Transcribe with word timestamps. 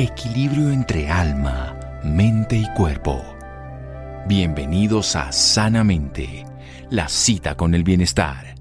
equilibrio 0.00 0.70
entre 0.70 1.10
alma, 1.10 1.78
mente 2.02 2.56
y 2.56 2.66
cuerpo. 2.72 3.22
Bienvenidos 4.26 5.14
a 5.14 5.30
Sanamente, 5.30 6.46
la 6.88 7.06
cita 7.06 7.54
con 7.54 7.74
el 7.74 7.84
bienestar. 7.84 8.54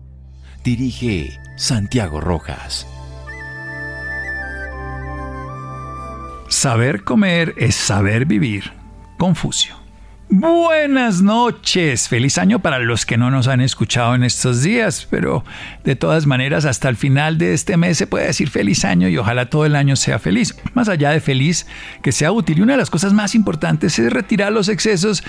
Dirige 0.65 1.39
Santiago 1.55 2.19
Rojas. 2.19 2.85
Saber 6.49 7.05
comer 7.05 7.53
es 7.55 7.75
saber 7.75 8.25
vivir. 8.25 8.73
Confucio. 9.17 9.78
Buenas 10.31 11.23
noches, 11.23 12.07
feliz 12.07 12.37
año 12.37 12.59
para 12.59 12.77
los 12.77 13.07
que 13.07 13.17
no 13.17 13.31
nos 13.31 13.47
han 13.47 13.61
escuchado 13.61 14.13
en 14.13 14.21
estos 14.21 14.61
días, 14.61 15.07
pero 15.09 15.43
de 15.83 15.95
todas 15.95 16.27
maneras 16.27 16.65
hasta 16.65 16.87
el 16.87 16.97
final 16.97 17.39
de 17.39 17.55
este 17.55 17.77
mes 17.77 17.97
se 17.97 18.05
puede 18.05 18.27
decir 18.27 18.51
feliz 18.51 18.85
año 18.85 19.07
y 19.09 19.17
ojalá 19.17 19.49
todo 19.49 19.65
el 19.65 19.75
año 19.75 19.95
sea 19.95 20.19
feliz. 20.19 20.55
Más 20.75 20.87
allá 20.87 21.09
de 21.09 21.19
feliz, 21.19 21.65
que 22.03 22.11
sea 22.11 22.31
útil. 22.31 22.59
Y 22.59 22.61
una 22.61 22.73
de 22.73 22.77
las 22.77 22.91
cosas 22.91 23.11
más 23.11 23.33
importantes 23.33 23.97
es 23.97 24.13
retirar 24.13 24.51
los 24.51 24.69
excesos 24.69 25.23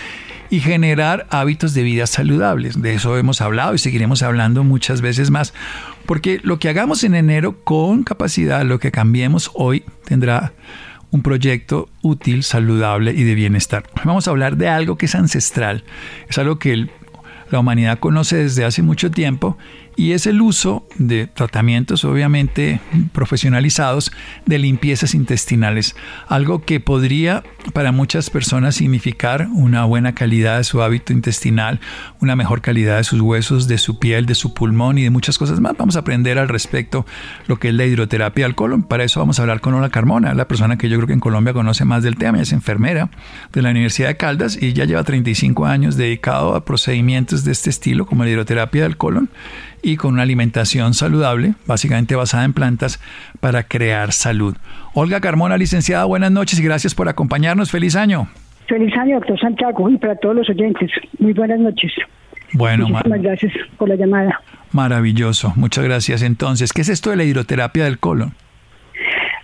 y 0.51 0.61
generar 0.61 1.27
hábitos 1.31 1.73
de 1.73 1.83
vida 1.83 2.07
saludables. 2.07 2.83
De 2.83 2.93
eso 2.93 3.17
hemos 3.17 3.41
hablado 3.41 3.75
y 3.75 3.79
seguiremos 3.79 4.23
hablando 4.23 4.65
muchas 4.65 5.01
veces 5.01 5.31
más, 5.31 5.55
porque 6.05 6.41
lo 6.43 6.59
que 6.59 6.69
hagamos 6.69 7.05
en 7.05 7.15
enero 7.15 7.57
con 7.65 8.03
capacidad, 8.03 8.67
lo 8.67 8.79
que 8.79 8.93
cambiemos 8.93 9.51
hoy 9.55 9.83
tendrá 10.05 10.53
un 11.11 11.23
proyecto 11.23 11.89
útil, 12.03 12.43
saludable 12.43 13.13
y 13.13 13.25
de 13.25 13.35
bienestar. 13.35 13.85
Vamos 14.05 14.27
a 14.27 14.31
hablar 14.31 14.57
de 14.57 14.69
algo 14.69 14.97
que 14.97 15.07
es 15.07 15.15
ancestral, 15.15 15.85
es 16.29 16.39
algo 16.39 16.59
que 16.59 16.89
la 17.51 17.59
humanidad 17.59 17.99
conoce 17.99 18.37
desde 18.37 18.65
hace 18.65 18.83
mucho 18.83 19.11
tiempo 19.11 19.59
y 20.01 20.13
es 20.13 20.27
el 20.27 20.41
uso 20.41 20.87
de 20.97 21.27
tratamientos 21.27 22.07
obviamente 22.07 22.81
profesionalizados 23.13 24.11
de 24.47 24.59
limpiezas 24.59 25.15
intestinales, 25.15 25.95
algo 26.27 26.65
que 26.65 26.81
podría 26.81 27.45
para 27.75 27.93
muchas 27.93 28.31
personas 28.31 28.77
significar 28.77 29.49
una 29.53 29.85
buena 29.85 30.15
calidad 30.15 30.57
de 30.57 30.65
su 30.65 30.81
hábito 30.81 31.13
intestinal, 31.13 31.81
una 32.19 32.35
mejor 32.35 32.63
calidad 32.63 32.97
de 32.97 33.05
sus 33.05 33.21
huesos, 33.21 33.69
de 33.69 33.77
su 33.77 33.99
piel, 33.99 34.25
de 34.25 34.35
su 34.35 34.55
pulmón 34.55 34.97
y 34.97 35.03
de 35.03 35.11
muchas 35.11 35.37
cosas 35.37 35.61
más. 35.61 35.77
Vamos 35.77 35.97
a 35.97 35.99
aprender 35.99 36.39
al 36.39 36.49
respecto 36.49 37.05
lo 37.47 37.59
que 37.59 37.69
es 37.69 37.75
la 37.75 37.85
hidroterapia 37.85 38.47
del 38.47 38.55
colon. 38.55 38.85
Para 38.85 39.05
eso 39.05 39.21
vamos 39.21 39.39
a 39.39 39.43
hablar 39.43 39.61
con 39.61 39.75
Ola 39.75 39.91
Carmona, 39.91 40.33
la 40.33 40.49
persona 40.49 40.79
que 40.79 40.89
yo 40.89 40.97
creo 40.97 41.09
que 41.09 41.13
en 41.13 41.21
Colombia 41.21 41.53
conoce 41.53 41.85
más 41.85 42.03
del 42.03 42.17
tema, 42.17 42.41
es 42.41 42.55
enfermera 42.55 43.11
de 43.53 43.61
la 43.61 43.69
Universidad 43.69 44.09
de 44.09 44.17
Caldas 44.17 44.57
y 44.59 44.73
ya 44.73 44.87
lleva 44.87 45.05
35 45.05 45.67
años 45.67 45.99
dedicado 45.99 46.55
a 46.55 46.65
procedimientos 46.65 47.45
de 47.45 47.53
este 47.53 47.69
estilo 47.69 48.07
como 48.07 48.25
la 48.25 48.31
hidroterapia 48.31 48.85
del 48.85 48.97
colon 48.97 49.29
y 49.83 49.97
con 49.97 50.15
una 50.15 50.23
alimentación 50.23 50.95
saludable, 50.95 51.55
básicamente 51.67 52.15
basada 52.15 52.45
en 52.45 52.53
plantas, 52.53 53.01
para 53.41 53.63
crear 53.63 54.13
salud. 54.13 54.57
Olga 54.95 55.21
Carmona, 55.21 55.57
licenciada, 55.57 56.05
buenas 56.05 56.31
noches 56.31 56.59
y 56.59 56.63
gracias 56.63 56.95
por 56.95 57.09
acompañarnos. 57.09 57.71
Feliz 57.71 57.97
año. 57.97 58.29
Feliz 58.69 58.97
año, 58.97 59.17
doctor 59.17 59.41
Santiago, 59.41 59.91
y 59.91 59.97
para 59.99 60.17
todos 60.17 60.37
los 60.37 60.49
oyentes. 60.49 60.91
Muy 61.19 61.33
buenas 61.33 61.59
noches. 61.59 61.93
Bueno, 62.53 62.89
Muchísimas 62.89 63.23
gracias 63.23 63.53
por 63.79 63.89
la 63.89 63.97
llamada. 63.97 64.41
Maravilloso, 64.73 65.53
muchas 65.57 65.85
gracias. 65.85 66.23
Entonces, 66.23 66.73
¿qué 66.73 66.83
es 66.83 66.89
esto 66.89 67.11
de 67.11 67.17
la 67.17 67.25
hidroterapia 67.25 67.85
del 67.85 67.99
colon? 67.99 68.33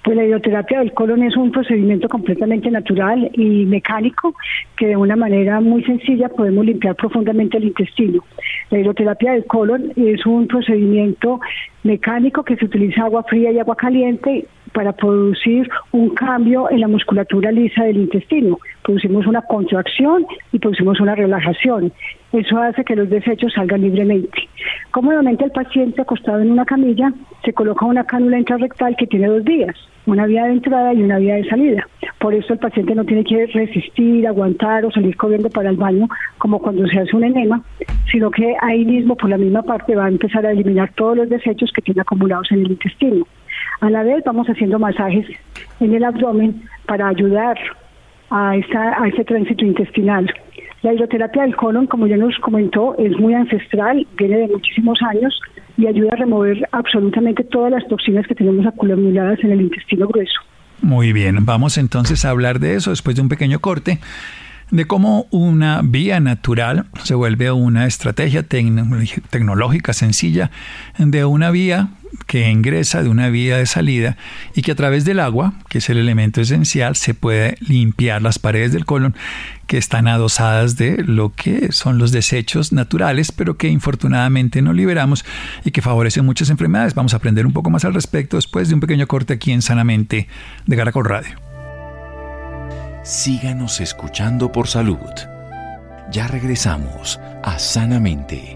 Pues 0.07 0.17
la 0.17 0.25
hidroterapia 0.25 0.79
del 0.79 0.93
colon 0.93 1.25
es 1.25 1.37
un 1.37 1.51
procedimiento 1.51 2.09
completamente 2.09 2.71
natural 2.71 3.29
y 3.33 3.65
mecánico 3.65 4.37
que 4.77 4.87
de 4.87 4.97
una 4.97 5.17
manera 5.17 5.61
muy 5.61 5.83
sencilla 5.83 6.29
podemos 6.29 6.65
limpiar 6.65 6.95
profundamente 6.95 7.57
el 7.57 7.65
intestino. 7.65 8.23
La 8.71 8.79
hidroterapia 8.79 9.33
del 9.33 9.47
colon 9.47 9.93
es 9.97 10.25
un 10.25 10.47
procedimiento 10.47 11.41
mecánico 11.83 12.45
que 12.45 12.55
se 12.55 12.67
utiliza 12.67 13.03
agua 13.03 13.25
fría 13.25 13.51
y 13.51 13.59
agua 13.59 13.75
caliente 13.75 14.47
para 14.77 14.93
producir 14.93 15.71
un 15.93 16.11
cambio 16.11 16.71
en 16.71 16.83
la 16.83 16.89
musculatura 16.89 17.51
lisa 17.51 17.85
del 17.85 17.97
intestino. 17.97 18.59
Producimos 18.83 19.27
una 19.27 19.41
contracción 19.41 20.27
y 20.53 20.59
producimos 20.59 21.01
una 21.01 21.15
relajación. 21.15 21.95
Eso 22.35 22.59
hace 22.59 22.85
que 22.85 22.95
los 22.95 23.09
desechos 23.09 23.55
salgan 23.55 23.81
libremente. 23.81 24.51
Cómodamente 24.91 25.45
el 25.45 25.51
paciente 25.51 26.03
acostado 26.03 26.41
en 26.41 26.51
una 26.51 26.67
camilla 26.67 27.11
se 27.43 27.55
coloca 27.55 27.87
una 27.87 28.05
cánula 28.05 28.39
intrarrectal 28.39 28.97
que 28.99 29.07
tiene 29.07 29.29
dos 29.29 29.45
vías 29.45 29.75
una 30.07 30.27
vía 30.27 30.45
de 30.45 30.53
entrada 30.53 30.95
y 30.95 31.03
una 31.03 31.19
vía 31.19 31.35
de 31.35 31.49
salida. 31.49 31.85
Por 32.21 32.33
eso 32.33 32.53
el 32.53 32.61
paciente 32.61 32.95
no 32.95 33.05
tiene 33.05 33.25
que 33.25 33.47
resistir, 33.47 34.25
aguantar 34.25 34.85
o 34.85 34.91
salir 34.93 35.17
corriendo 35.17 35.51
para 35.51 35.71
el 35.71 35.77
baño 35.77 36.09
como 36.39 36.61
cuando 36.61 36.87
se 36.87 37.01
hace 37.01 37.17
un 37.17 37.25
enema, 37.25 37.61
sino 38.13 38.31
que 38.31 38.55
ahí 38.63 38.85
mismo 38.85 39.17
por 39.17 39.31
la 39.31 39.37
misma 39.37 39.63
parte 39.63 39.97
va 39.97 40.05
a 40.05 40.09
empezar 40.09 40.47
a 40.47 40.53
eliminar 40.53 40.93
todos 40.95 41.17
los 41.17 41.29
desechos 41.29 41.73
que 41.75 41.83
tiene 41.83 42.03
acumulados 42.03 42.53
en 42.53 42.61
el 42.61 42.71
intestino. 42.71 43.27
A 43.81 43.91
la 43.91 44.03
vez 44.03 44.23
vamos 44.25 44.47
haciendo 44.49 44.79
masajes 44.79 45.27
en 45.81 45.95
el 45.95 46.05
abdomen 46.05 46.63
para 46.87 47.09
ayudar 47.09 47.59
a, 48.31 48.57
esta, 48.57 49.03
a 49.03 49.09
ese 49.09 49.25
tránsito 49.25 49.65
intestinal. 49.65 50.33
La 50.83 50.95
hidroterapia 50.95 51.43
del 51.43 51.57
colon, 51.57 51.87
como 51.87 52.07
ya 52.07 52.17
nos 52.17 52.39
comentó, 52.39 52.97
es 52.99 53.19
muy 53.19 53.35
ancestral, 53.35 54.07
viene 54.17 54.39
de 54.39 54.49
muchísimos 54.49 55.01
años 55.03 55.39
y 55.77 55.87
ayuda 55.87 56.11
a 56.13 56.17
remover 56.17 56.69
absolutamente 56.73 57.45
todas 57.45 57.73
las 57.73 57.87
toxinas 57.89 58.27
que 58.27 58.35
tenemos 58.35 58.67
acumuladas 58.67 59.39
en 59.43 59.53
el 59.53 59.63
intestino 59.63 60.07
grueso. 60.07 60.41
Muy 60.83 61.13
bien, 61.13 61.45
vamos 61.45 61.79
entonces 61.79 62.25
a 62.25 62.31
hablar 62.31 62.61
de 62.61 62.75
eso 62.75 62.91
después 62.91 63.17
de 63.17 63.23
un 63.23 63.29
pequeño 63.29 63.61
corte 63.61 63.99
de 64.71 64.85
cómo 64.85 65.27
una 65.31 65.81
vía 65.83 66.21
natural 66.21 66.87
se 67.03 67.15
vuelve 67.15 67.51
una 67.53 67.87
estrategia 67.87 68.43
tecnológica 68.43 69.93
sencilla 69.93 70.51
de 70.99 71.25
una 71.25 71.51
vía 71.51 71.89
que 72.27 72.51
ingresa 72.51 73.03
de 73.03 73.09
una 73.09 73.29
vía 73.29 73.59
de 73.59 73.67
salida 73.67 74.17
y 74.55 74.63
que 74.63 74.73
a 74.73 74.75
través 74.75 75.05
del 75.05 75.21
agua, 75.21 75.55
que 75.69 75.79
es 75.79 75.89
el 75.91 75.99
elemento 75.99 76.41
esencial, 76.41 76.97
se 76.97 77.15
puede 77.15 77.57
limpiar 77.61 78.23
las 78.23 78.39
paredes 78.39 78.73
del 78.73 78.85
colon 78.85 79.15
que 79.67 79.79
están 79.79 80.09
adosadas 80.09 80.77
de 80.77 81.03
lo 81.03 81.33
que 81.33 81.73
son 81.73 81.99
los 81.99 82.13
desechos 82.13 82.73
naturales, 82.73 83.33
pero 83.33 83.57
que 83.57 83.69
infortunadamente 83.69 84.63
no 84.63 84.73
liberamos 84.73 85.25
y 85.65 85.71
que 85.71 85.83
favorecen 85.83 86.25
muchas 86.25 86.51
enfermedades. 86.51 86.95
Vamos 86.95 87.15
a 87.15 87.19
aprender 87.19 87.47
un 87.47 87.53
poco 87.53 87.71
más 87.71 87.85
al 87.85 87.95
respecto 87.95 88.37
después 88.37 88.69
de 88.69 88.75
un 88.75 88.81
pequeño 88.81 89.07
corte 89.07 89.35
aquí 89.35 89.53
en 89.53 89.63
Sanamente 89.63 90.29
de 90.67 90.77
Caracol 90.77 91.05
Radio. 91.05 91.37
Síganos 93.03 93.81
escuchando 93.81 94.51
por 94.51 94.67
salud. 94.67 94.99
Ya 96.11 96.27
regresamos 96.27 97.21
a 97.43 97.59
Sanamente. 97.59 98.56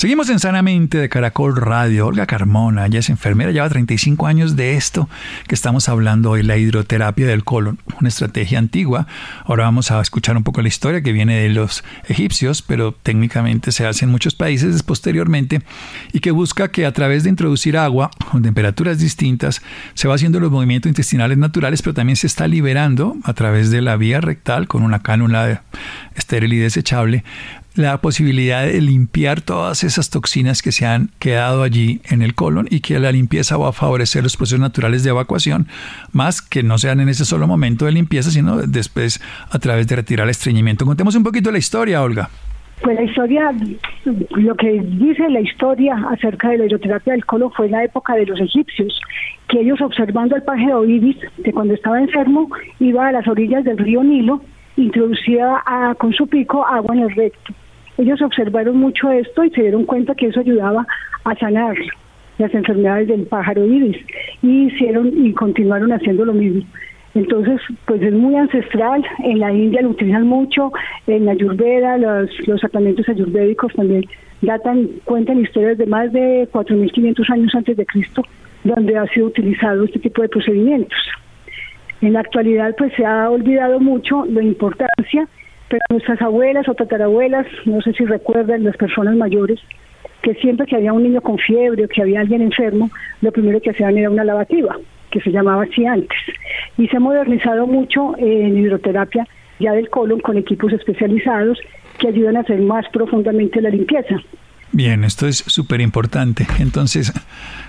Seguimos 0.00 0.30
en 0.30 0.38
Sanamente 0.38 0.96
de 0.96 1.10
Caracol 1.10 1.54
Radio. 1.56 2.06
Olga 2.06 2.24
Carmona, 2.24 2.86
ella 2.86 3.00
es 3.00 3.10
enfermera, 3.10 3.50
lleva 3.50 3.68
35 3.68 4.26
años 4.26 4.56
de 4.56 4.74
esto 4.74 5.10
que 5.46 5.54
estamos 5.54 5.90
hablando 5.90 6.30
hoy, 6.30 6.42
la 6.42 6.56
hidroterapia 6.56 7.26
del 7.26 7.44
colon, 7.44 7.78
una 8.00 8.08
estrategia 8.08 8.58
antigua. 8.58 9.06
Ahora 9.44 9.64
vamos 9.64 9.90
a 9.90 10.00
escuchar 10.00 10.38
un 10.38 10.42
poco 10.42 10.62
la 10.62 10.68
historia 10.68 11.02
que 11.02 11.12
viene 11.12 11.42
de 11.42 11.50
los 11.50 11.84
egipcios, 12.08 12.62
pero 12.62 12.92
técnicamente 12.92 13.72
se 13.72 13.86
hace 13.86 14.06
en 14.06 14.10
muchos 14.10 14.34
países 14.34 14.82
posteriormente 14.82 15.60
y 16.14 16.20
que 16.20 16.30
busca 16.30 16.68
que 16.68 16.86
a 16.86 16.92
través 16.94 17.24
de 17.24 17.28
introducir 17.28 17.76
agua 17.76 18.10
con 18.30 18.40
temperaturas 18.40 19.00
distintas 19.00 19.60
se 19.92 20.08
va 20.08 20.14
haciendo 20.14 20.40
los 20.40 20.50
movimientos 20.50 20.88
intestinales 20.88 21.36
naturales, 21.36 21.82
pero 21.82 21.92
también 21.92 22.16
se 22.16 22.26
está 22.26 22.48
liberando 22.48 23.18
a 23.22 23.34
través 23.34 23.70
de 23.70 23.82
la 23.82 23.98
vía 23.98 24.22
rectal 24.22 24.66
con 24.66 24.82
una 24.82 25.02
cánula 25.02 25.62
estéril 26.14 26.54
y 26.54 26.58
desechable 26.58 27.22
la 27.80 28.00
posibilidad 28.00 28.64
de 28.64 28.80
limpiar 28.80 29.40
todas 29.40 29.84
esas 29.84 30.10
toxinas 30.10 30.62
que 30.62 30.72
se 30.72 30.86
han 30.86 31.10
quedado 31.18 31.62
allí 31.62 32.00
en 32.10 32.22
el 32.22 32.34
colon 32.34 32.66
y 32.70 32.80
que 32.80 32.98
la 32.98 33.12
limpieza 33.12 33.56
va 33.56 33.70
a 33.70 33.72
favorecer 33.72 34.22
los 34.22 34.36
procesos 34.36 34.60
naturales 34.60 35.02
de 35.04 35.10
evacuación, 35.10 35.66
más 36.12 36.42
que 36.42 36.62
no 36.62 36.78
sean 36.78 37.00
en 37.00 37.08
ese 37.08 37.24
solo 37.24 37.46
momento 37.46 37.86
de 37.86 37.92
limpieza, 37.92 38.30
sino 38.30 38.58
después 38.58 39.20
a 39.50 39.58
través 39.58 39.86
de 39.86 39.96
retirar 39.96 40.24
el 40.24 40.30
estreñimiento. 40.30 40.84
Contemos 40.84 41.14
un 41.14 41.22
poquito 41.22 41.50
la 41.50 41.58
historia, 41.58 42.02
Olga. 42.02 42.28
Pues 42.82 42.96
la 42.96 43.02
historia, 43.02 43.52
lo 44.04 44.54
que 44.54 44.80
dice 44.82 45.28
la 45.28 45.40
historia 45.40 45.96
acerca 46.10 46.48
de 46.48 46.58
la 46.58 46.66
hidroterapia 46.66 47.12
del 47.12 47.26
colon 47.26 47.52
fue 47.52 47.66
en 47.66 47.72
la 47.72 47.84
época 47.84 48.14
de 48.14 48.24
los 48.24 48.40
egipcios, 48.40 48.98
que 49.48 49.60
ellos 49.60 49.80
observando 49.82 50.34
al 50.34 50.42
paje 50.42 50.72
Oibis, 50.72 51.18
que 51.44 51.52
cuando 51.52 51.74
estaba 51.74 52.00
enfermo 52.00 52.48
iba 52.78 53.08
a 53.08 53.12
las 53.12 53.28
orillas 53.28 53.64
del 53.64 53.76
río 53.76 54.02
Nilo 54.02 54.40
introducía 54.76 55.62
con 55.98 56.12
su 56.12 56.26
pico 56.26 56.66
agua 56.66 56.94
en 56.94 57.02
el 57.02 57.14
recto. 57.14 57.52
Ellos 58.00 58.22
observaron 58.22 58.78
mucho 58.78 59.10
esto 59.10 59.44
y 59.44 59.50
se 59.50 59.60
dieron 59.60 59.84
cuenta 59.84 60.14
que 60.14 60.28
eso 60.28 60.40
ayudaba 60.40 60.86
a 61.24 61.34
sanar 61.36 61.76
las 62.38 62.54
enfermedades 62.54 63.08
del 63.08 63.26
pájaro 63.26 63.66
iris 63.66 63.98
y 64.40 64.68
hicieron 64.68 65.12
y 65.26 65.34
continuaron 65.34 65.92
haciendo 65.92 66.24
lo 66.24 66.32
mismo. 66.32 66.62
Entonces, 67.14 67.60
pues 67.84 68.00
es 68.00 68.14
muy 68.14 68.36
ancestral, 68.36 69.04
en 69.18 69.40
la 69.40 69.52
India 69.52 69.82
lo 69.82 69.90
utilizan 69.90 70.26
mucho, 70.26 70.72
en 71.06 71.26
la 71.26 71.32
Ayurveda, 71.32 71.98
los, 71.98 72.30
los 72.48 72.60
tratamientos 72.60 73.06
ayurvédicos 73.06 73.74
también 73.74 74.04
datan, 74.40 74.88
cuentan 75.04 75.42
historias 75.42 75.76
de 75.76 75.84
más 75.84 76.10
de 76.10 76.48
4.500 76.50 77.30
años 77.30 77.54
antes 77.54 77.76
de 77.76 77.84
Cristo, 77.84 78.22
donde 78.64 78.96
ha 78.96 79.06
sido 79.08 79.26
utilizado 79.26 79.84
este 79.84 79.98
tipo 79.98 80.22
de 80.22 80.30
procedimientos. 80.30 80.98
En 82.00 82.14
la 82.14 82.20
actualidad, 82.20 82.74
pues 82.78 82.94
se 82.96 83.04
ha 83.04 83.28
olvidado 83.28 83.78
mucho 83.78 84.24
la 84.24 84.42
importancia 84.42 85.28
Pero 85.70 85.82
nuestras 85.88 86.20
abuelas 86.20 86.68
o 86.68 86.74
tatarabuelas, 86.74 87.46
no 87.64 87.80
sé 87.80 87.92
si 87.92 88.04
recuerdan, 88.04 88.64
las 88.64 88.76
personas 88.76 89.14
mayores, 89.16 89.60
que 90.20 90.34
siempre 90.34 90.66
que 90.66 90.74
había 90.74 90.92
un 90.92 91.04
niño 91.04 91.20
con 91.20 91.38
fiebre 91.38 91.84
o 91.84 91.88
que 91.88 92.02
había 92.02 92.20
alguien 92.20 92.42
enfermo, 92.42 92.90
lo 93.22 93.30
primero 93.30 93.60
que 93.60 93.70
hacían 93.70 93.96
era 93.96 94.10
una 94.10 94.24
lavativa, 94.24 94.76
que 95.12 95.20
se 95.20 95.30
llamaba 95.30 95.62
así 95.62 95.86
antes. 95.86 96.18
Y 96.76 96.88
se 96.88 96.96
ha 96.96 97.00
modernizado 97.00 97.68
mucho 97.68 98.14
en 98.18 98.58
hidroterapia 98.58 99.26
ya 99.60 99.72
del 99.72 99.88
colon 99.90 100.20
con 100.20 100.36
equipos 100.36 100.72
especializados 100.72 101.60
que 101.98 102.08
ayudan 102.08 102.36
a 102.36 102.40
hacer 102.40 102.60
más 102.60 102.88
profundamente 102.88 103.60
la 103.60 103.70
limpieza. 103.70 104.16
Bien, 104.72 105.02
esto 105.02 105.26
es 105.26 105.38
súper 105.38 105.80
importante. 105.80 106.46
Entonces, 106.60 107.12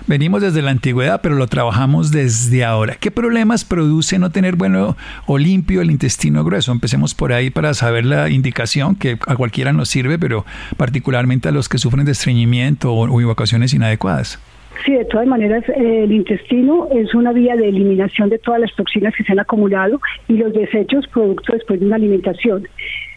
venimos 0.06 0.40
desde 0.40 0.62
la 0.62 0.70
antigüedad, 0.70 1.20
pero 1.20 1.34
lo 1.34 1.48
trabajamos 1.48 2.12
desde 2.12 2.64
ahora. 2.64 2.94
¿Qué 3.00 3.10
problemas 3.10 3.64
produce 3.64 4.20
no 4.20 4.30
tener 4.30 4.54
bueno 4.54 4.96
o 5.26 5.36
limpio 5.36 5.80
el 5.80 5.90
intestino 5.90 6.44
grueso? 6.44 6.70
Empecemos 6.70 7.14
por 7.14 7.32
ahí 7.32 7.50
para 7.50 7.74
saber 7.74 8.04
la 8.04 8.30
indicación 8.30 8.94
que 8.94 9.18
a 9.26 9.34
cualquiera 9.34 9.72
nos 9.72 9.88
sirve, 9.88 10.16
pero 10.16 10.44
particularmente 10.76 11.48
a 11.48 11.52
los 11.52 11.68
que 11.68 11.78
sufren 11.78 12.04
de 12.04 12.12
estreñimiento 12.12 12.92
o, 12.92 13.20
evacuaciones 13.20 13.74
inadecuadas. 13.74 14.40
Sí, 14.86 14.92
de 14.92 15.04
todas 15.04 15.26
maneras, 15.26 15.64
el 15.76 16.10
intestino 16.12 16.88
es 16.92 17.14
una 17.14 17.32
vía 17.32 17.56
de 17.56 17.68
eliminación 17.68 18.30
de 18.30 18.38
todas 18.38 18.60
las 18.60 18.74
toxinas 18.74 19.14
que 19.16 19.24
se 19.24 19.32
han 19.32 19.40
acumulado 19.40 20.00
y 20.28 20.34
los 20.34 20.52
desechos 20.52 21.06
producto 21.08 21.52
después 21.52 21.80
de 21.80 21.86
una 21.86 21.96
alimentación 21.96 22.66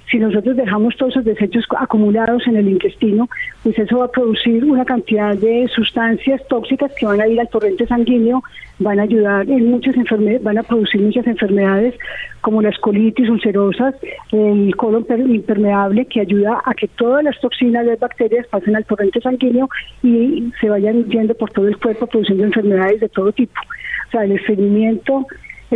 si 0.10 0.20
nosotros 0.20 0.56
dejamos 0.56 0.96
todos 0.98 1.14
esos 1.14 1.26
desechos 1.26 1.66
acumulados 1.78 2.46
en 2.48 2.58
el 2.58 2.70
intestino, 2.70 3.28
pues 3.64 3.78
eso 3.80 4.00
va 4.00 4.06
a 4.06 4.12
producir 4.12 4.64
una 4.64 4.86
cantidad 4.86 5.36
de 5.36 5.68
sustancias 5.74 6.42
tóxicas 6.48 6.92
que 6.98 7.06
van 7.06 7.22
a 7.22 7.28
ir 7.28 7.40
al 7.40 7.50
torrente 7.50 7.88
sanguíneo, 7.88 8.44
van 8.80 9.00
a 9.00 9.04
ayudar 9.04 9.50
en 9.50 9.72
muchas 9.72 9.96
enfermedades, 9.96 10.44
van 10.44 10.58
a 10.58 10.64
producir 10.64 11.02
muchas 11.02 11.26
enfermedades 11.26 11.96
como 12.42 12.62
las 12.62 12.78
colitis 12.80 13.30
ulcerosas, 13.30 13.96
el 14.32 14.76
colon 14.76 15.06
impermeable 15.34 16.06
que 16.06 16.22
ayuda 16.22 16.62
a 16.66 16.74
que 16.76 16.88
todas 16.88 17.24
las 17.24 17.40
toxinas 17.40 17.86
de 17.86 17.96
bacterias 17.96 18.46
pasen 18.48 18.76
al 18.76 18.86
torrente 18.86 19.22
sanguíneo 19.22 19.70
y 20.04 20.52
se 20.62 20.70
vayan 20.70 21.06
yendo 21.10 21.34
por 21.34 21.52
todo 21.52 21.68
el 21.68 21.78
cuerpo 21.78 22.06
produciendo 22.06 22.44
enfermedades 22.44 23.00
de 23.00 23.10
todo 23.10 23.32
tipo. 23.32 23.60
O 24.08 24.12
sea, 24.12 24.24
el 24.26 24.34
estreñimiento 24.34 25.26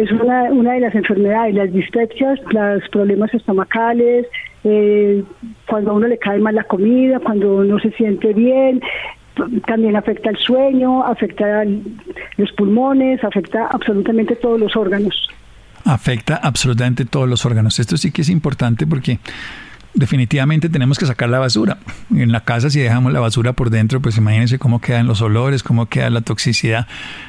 es 0.01 0.11
una, 0.11 0.43
una 0.43 0.73
de 0.73 0.79
las 0.81 0.95
enfermedades, 0.95 1.55
las 1.55 1.71
dispepsias, 1.71 2.39
los 2.51 2.89
problemas 2.89 3.33
estomacales, 3.33 4.25
eh, 4.63 5.23
cuando 5.67 5.91
a 5.91 5.93
uno 5.93 6.07
le 6.07 6.17
cae 6.17 6.39
mal 6.39 6.55
la 6.55 6.63
comida, 6.63 7.19
cuando 7.19 7.57
uno 7.57 7.79
se 7.79 7.91
siente 7.91 8.33
bien, 8.33 8.81
también 9.67 9.95
afecta 9.95 10.29
el 10.29 10.37
sueño, 10.37 11.03
afecta 11.03 11.63
los 12.37 12.51
pulmones, 12.53 13.23
afecta 13.23 13.67
absolutamente 13.67 14.35
todos 14.35 14.59
los 14.59 14.75
órganos. 14.75 15.29
Afecta 15.85 16.35
absolutamente 16.35 17.05
todos 17.05 17.27
los 17.29 17.45
órganos. 17.45 17.79
Esto 17.79 17.95
sí 17.97 18.11
que 18.11 18.21
es 18.21 18.29
importante 18.29 18.85
porque 18.85 19.19
definitivamente 19.99 20.69
tenemos 20.69 20.97
que 20.97 21.05
sacar 21.05 21.29
la 21.29 21.39
basura. 21.39 21.77
En 22.09 22.31
la 22.31 22.41
casa 22.41 22.69
si 22.69 22.79
dejamos 22.79 23.13
la 23.13 23.19
basura 23.19 23.53
por 23.53 23.69
dentro, 23.69 24.01
pues 24.01 24.17
imagínense 24.17 24.57
cómo 24.57 24.79
quedan 24.81 25.05
los 25.05 25.21
olores, 25.21 25.61
cómo 25.61 25.87
queda 25.87 26.09
la 26.09 26.21
toxicidad 26.21 26.87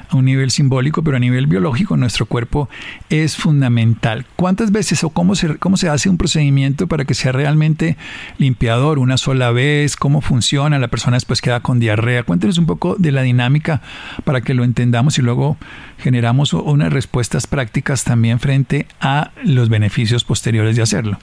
a 0.08 0.17
un 0.17 0.25
nivel 0.25 0.50
simbólico, 0.50 1.02
pero 1.02 1.17
a 1.17 1.20
nivel 1.20 1.46
biológico 1.46 1.96
nuestro 1.96 2.26
cuerpo 2.26 2.69
es 3.11 3.37
fundamental. 3.37 4.25
¿Cuántas 4.37 4.72
veces 4.72 5.05
o 5.05 5.11
cómo 5.11 5.34
se, 5.34 5.56
cómo 5.58 5.76
se 5.76 5.88
hace 5.88 6.08
un 6.08 6.17
procedimiento 6.17 6.87
para 6.87 7.05
que 7.05 7.14
sea 7.14 7.32
realmente 7.32 7.96
limpiador? 8.38 8.99
¿Una 8.99 9.17
sola 9.17 9.50
vez? 9.50 9.96
¿Cómo 9.96 10.20
funciona? 10.20 10.78
La 10.78 10.88
persona 10.88 11.17
después 11.17 11.43
queda 11.43 11.61
con 11.61 11.81
diarrea. 11.81 12.22
Cuéntenos 12.22 12.58
un 12.58 12.67
poco 12.67 12.96
de 12.99 13.12
la 13.12 13.22
dinámica 13.22 13.82
para 14.25 14.40
que 14.40 14.55
lo 14.55 14.64
entendamos 14.64 15.19
y 15.19 15.22
luego 15.22 15.56
generamos 15.99 16.52
unas 16.52 16.93
respuestas 16.93 17.46
prácticas 17.46 18.05
también 18.05 18.40
frente 18.40 18.87
a 19.00 19.32
los 19.44 19.69
beneficios 19.69 20.25
posteriores 20.25 20.76
de 20.76 20.82
hacerlo. 20.82 21.19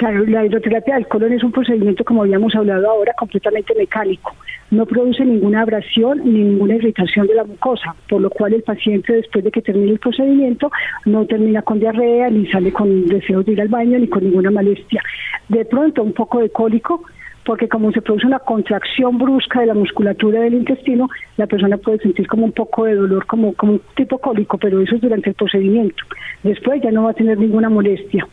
Claro, 0.00 0.24
la 0.24 0.46
hidroterapia 0.46 0.94
del 0.94 1.08
colon 1.08 1.34
es 1.34 1.44
un 1.44 1.52
procedimiento, 1.52 2.06
como 2.06 2.22
habíamos 2.22 2.54
hablado 2.54 2.88
ahora, 2.88 3.12
completamente 3.18 3.74
mecánico. 3.74 4.34
No 4.70 4.86
produce 4.86 5.22
ninguna 5.26 5.60
abrasión 5.60 6.22
ni 6.24 6.40
ninguna 6.40 6.76
irritación 6.76 7.26
de 7.26 7.34
la 7.34 7.44
mucosa, 7.44 7.94
por 8.08 8.22
lo 8.22 8.30
cual 8.30 8.54
el 8.54 8.62
paciente 8.62 9.12
después 9.12 9.44
de 9.44 9.50
que 9.50 9.60
termine 9.60 9.90
el 9.90 9.98
procedimiento 9.98 10.70
no 11.04 11.26
termina 11.26 11.60
con 11.60 11.80
diarrea, 11.80 12.30
ni 12.30 12.46
sale 12.46 12.72
con 12.72 13.08
deseos 13.08 13.44
de 13.44 13.52
ir 13.52 13.60
al 13.60 13.68
baño, 13.68 13.98
ni 13.98 14.08
con 14.08 14.24
ninguna 14.24 14.50
molestia. 14.50 15.02
De 15.50 15.66
pronto 15.66 16.02
un 16.02 16.14
poco 16.14 16.40
de 16.40 16.48
cólico, 16.48 17.02
porque 17.44 17.68
como 17.68 17.92
se 17.92 18.00
produce 18.00 18.26
una 18.26 18.38
contracción 18.38 19.18
brusca 19.18 19.60
de 19.60 19.66
la 19.66 19.74
musculatura 19.74 20.40
del 20.40 20.54
intestino, 20.54 21.10
la 21.36 21.46
persona 21.46 21.76
puede 21.76 21.98
sentir 21.98 22.26
como 22.26 22.46
un 22.46 22.52
poco 22.52 22.86
de 22.86 22.94
dolor, 22.94 23.26
como, 23.26 23.52
como 23.52 23.72
un 23.72 23.82
tipo 23.96 24.16
cólico, 24.16 24.56
pero 24.56 24.80
eso 24.80 24.94
es 24.94 25.02
durante 25.02 25.28
el 25.28 25.34
procedimiento. 25.34 26.02
Después 26.42 26.80
ya 26.82 26.90
no 26.90 27.02
va 27.02 27.10
a 27.10 27.14
tener 27.14 27.36
ninguna 27.36 27.68
molestia 27.68 28.26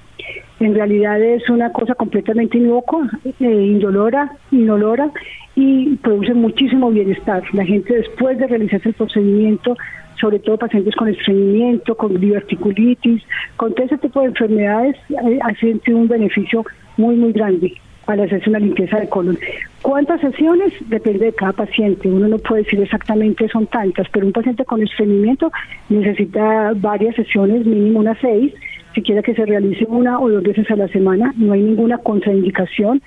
en 0.60 0.74
realidad 0.74 1.22
es 1.22 1.50
una 1.50 1.72
cosa 1.72 1.94
completamente 1.96 2.58
inocua, 2.58 3.10
eh, 3.26 3.32
indolora, 3.40 4.32
inolora 4.52 5.12
y 5.56 5.96
produce 5.98 6.34
muchísimo 6.34 6.90
bienestar. 6.90 7.44
La 7.54 7.66
gente 7.66 7.96
después 7.96 8.38
de 8.38 8.48
realizarse 8.48 8.90
el 8.90 8.96
procedimiento, 8.96 9.76
sobre 10.20 10.40
todo 10.40 10.58
pacientes 10.58 10.96
con 10.96 11.10
estreñimiento, 11.10 11.96
con 11.96 12.20
diverticulitis, 12.20 13.24
con 13.56 13.74
todo 13.74 13.86
ese 13.86 13.98
tipo 14.00 14.22
de 14.22 14.28
enfermedades, 14.28 14.96
eh, 15.10 15.94
un 15.94 16.08
beneficio 16.08 16.66
muy, 16.98 17.16
muy 17.16 17.32
grande 17.34 17.74
al 18.08 18.22
hacerse 18.22 18.50
una 18.50 18.60
limpieza 18.60 19.00
de 19.00 19.10
colon. 19.10 19.38
¿Cuántas 19.82 20.22
sesiones? 20.22 20.74
Depende 20.88 21.26
de 21.26 21.34
cada 21.34 21.52
paciente. 21.52 22.08
Uno 22.08 22.28
no 22.28 22.38
puede 22.38 22.64
decir 22.64 22.82
exactamente 22.82 23.48
son 23.50 23.68
tantas, 23.68 24.08
pero 24.10 24.26
un 24.26 24.32
paciente 24.32 24.66
con 24.66 24.82
estreñimiento 24.82 25.52
necesita 25.90 26.72
varias 26.76 27.16
sesiones, 27.16 27.66
mínimo 27.66 28.00
unas 28.00 28.18
seis, 28.20 28.54
siquiera 28.98 29.22
que 29.22 29.36
se 29.36 29.46
realice 29.46 29.86
una 29.88 30.20
o 30.20 30.28
dos 30.28 30.42
veces 30.42 30.70
a 30.72 30.76
la 30.76 30.88
semana, 30.88 31.32
no 31.38 31.54
hay 31.54 31.62
ninguna 31.62 32.00
contraindicación, 32.00 33.00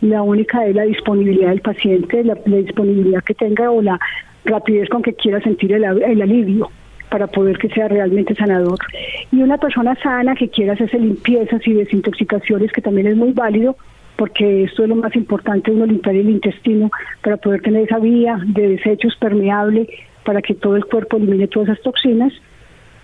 la 0.00 0.22
única 0.22 0.64
es 0.66 0.74
la 0.76 0.84
disponibilidad 0.84 1.48
del 1.48 1.60
paciente, 1.60 2.22
la, 2.22 2.36
disponibilidad 2.46 3.24
que 3.24 3.34
tenga 3.34 3.68
o 3.72 3.82
la 3.82 3.98
rapidez 4.44 4.88
con 4.88 5.02
que 5.02 5.14
quiera 5.14 5.40
sentir 5.40 5.72
el, 5.72 5.84
alivio 5.84 6.70
para 7.10 7.26
poder 7.26 7.58
que 7.58 7.68
sea 7.70 7.88
realmente 7.88 8.36
sanador. 8.36 8.78
Y 9.32 9.42
una 9.42 9.58
persona 9.58 9.96
sana 9.96 10.36
que 10.36 10.48
quiera 10.48 10.74
hacerse 10.74 10.98
limpiezas 10.98 11.60
y 11.66 11.72
desintoxicaciones, 11.72 12.70
que 12.70 12.80
también 12.80 13.08
es 13.08 13.16
muy 13.16 13.32
válido, 13.32 13.76
porque 14.16 14.64
esto 14.64 14.84
es 14.84 14.88
lo 14.88 14.96
más 14.96 15.14
importante, 15.16 15.72
uno 15.72 15.86
limpiar 15.86 16.14
el 16.14 16.30
intestino 16.30 16.88
para 17.20 17.36
poder 17.36 17.62
tener 17.62 17.82
esa 17.82 17.98
vía 17.98 18.38
de 18.46 18.68
desechos 18.68 19.16
permeable 19.16 19.88
para 20.24 20.40
que 20.40 20.54
todo 20.54 20.76
el 20.76 20.84
cuerpo 20.84 21.16
elimine 21.16 21.48
todas 21.48 21.68
esas 21.68 21.82
toxinas 21.82 22.32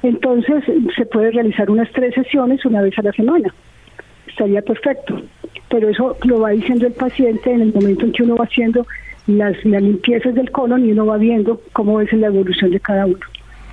entonces 0.02 0.64
se 0.96 1.06
puede 1.06 1.30
realizar 1.32 1.70
unas 1.70 1.90
tres 1.92 2.14
sesiones 2.14 2.64
una 2.64 2.82
vez 2.82 2.98
a 2.98 3.02
la 3.02 3.12
semana. 3.12 3.52
Estaría 4.26 4.62
perfecto. 4.62 5.22
Pero 5.70 5.88
eso 5.88 6.16
lo 6.24 6.40
va 6.40 6.50
diciendo 6.50 6.86
el 6.86 6.92
paciente 6.92 7.52
en 7.52 7.62
el 7.62 7.74
momento 7.74 8.06
en 8.06 8.12
que 8.12 8.22
uno 8.22 8.36
va 8.36 8.44
haciendo 8.44 8.86
las, 9.26 9.62
limpiezas 9.64 10.34
del 10.34 10.50
colon 10.50 10.86
y 10.86 10.92
uno 10.92 11.06
va 11.06 11.18
viendo 11.18 11.60
cómo 11.72 12.00
es 12.00 12.12
la 12.12 12.28
evolución 12.28 12.70
de 12.70 12.80
cada 12.80 13.06
uno. 13.06 13.18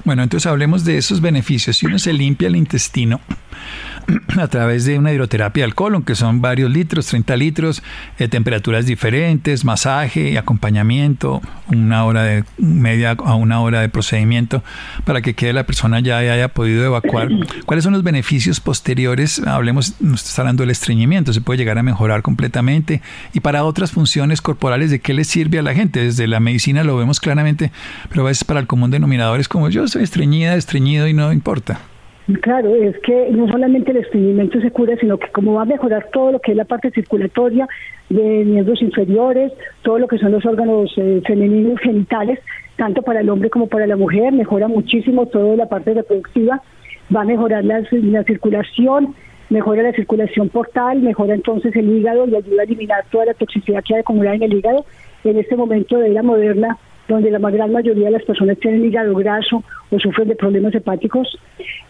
Bueno, 0.03 0.23
entonces 0.23 0.45
hablemos 0.45 0.85
de 0.85 0.97
esos 0.97 1.21
beneficios. 1.21 1.77
Si 1.77 1.85
uno 1.87 1.97
se 1.97 2.13
limpia 2.13 2.47
el 2.47 2.55
intestino, 2.55 3.21
a 4.39 4.47
través 4.47 4.85
de 4.85 4.97
una 4.99 5.11
hidroterapia 5.11 5.63
del 5.63 5.75
colon, 5.75 6.03
que 6.03 6.15
son 6.15 6.41
varios 6.41 6.71
litros, 6.71 7.07
30 7.07 7.35
litros, 7.37 7.83
de 8.17 8.27
temperaturas 8.27 8.85
diferentes, 8.85 9.65
masaje 9.65 10.31
y 10.31 10.37
acompañamiento, 10.37 11.41
una 11.67 12.05
hora 12.05 12.23
de 12.23 12.43
media 12.57 13.11
a 13.11 13.35
una 13.35 13.61
hora 13.61 13.81
de 13.81 13.89
procedimiento 13.89 14.63
para 15.03 15.21
que 15.21 15.33
quede 15.33 15.53
la 15.53 15.65
persona 15.65 15.99
ya 15.99 16.17
haya 16.17 16.47
podido 16.49 16.85
evacuar. 16.85 17.29
¿Cuáles 17.65 17.83
son 17.83 17.93
los 17.93 18.03
beneficios 18.03 18.59
posteriores? 18.59 19.39
Hablemos, 19.39 19.95
nos 20.01 20.25
está 20.25 20.41
hablando 20.41 20.63
del 20.63 20.71
estreñimiento, 20.71 21.33
se 21.33 21.41
puede 21.41 21.57
llegar 21.57 21.77
a 21.77 21.83
mejorar 21.83 22.21
completamente 22.21 23.01
y 23.33 23.39
para 23.39 23.63
otras 23.63 23.91
funciones 23.91 24.41
corporales, 24.41 24.91
¿de 24.91 24.99
qué 24.99 25.13
le 25.13 25.23
sirve 25.23 25.59
a 25.59 25.63
la 25.63 25.73
gente? 25.73 26.01
Desde 26.01 26.27
la 26.27 26.39
medicina 26.39 26.83
lo 26.83 26.97
vemos 26.97 27.19
claramente, 27.19 27.71
pero 28.09 28.21
a 28.21 28.25
veces 28.25 28.43
para 28.43 28.59
el 28.59 28.67
común 28.67 28.91
denominador 28.91 29.39
es 29.39 29.47
como 29.47 29.69
yo 29.69 29.87
soy 29.87 30.03
estreñida, 30.03 30.55
estreñido 30.55 31.07
y 31.07 31.13
no 31.13 31.31
importa. 31.31 31.79
Claro, 32.41 32.73
es 32.73 32.97
que 33.01 33.29
no 33.29 33.47
solamente 33.47 33.91
el 33.91 33.97
estreñimiento 33.97 34.59
se 34.59 34.71
cura, 34.71 34.97
sino 34.99 35.19
que 35.19 35.27
como 35.27 35.53
va 35.53 35.61
a 35.61 35.65
mejorar 35.65 36.09
todo 36.11 36.31
lo 36.31 36.39
que 36.39 36.51
es 36.51 36.57
la 36.57 36.65
parte 36.65 36.89
circulatoria 36.89 37.67
de 38.09 38.43
miembros 38.45 38.81
inferiores, 38.81 39.51
todo 39.83 39.99
lo 39.99 40.07
que 40.07 40.17
son 40.17 40.31
los 40.31 40.43
órganos 40.43 40.91
eh, 40.97 41.21
femeninos 41.23 41.79
genitales, 41.81 42.39
tanto 42.77 43.03
para 43.03 43.19
el 43.19 43.29
hombre 43.29 43.51
como 43.51 43.67
para 43.67 43.85
la 43.85 43.95
mujer, 43.95 44.33
mejora 44.33 44.67
muchísimo 44.67 45.27
toda 45.27 45.55
la 45.55 45.69
parte 45.69 45.93
reproductiva, 45.93 46.63
va 47.15 47.21
a 47.21 47.25
mejorar 47.25 47.63
la, 47.63 47.83
la 47.91 48.23
circulación, 48.23 49.13
mejora 49.51 49.83
la 49.83 49.93
circulación 49.93 50.49
portal, 50.49 51.01
mejora 51.01 51.35
entonces 51.35 51.75
el 51.75 51.95
hígado 51.95 52.27
y 52.27 52.35
ayuda 52.35 52.61
a 52.61 52.65
eliminar 52.65 53.05
toda 53.11 53.25
la 53.25 53.33
toxicidad 53.35 53.83
que 53.83 53.93
hay 53.93 53.99
acumulada 53.99 54.35
en 54.35 54.43
el 54.43 54.53
hígado. 54.53 54.83
En 55.23 55.37
este 55.37 55.55
momento 55.55 55.97
de 55.99 56.09
la 56.09 56.23
moderna, 56.23 56.77
donde 57.07 57.31
la 57.31 57.39
gran 57.39 57.71
mayoría 57.71 58.05
de 58.05 58.11
las 58.11 58.23
personas 58.23 58.57
tienen 58.59 58.85
hígado 58.85 59.13
graso 59.15 59.63
o 59.91 59.99
sufren 59.99 60.27
de 60.27 60.35
problemas 60.35 60.73
hepáticos. 60.73 61.37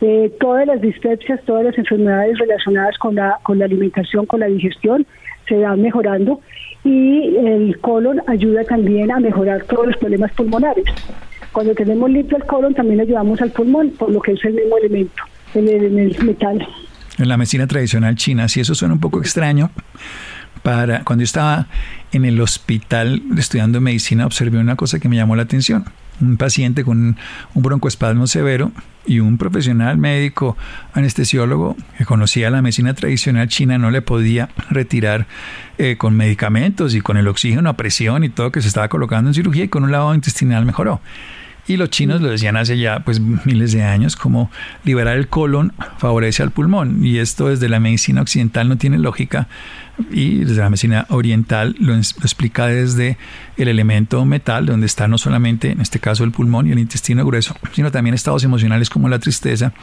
Eh, 0.02 0.32
todas 0.40 0.68
las 0.68 0.82
dispepsias, 0.82 1.40
todas 1.46 1.64
las 1.66 1.78
enfermedades 1.78 2.38
relacionadas 2.38 2.98
con 2.98 3.16
la, 3.16 3.40
con 3.44 3.60
la 3.60 3.66
alimentación, 3.66 4.26
con 4.26 4.42
la 4.42 4.48
digestión, 4.48 5.06
se 5.48 5.56
van 5.56 5.82
mejorando 5.82 6.42
y 6.84 7.36
el 7.38 7.80
colon 7.80 8.22
ayuda 8.28 8.64
también 8.64 9.12
a 9.12 9.20
mejorar 9.20 9.64
todos 9.64 9.88
los 9.88 9.98
problemas 9.98 10.32
pulmonares. 10.34 10.86
Cuando 11.52 11.74
tenemos 11.74 12.10
limpio 12.10 12.38
el 12.38 12.44
colon 12.44 12.74
también 12.74 13.00
ayudamos 13.00 13.42
al 13.42 13.52
pulmón, 13.52 13.92
por 13.92 14.12
lo 14.12 14.22
que 14.22 14.34
es 14.34 14.44
el 14.44 14.54
mismo 14.54 14.78
elemento, 14.78 15.24
el, 15.54 15.70
el 15.70 16.24
metal. 16.24 16.68
en 17.18 17.30
la 17.30 17.38
medicina 17.38 17.66
tradicional 17.66 18.16
china. 18.16 18.48
Si 18.50 18.60
eso 18.60 18.76
suena 18.76 18.94
un 18.94 19.00
poco 19.00 19.20
extraño, 19.20 19.70
para 20.66 21.04
cuando 21.04 21.22
yo 21.22 21.26
estaba 21.26 21.68
en 22.12 22.26
el 22.26 22.42
hospital 22.42 23.22
estudiando 23.38 23.80
medicina 23.82 24.26
observé 24.26 24.58
una 24.58 24.76
cosa 24.76 24.98
que 24.98 25.08
me 25.08 25.16
llamó 25.16 25.36
la 25.36 25.44
atención. 25.44 25.86
Un 26.20 26.38
paciente 26.38 26.84
con 26.84 27.18
un 27.54 27.64
broncoespasmo 27.64 28.26
severo 28.26 28.72
y 29.06 29.20
un 29.20 29.38
profesional 29.38 30.00
médico 30.00 30.58
anestesiólogo 30.94 31.78
que 32.00 32.06
conocía 32.06 32.50
la 32.50 32.64
medicina 32.64 32.96
tradicional 32.96 33.48
china 33.48 33.78
no 33.78 33.92
le 33.92 34.02
podía 34.02 34.50
retirar 34.72 35.28
eh, 35.78 35.98
con 36.00 36.18
medicamentos 36.18 36.96
y 36.96 37.02
con 37.02 37.18
el 37.18 37.28
oxígeno 37.28 37.70
a 37.70 37.78
presión 37.78 38.24
y 38.24 38.30
todo 38.30 38.52
que 38.52 38.64
se 38.64 38.68
estaba 38.68 38.88
colocando 38.90 39.30
en 39.30 39.36
cirugía 39.36 39.66
y 39.66 39.68
con 39.68 39.84
un 39.84 39.92
lavado 39.92 40.16
intestinal 40.16 40.66
mejoró. 40.66 41.00
Y 41.68 41.78
los 41.78 41.90
chinos 41.90 42.22
lo 42.22 42.30
decían 42.30 42.58
hace 42.58 42.78
ya 42.78 43.00
pues 43.00 43.20
miles 43.20 43.72
de 43.72 43.84
años, 43.84 44.16
como 44.16 44.52
liberar 44.84 45.18
el 45.18 45.28
colon 45.28 45.74
favorece 45.98 46.44
al 46.44 46.52
pulmón. 46.52 47.04
Y 47.04 47.18
esto 47.18 47.50
desde 47.50 47.70
la 47.70 47.80
medicina 47.80 48.22
occidental 48.22 48.70
no 48.70 48.78
tiene 48.78 49.00
lógica 49.00 49.48
y 50.12 50.40
desde 50.44 50.62
la 50.62 50.70
medicina 50.70 51.06
oriental 51.10 51.76
lo, 51.80 51.96
explica 51.96 52.68
desde 52.68 53.18
el 53.58 53.68
elemento 53.68 54.24
metal, 54.26 54.66
donde 54.66 54.86
está 54.86 55.08
no 55.08 55.18
solamente 55.18 55.72
en 55.72 55.82
este 55.82 56.00
caso 56.00 56.24
el 56.24 56.32
pulmón 56.32 56.68
y 56.68 56.72
el 56.72 56.80
intestino 56.80 57.26
grueso, 57.26 57.56
sino 57.72 57.92
también 57.92 58.14
estados 58.14 58.44
emocionales 58.44 58.90
como 58.90 59.10
la 59.10 59.20
tristeza 59.20 59.74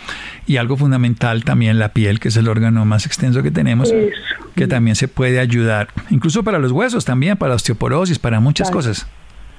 y 0.46 0.58
algo 0.58 0.76
fundamental 0.76 1.44
también 1.44 1.78
la 1.78 1.88
piel, 1.92 2.20
que 2.20 2.28
es 2.28 2.36
el 2.36 2.48
órgano 2.48 2.84
más 2.84 3.06
extenso 3.06 3.42
que 3.42 3.50
tenemos, 3.50 3.92
que 4.54 4.66
también 4.66 4.96
se 4.96 5.08
puede 5.08 5.40
ayudar, 5.40 5.88
incluso 6.10 6.42
para 6.44 6.58
los 6.58 6.72
huesos 6.72 7.04
también, 7.04 7.36
para 7.36 7.54
osteoporosis, 7.54 8.18
para 8.18 8.38
muchas 8.38 8.70
cosas 8.70 9.06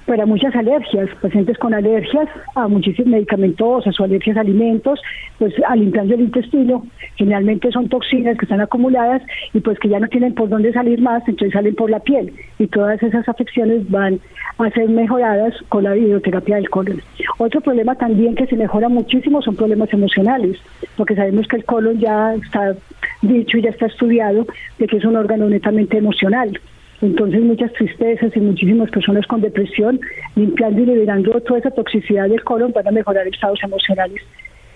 para 0.06 0.26
muchas 0.26 0.56
alergias, 0.56 1.10
pacientes 1.22 1.58
con 1.58 1.74
alergias 1.74 2.28
a 2.56 2.68
muchísimos 2.68 3.12
medicamentos, 3.12 3.86
o 3.88 4.04
alergias 4.04 4.38
a 4.38 4.42
alimentos, 4.42 5.00
pues 5.40 5.54
al 5.68 5.80
limpiando 5.80 6.16
el 6.16 6.22
intestino, 6.22 6.86
generalmente 7.16 7.72
son 7.72 7.90
toxinas 7.90 8.38
que 8.38 8.46
están 8.46 8.62
acumuladas 8.62 9.22
y 9.54 9.60
pues 9.60 9.80
que 9.80 9.90
ya 9.90 10.00
no 10.00 10.08
tienen 10.08 10.34
por 10.34 10.50
dónde 10.50 10.74
salir 10.74 11.02
más, 11.02 11.24
entonces 11.28 11.54
salen 11.54 11.76
por 11.76 11.90
la 11.90 12.00
piel 12.00 12.34
y 12.60 12.68
todas 12.68 13.02
esas 13.02 13.28
afecciones 13.28 13.90
van 13.90 14.20
a 14.58 14.70
ser 14.72 14.90
mejoradas 14.90 15.54
con 15.70 15.84
la 15.84 15.96
hidroterapia 15.96 16.58
del 16.58 16.70
colon. 16.70 17.02
Otro 17.38 17.62
problema 17.62 17.96
también 17.96 18.36
que 18.36 18.48
se 18.48 18.56
mejora 18.56 18.90
muchísimo 18.90 19.42
son 19.42 19.56
problemas 19.56 19.92
emocionales, 19.94 20.58
porque 20.98 21.16
sabemos 21.16 21.48
que 21.48 21.58
el 21.58 21.66
colon 21.66 22.00
ya 22.00 22.36
está 22.36 22.76
dicho 23.22 23.58
y 23.58 23.62
ya 23.62 23.70
está 23.70 23.88
estudiado 23.88 24.46
de 24.80 24.88
que 24.88 24.98
es 24.98 25.06
un 25.06 25.16
órgano 25.16 25.50
netamente 25.50 25.98
emocional. 25.98 26.60
Entonces 27.04 27.42
muchas 27.42 27.74
tristezas 27.74 28.32
y 28.34 28.40
muchísimas 28.40 28.90
personas 28.90 29.28
con 29.28 29.42
depresión, 29.42 30.00
limpiando 30.38 30.82
y 30.84 30.86
liberando 30.86 31.32
toda 31.42 31.60
esa 31.60 31.72
toxicidad 31.72 32.30
del 32.30 32.42
colon 32.46 32.72
van 32.72 32.88
a 32.88 32.92
mejorar 32.92 33.28
estados 33.28 33.60
emocionales 33.62 34.22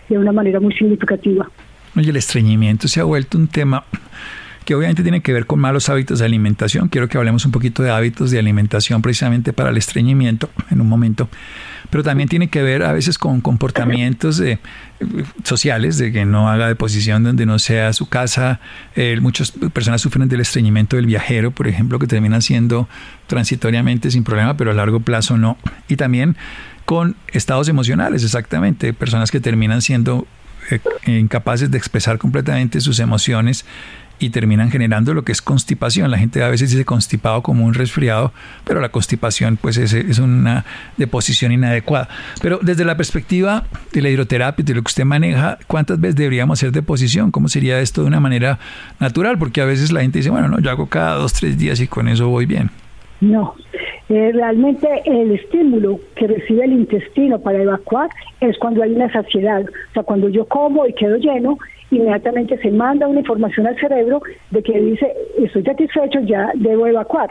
de 0.09 0.17
una 0.17 0.33
manera 0.33 0.59
muy 0.59 0.73
significativa. 0.73 1.49
Oye, 1.95 2.09
el 2.09 2.17
estreñimiento 2.17 2.89
se 2.89 2.99
ha 2.99 3.05
vuelto 3.05 3.37
un 3.37 3.47
tema 3.47 3.85
que 4.67 4.75
obviamente 4.75 5.01
tiene 5.01 5.21
que 5.21 5.31
ver 5.31 5.45
con 5.45 5.59
malos 5.59 5.87
hábitos 5.87 6.19
de 6.19 6.25
alimentación. 6.25 6.89
Quiero 6.89 7.07
que 7.07 7.17
hablemos 7.17 7.45
un 7.45 7.53
poquito 7.53 7.83
de 7.83 7.89
hábitos 7.89 8.31
de 8.31 8.39
alimentación 8.39 9.01
precisamente 9.01 9.53
para 9.53 9.69
el 9.69 9.77
estreñimiento 9.77 10.49
en 10.69 10.81
un 10.81 10.89
momento 10.89 11.29
pero 11.89 12.03
también 12.03 12.27
tiene 12.27 12.49
que 12.49 12.61
ver 12.61 12.83
a 12.83 12.91
veces 12.91 13.17
con 13.17 13.41
comportamientos 13.41 14.41
sociales, 15.43 15.97
de 15.97 16.11
que 16.11 16.25
no 16.25 16.49
haga 16.49 16.67
deposición 16.67 17.23
donde 17.23 17.45
no 17.45 17.59
sea 17.59 17.93
su 17.93 18.09
casa. 18.09 18.59
Eh, 18.95 19.17
muchas 19.21 19.51
personas 19.51 20.01
sufren 20.01 20.27
del 20.27 20.41
estreñimiento 20.41 20.95
del 20.97 21.05
viajero, 21.05 21.51
por 21.51 21.67
ejemplo, 21.67 21.99
que 21.99 22.07
termina 22.07 22.41
siendo 22.41 22.89
transitoriamente 23.27 24.11
sin 24.11 24.23
problema, 24.23 24.57
pero 24.57 24.71
a 24.71 24.73
largo 24.73 24.99
plazo 24.99 25.37
no. 25.37 25.57
Y 25.87 25.95
también 25.95 26.35
con 26.83 27.15
estados 27.31 27.69
emocionales, 27.69 28.23
exactamente, 28.23 28.91
personas 28.93 29.31
que 29.31 29.39
terminan 29.39 29.81
siendo 29.81 30.27
eh, 30.69 30.79
incapaces 31.05 31.71
de 31.71 31.77
expresar 31.77 32.17
completamente 32.17 32.81
sus 32.81 32.99
emociones 32.99 33.65
y 34.19 34.29
terminan 34.29 34.71
generando 34.71 35.13
lo 35.13 35.23
que 35.23 35.31
es 35.31 35.41
constipación. 35.41 36.09
La 36.11 36.17
gente 36.17 36.43
a 36.43 36.49
veces 36.49 36.71
dice 36.71 36.85
constipado 36.85 37.41
como 37.41 37.65
un 37.65 37.73
resfriado, 37.73 38.31
pero 38.65 38.81
la 38.81 38.89
constipación 38.89 39.57
pues 39.57 39.77
es, 39.77 39.93
es 39.93 40.19
una 40.19 40.65
deposición 40.97 41.51
inadecuada. 41.51 42.09
Pero 42.41 42.59
desde 42.61 42.85
la 42.85 42.97
perspectiva 42.97 43.65
de 43.91 44.01
la 44.01 44.09
hidroterapia, 44.09 44.63
de 44.65 44.73
lo 44.73 44.81
que 44.81 44.89
usted 44.89 45.05
maneja, 45.05 45.57
¿cuántas 45.67 45.99
veces 45.99 46.15
deberíamos 46.15 46.59
hacer 46.59 46.71
deposición? 46.71 47.31
¿Cómo 47.31 47.47
sería 47.47 47.79
esto 47.79 48.01
de 48.01 48.07
una 48.07 48.19
manera 48.19 48.59
natural? 48.99 49.37
Porque 49.37 49.61
a 49.61 49.65
veces 49.65 49.91
la 49.91 50.01
gente 50.01 50.19
dice, 50.19 50.29
bueno, 50.29 50.47
no, 50.47 50.59
yo 50.59 50.71
hago 50.71 50.87
cada 50.87 51.15
dos, 51.15 51.33
tres 51.33 51.57
días 51.57 51.79
y 51.79 51.87
con 51.87 52.07
eso 52.07 52.27
voy 52.29 52.45
bien. 52.45 52.69
No, 53.19 53.55
eh, 54.09 54.31
realmente 54.31 54.87
el 55.05 55.31
estímulo 55.31 55.99
que 56.15 56.27
recibe 56.27 56.65
el 56.65 56.73
intestino 56.73 57.39
para 57.39 57.61
evacuar 57.61 58.09
es 58.39 58.57
cuando 58.59 58.83
hay 58.83 58.91
una 58.91 59.11
saciedad, 59.11 59.63
o 59.63 59.93
sea, 59.93 60.03
cuando 60.03 60.29
yo 60.29 60.45
como 60.45 60.85
y 60.85 60.93
quedo 60.93 61.17
lleno, 61.17 61.57
inmediatamente 61.91 62.57
se 62.57 62.71
manda 62.71 63.07
una 63.07 63.19
información 63.19 63.67
al 63.67 63.79
cerebro 63.79 64.21
de 64.51 64.63
que 64.63 64.79
dice, 64.79 65.13
estoy 65.37 65.63
satisfecho, 65.63 66.19
ya 66.21 66.51
debo 66.55 66.87
evacuar. 66.87 67.29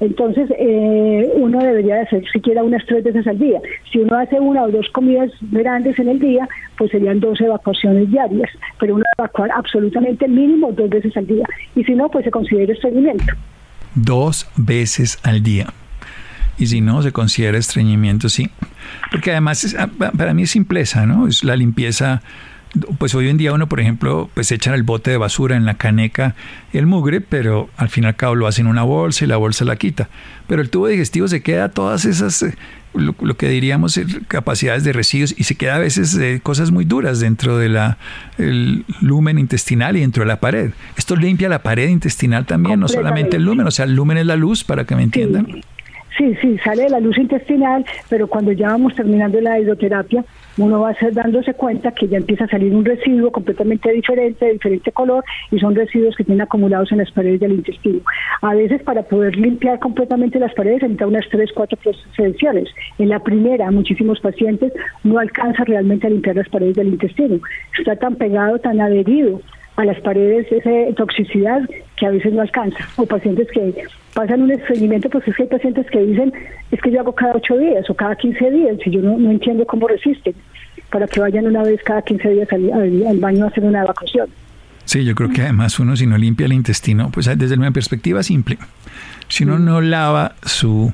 Entonces, 0.00 0.50
eh, 0.58 1.30
uno 1.36 1.60
debería 1.60 2.02
hacer 2.02 2.24
siquiera 2.32 2.64
unas 2.64 2.84
tres 2.86 3.04
veces 3.04 3.24
al 3.26 3.38
día. 3.38 3.60
Si 3.92 3.98
uno 3.98 4.16
hace 4.16 4.40
una 4.40 4.64
o 4.64 4.70
dos 4.70 4.88
comidas 4.88 5.30
grandes 5.52 5.96
en 5.98 6.08
el 6.08 6.18
día, 6.18 6.48
pues 6.76 6.90
serían 6.90 7.20
dos 7.20 7.40
evacuaciones 7.40 8.10
diarias, 8.10 8.50
pero 8.80 8.96
uno 8.96 9.04
evacuar 9.16 9.50
absolutamente 9.52 10.26
mínimo 10.26 10.72
dos 10.72 10.90
veces 10.90 11.16
al 11.16 11.26
día. 11.26 11.44
Y 11.76 11.84
si 11.84 11.94
no, 11.94 12.08
pues 12.08 12.24
se 12.24 12.32
considera 12.32 12.72
estreñimiento. 12.72 13.32
Dos 13.94 14.50
veces 14.56 15.20
al 15.22 15.42
día. 15.42 15.66
Y 16.58 16.66
si 16.66 16.80
no, 16.80 17.00
se 17.02 17.12
considera 17.12 17.58
estreñimiento, 17.58 18.28
sí. 18.28 18.50
Porque 19.10 19.30
además, 19.30 19.76
ah, 19.78 19.88
para 20.16 20.34
mí 20.34 20.42
es 20.42 20.50
simpleza, 20.50 21.06
¿no? 21.06 21.28
Es 21.28 21.44
la 21.44 21.54
limpieza 21.54 22.22
pues 22.98 23.14
hoy 23.14 23.28
en 23.28 23.36
día 23.36 23.52
uno, 23.52 23.68
por 23.68 23.80
ejemplo, 23.80 24.30
pues 24.34 24.50
echan 24.50 24.74
el 24.74 24.82
bote 24.82 25.10
de 25.10 25.16
basura 25.16 25.56
en 25.56 25.66
la 25.66 25.74
caneca 25.74 26.34
el 26.72 26.86
mugre, 26.86 27.20
pero 27.20 27.68
al 27.76 27.88
fin 27.88 28.04
y 28.04 28.06
al 28.06 28.16
cabo 28.16 28.34
lo 28.34 28.46
hacen 28.46 28.66
en 28.66 28.70
una 28.70 28.82
bolsa 28.82 29.24
y 29.24 29.28
la 29.28 29.36
bolsa 29.36 29.64
la 29.64 29.76
quita. 29.76 30.08
Pero 30.46 30.62
el 30.62 30.70
tubo 30.70 30.86
digestivo 30.86 31.28
se 31.28 31.42
queda 31.42 31.68
todas 31.68 32.06
esas, 32.06 32.42
eh, 32.42 32.54
lo, 32.94 33.14
que 33.36 33.48
diríamos, 33.48 34.00
capacidades 34.26 34.84
de 34.84 34.92
residuos 34.94 35.34
y 35.38 35.44
se 35.44 35.54
queda 35.54 35.76
a 35.76 35.78
veces 35.78 36.16
eh, 36.16 36.40
cosas 36.42 36.70
muy 36.70 36.86
duras 36.86 37.20
dentro 37.20 37.58
del 37.58 37.78
el 38.38 38.84
lumen 39.02 39.38
intestinal 39.38 39.96
y 39.96 40.00
dentro 40.00 40.22
de 40.22 40.28
la 40.28 40.40
pared. 40.40 40.70
Esto 40.96 41.14
limpia 41.14 41.50
la 41.50 41.62
pared 41.62 41.88
intestinal 41.88 42.46
también, 42.46 42.80
no 42.80 42.88
solamente 42.88 43.36
el 43.36 43.44
lumen, 43.44 43.66
o 43.66 43.70
sea, 43.70 43.84
el 43.84 43.94
lumen 43.94 44.16
es 44.16 44.26
la 44.26 44.36
luz, 44.36 44.64
para 44.64 44.84
que 44.84 44.96
me 44.96 45.02
entiendan. 45.02 45.62
Sí, 46.16 46.34
sí, 46.40 46.58
sale 46.62 46.84
de 46.84 46.90
la 46.90 47.00
luz 47.00 47.16
intestinal, 47.16 47.84
pero 48.08 48.26
cuando 48.26 48.52
ya 48.52 48.68
vamos 48.68 48.94
terminando 48.94 49.40
la 49.40 49.58
hidroterapia, 49.58 50.24
uno 50.56 50.80
va 50.80 50.94
dándose 51.12 51.54
cuenta 51.54 51.92
que 51.92 52.08
ya 52.08 52.18
empieza 52.18 52.44
a 52.44 52.48
salir 52.48 52.74
un 52.74 52.84
residuo 52.84 53.30
completamente 53.30 53.90
diferente, 53.92 54.44
de 54.44 54.52
diferente 54.52 54.92
color, 54.92 55.24
y 55.50 55.58
son 55.58 55.74
residuos 55.74 56.16
que 56.16 56.24
tienen 56.24 56.42
acumulados 56.42 56.92
en 56.92 56.98
las 56.98 57.10
paredes 57.10 57.40
del 57.40 57.52
intestino. 57.52 58.00
A 58.42 58.54
veces 58.54 58.82
para 58.82 59.02
poder 59.02 59.36
limpiar 59.36 59.78
completamente 59.78 60.38
las 60.38 60.54
paredes 60.54 60.80
se 60.80 60.88
necesita 60.88 61.06
unas 61.06 61.28
tres, 61.30 61.50
cuatro 61.54 61.78
sesiones. 62.16 62.68
En 62.98 63.08
la 63.08 63.20
primera, 63.20 63.70
muchísimos 63.70 64.20
pacientes 64.20 64.72
no 65.04 65.18
alcanzan 65.18 65.66
realmente 65.66 66.06
a 66.06 66.10
limpiar 66.10 66.36
las 66.36 66.48
paredes 66.48 66.76
del 66.76 66.88
intestino. 66.88 67.40
Está 67.78 67.96
tan 67.96 68.16
pegado, 68.16 68.58
tan 68.58 68.80
adherido 68.80 69.40
a 69.76 69.84
las 69.84 70.00
paredes 70.00 70.50
esa 70.50 70.70
toxicidad 70.96 71.62
que 71.96 72.06
a 72.06 72.10
veces 72.10 72.32
no 72.32 72.42
alcanza. 72.42 72.86
O 72.96 73.06
pacientes 73.06 73.48
que 73.52 73.74
pasan 74.14 74.42
un 74.42 74.50
estreñimiento, 74.50 75.08
pues 75.08 75.26
es 75.26 75.36
que 75.36 75.44
hay 75.44 75.48
pacientes 75.48 75.86
que 75.90 76.00
dicen, 76.00 76.32
es 76.70 76.80
que 76.80 76.90
yo 76.90 77.00
hago 77.00 77.14
cada 77.14 77.34
ocho 77.34 77.56
días 77.56 77.88
o 77.88 77.94
cada 77.94 78.14
15 78.16 78.50
días, 78.50 78.76
y 78.84 78.90
yo 78.90 79.00
no, 79.00 79.18
no 79.18 79.30
entiendo 79.30 79.66
cómo 79.66 79.88
resisten, 79.88 80.34
para 80.90 81.06
que 81.06 81.20
vayan 81.20 81.46
una 81.46 81.62
vez 81.62 81.80
cada 81.84 82.02
15 82.02 82.28
días 82.28 82.48
al, 82.52 83.18
baño 83.18 83.44
a 83.44 83.48
hacer 83.48 83.64
una 83.64 83.82
evacuación. 83.82 84.28
Sí, 84.84 85.04
yo 85.04 85.14
creo 85.14 85.30
que 85.30 85.42
además 85.42 85.78
uno 85.78 85.96
si 85.96 86.06
no 86.06 86.18
limpia 86.18 86.46
el 86.46 86.52
intestino, 86.52 87.10
pues 87.10 87.30
desde 87.38 87.56
mi 87.56 87.70
perspectiva 87.70 88.22
simple, 88.22 88.58
si 89.28 89.44
uno 89.44 89.58
no 89.58 89.80
lava 89.80 90.34
su 90.42 90.92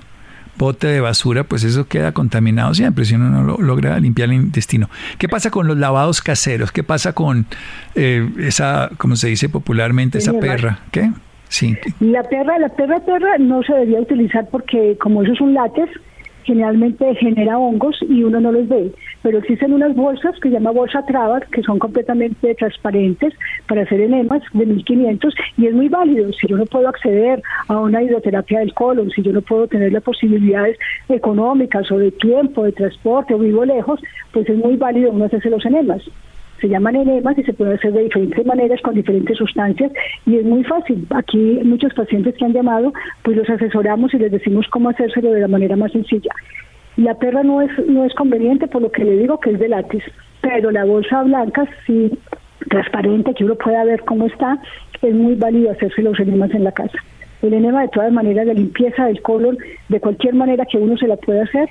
bote 0.58 0.88
de 0.88 1.00
basura, 1.00 1.44
pues 1.44 1.64
eso 1.64 1.86
queda 1.88 2.12
contaminado 2.12 2.74
siempre 2.74 3.04
si 3.04 3.14
uno 3.14 3.30
no 3.30 3.56
logra 3.56 3.98
limpiar 4.00 4.28
el 4.28 4.34
intestino. 4.34 4.90
¿Qué 5.18 5.28
pasa 5.28 5.50
con 5.50 5.66
los 5.66 5.78
lavados 5.78 6.20
caseros? 6.20 6.72
¿Qué 6.72 6.82
pasa 6.82 7.12
con 7.12 7.46
eh, 7.94 8.28
esa, 8.38 8.90
como 8.98 9.16
se 9.16 9.28
dice 9.28 9.48
popularmente, 9.48 10.18
esa 10.18 10.32
perra? 10.34 10.80
¿Qué? 10.90 11.10
Sí. 11.48 11.76
La 12.00 12.22
perra, 12.24 12.58
la 12.58 12.68
perra 12.68 13.00
perra 13.00 13.38
no 13.38 13.62
se 13.62 13.72
debería 13.72 14.00
utilizar 14.00 14.46
porque 14.50 14.98
como 15.00 15.22
eso 15.22 15.32
es 15.32 15.40
un 15.40 15.54
látex, 15.54 15.88
generalmente 16.44 17.14
genera 17.16 17.58
hongos 17.58 17.96
y 18.08 18.22
uno 18.22 18.40
no 18.40 18.52
los 18.52 18.68
ve. 18.68 18.92
Pero 19.22 19.38
existen 19.38 19.72
unas 19.72 19.94
bolsas 19.94 20.34
que 20.40 20.48
se 20.48 20.54
llama 20.54 20.70
bolsa 20.70 21.04
Travat, 21.06 21.44
que 21.50 21.62
son 21.62 21.78
completamente 21.78 22.54
transparentes 22.54 23.34
para 23.66 23.82
hacer 23.82 24.00
enemas 24.00 24.42
de 24.52 24.66
1500 24.66 25.34
y 25.56 25.66
es 25.66 25.74
muy 25.74 25.88
válido. 25.88 26.32
Si 26.32 26.46
yo 26.46 26.56
no 26.56 26.66
puedo 26.66 26.88
acceder 26.88 27.42
a 27.68 27.78
una 27.78 28.02
hidroterapia 28.02 28.60
del 28.60 28.74
colon, 28.74 29.10
si 29.10 29.22
yo 29.22 29.32
no 29.32 29.42
puedo 29.42 29.66
tener 29.66 29.92
las 29.92 30.02
posibilidades 30.02 30.78
económicas 31.08 31.90
o 31.90 31.98
de 31.98 32.10
tiempo, 32.12 32.64
de 32.64 32.72
transporte 32.72 33.34
o 33.34 33.38
vivo 33.38 33.64
lejos, 33.64 34.00
pues 34.32 34.48
es 34.48 34.56
muy 34.56 34.76
válido 34.76 35.10
uno 35.10 35.24
hacerse 35.24 35.50
los 35.50 35.64
enemas 35.64 36.02
se 36.60 36.68
llaman 36.68 36.96
enemas 36.96 37.38
y 37.38 37.42
se 37.44 37.52
puede 37.52 37.74
hacer 37.74 37.92
de 37.92 38.04
diferentes 38.04 38.44
maneras 38.44 38.80
con 38.82 38.94
diferentes 38.94 39.36
sustancias 39.36 39.92
y 40.26 40.36
es 40.36 40.44
muy 40.44 40.64
fácil. 40.64 41.06
Aquí 41.10 41.60
muchos 41.64 41.94
pacientes 41.94 42.34
que 42.36 42.44
han 42.44 42.52
llamado, 42.52 42.92
pues 43.22 43.36
los 43.36 43.48
asesoramos 43.48 44.12
y 44.14 44.18
les 44.18 44.32
decimos 44.32 44.66
cómo 44.70 44.90
hacérselo 44.90 45.32
de 45.32 45.40
la 45.40 45.48
manera 45.48 45.76
más 45.76 45.92
sencilla. 45.92 46.30
La 46.96 47.14
perra 47.14 47.42
no 47.42 47.62
es 47.62 47.70
no 47.86 48.04
es 48.04 48.14
conveniente 48.14 48.66
por 48.66 48.82
lo 48.82 48.90
que 48.90 49.04
le 49.04 49.16
digo 49.18 49.38
que 49.38 49.50
es 49.50 49.58
de 49.58 49.68
látex, 49.68 50.04
pero 50.40 50.70
la 50.70 50.84
bolsa 50.84 51.22
blanca 51.22 51.66
sí 51.86 52.10
transparente, 52.68 53.34
que 53.34 53.44
uno 53.44 53.54
pueda 53.54 53.84
ver 53.84 54.02
cómo 54.04 54.26
está, 54.26 54.58
es 55.02 55.14
muy 55.14 55.34
válido 55.34 55.70
hacerse 55.70 56.02
los 56.02 56.18
enemas 56.18 56.52
en 56.52 56.64
la 56.64 56.72
casa. 56.72 56.98
El 57.40 57.54
enema 57.54 57.82
de 57.82 57.88
todas 57.88 58.12
maneras, 58.12 58.46
la 58.46 58.52
limpieza 58.52 59.06
del 59.06 59.22
colon, 59.22 59.56
de 59.88 60.00
cualquier 60.00 60.34
manera 60.34 60.66
que 60.66 60.78
uno 60.78 60.96
se 60.96 61.06
la 61.06 61.16
pueda 61.16 61.44
hacer, 61.44 61.68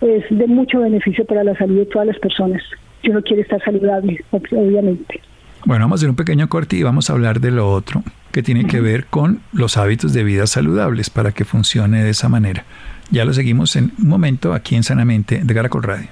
es 0.00 0.24
de 0.30 0.46
mucho 0.46 0.80
beneficio 0.80 1.24
para 1.26 1.44
la 1.44 1.54
salud 1.56 1.78
de 1.78 1.86
todas 1.86 2.06
las 2.06 2.18
personas. 2.18 2.62
Si 3.02 3.10
uno 3.10 3.22
quiere 3.22 3.42
estar 3.42 3.62
saludable, 3.64 4.22
obviamente. 4.30 5.20
Bueno, 5.64 5.84
vamos 5.84 5.98
a 5.98 6.00
hacer 6.00 6.10
un 6.10 6.16
pequeño 6.16 6.48
corte 6.48 6.76
y 6.76 6.82
vamos 6.82 7.10
a 7.10 7.12
hablar 7.12 7.40
de 7.40 7.50
lo 7.50 7.70
otro, 7.70 8.02
que 8.32 8.42
tiene 8.42 8.66
que 8.66 8.80
ver 8.80 9.06
con 9.06 9.40
los 9.52 9.76
hábitos 9.76 10.12
de 10.12 10.24
vida 10.24 10.46
saludables 10.46 11.10
para 11.10 11.32
que 11.32 11.44
funcione 11.44 12.02
de 12.02 12.10
esa 12.10 12.28
manera. 12.28 12.64
Ya 13.10 13.24
lo 13.24 13.34
seguimos 13.34 13.76
en 13.76 13.92
un 13.98 14.08
momento 14.08 14.54
aquí 14.54 14.76
en 14.76 14.82
Sanamente 14.82 15.42
de 15.42 15.54
Caracol 15.54 15.82
Radio. 15.82 16.08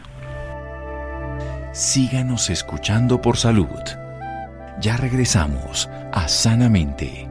Síganos 1.73 2.51
escuchando 2.51 3.23
por 3.23 3.37
salud. 3.37 3.67
Ya 4.81 4.97
regresamos 4.97 5.89
a 6.13 6.29
Sanamente. 6.29 7.29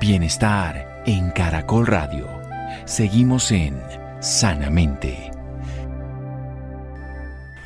Bienestar 0.00 1.02
en 1.06 1.30
Caracol 1.30 1.86
Radio. 1.86 2.28
Seguimos 2.84 3.50
en 3.50 3.80
Sanamente. 4.20 5.33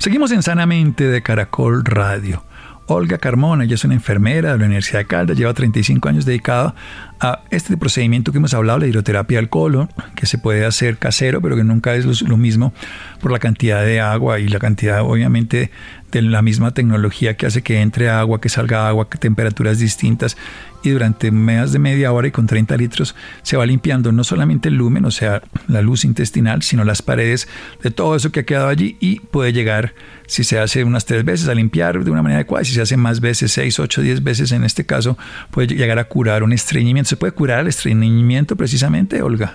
Seguimos 0.08 0.32
en 0.32 0.42
Sanamente 0.42 1.06
de 1.06 1.20
Caracol 1.20 1.84
Radio. 1.84 2.42
Olga 2.86 3.18
Carmona, 3.18 3.64
ella 3.64 3.74
es 3.74 3.84
una 3.84 3.92
enfermera 3.92 4.52
de 4.52 4.58
la 4.58 4.64
Universidad 4.64 5.00
de 5.00 5.04
Caldas, 5.04 5.36
lleva 5.36 5.52
35 5.52 6.08
años 6.08 6.24
dedicada 6.24 6.74
a 7.20 7.42
este 7.50 7.76
procedimiento 7.76 8.32
que 8.32 8.38
hemos 8.38 8.54
hablado, 8.54 8.78
la 8.78 8.86
hidroterapia 8.86 9.38
al 9.38 9.50
colon, 9.50 9.90
que 10.14 10.24
se 10.24 10.38
puede 10.38 10.64
hacer 10.64 10.96
casero, 10.96 11.42
pero 11.42 11.56
que 11.56 11.64
nunca 11.64 11.94
es 11.94 12.22
lo, 12.22 12.38
mismo 12.38 12.72
por 13.20 13.32
la 13.32 13.38
cantidad 13.38 13.84
de 13.84 14.00
agua 14.00 14.38
y 14.38 14.48
la 14.48 14.58
cantidad, 14.58 15.02
obviamente, 15.02 15.70
de 16.10 16.22
la 16.22 16.40
misma 16.40 16.70
tecnología 16.72 17.36
que 17.36 17.44
hace 17.44 17.60
que 17.60 17.82
entre 17.82 18.08
agua, 18.08 18.40
que 18.40 18.48
salga 18.48 18.88
agua, 18.88 19.10
que 19.10 19.18
temperaturas 19.18 19.78
distintas 19.78 20.38
y 20.82 20.90
durante 20.90 21.30
más 21.30 21.72
de 21.72 21.78
media 21.78 22.12
hora 22.12 22.28
y 22.28 22.30
con 22.30 22.46
30 22.46 22.76
litros 22.76 23.14
se 23.42 23.56
va 23.56 23.66
limpiando 23.66 24.12
no 24.12 24.24
solamente 24.24 24.68
el 24.68 24.76
lumen, 24.76 25.04
o 25.04 25.10
sea, 25.10 25.42
la 25.66 25.82
luz 25.82 26.04
intestinal, 26.04 26.62
sino 26.62 26.84
las 26.84 27.02
paredes 27.02 27.48
de 27.82 27.90
todo 27.90 28.16
eso 28.16 28.32
que 28.32 28.40
ha 28.40 28.42
quedado 28.44 28.68
allí 28.68 28.96
y 29.00 29.20
puede 29.20 29.52
llegar, 29.52 29.94
si 30.26 30.44
se 30.44 30.58
hace 30.58 30.84
unas 30.84 31.04
tres 31.04 31.24
veces, 31.24 31.48
a 31.48 31.54
limpiar 31.54 32.04
de 32.04 32.10
una 32.10 32.22
manera 32.22 32.40
adecuada, 32.40 32.64
si 32.64 32.72
se 32.72 32.82
hace 32.82 32.96
más 32.96 33.20
veces, 33.20 33.52
seis, 33.52 33.78
ocho, 33.78 34.02
diez 34.02 34.22
veces 34.22 34.52
en 34.52 34.64
este 34.64 34.86
caso, 34.86 35.18
puede 35.50 35.68
llegar 35.74 35.98
a 35.98 36.04
curar 36.04 36.42
un 36.42 36.52
estreñimiento. 36.52 37.08
¿Se 37.08 37.16
puede 37.16 37.32
curar 37.32 37.60
el 37.60 37.68
estreñimiento 37.68 38.56
precisamente, 38.56 39.22
Olga? 39.22 39.54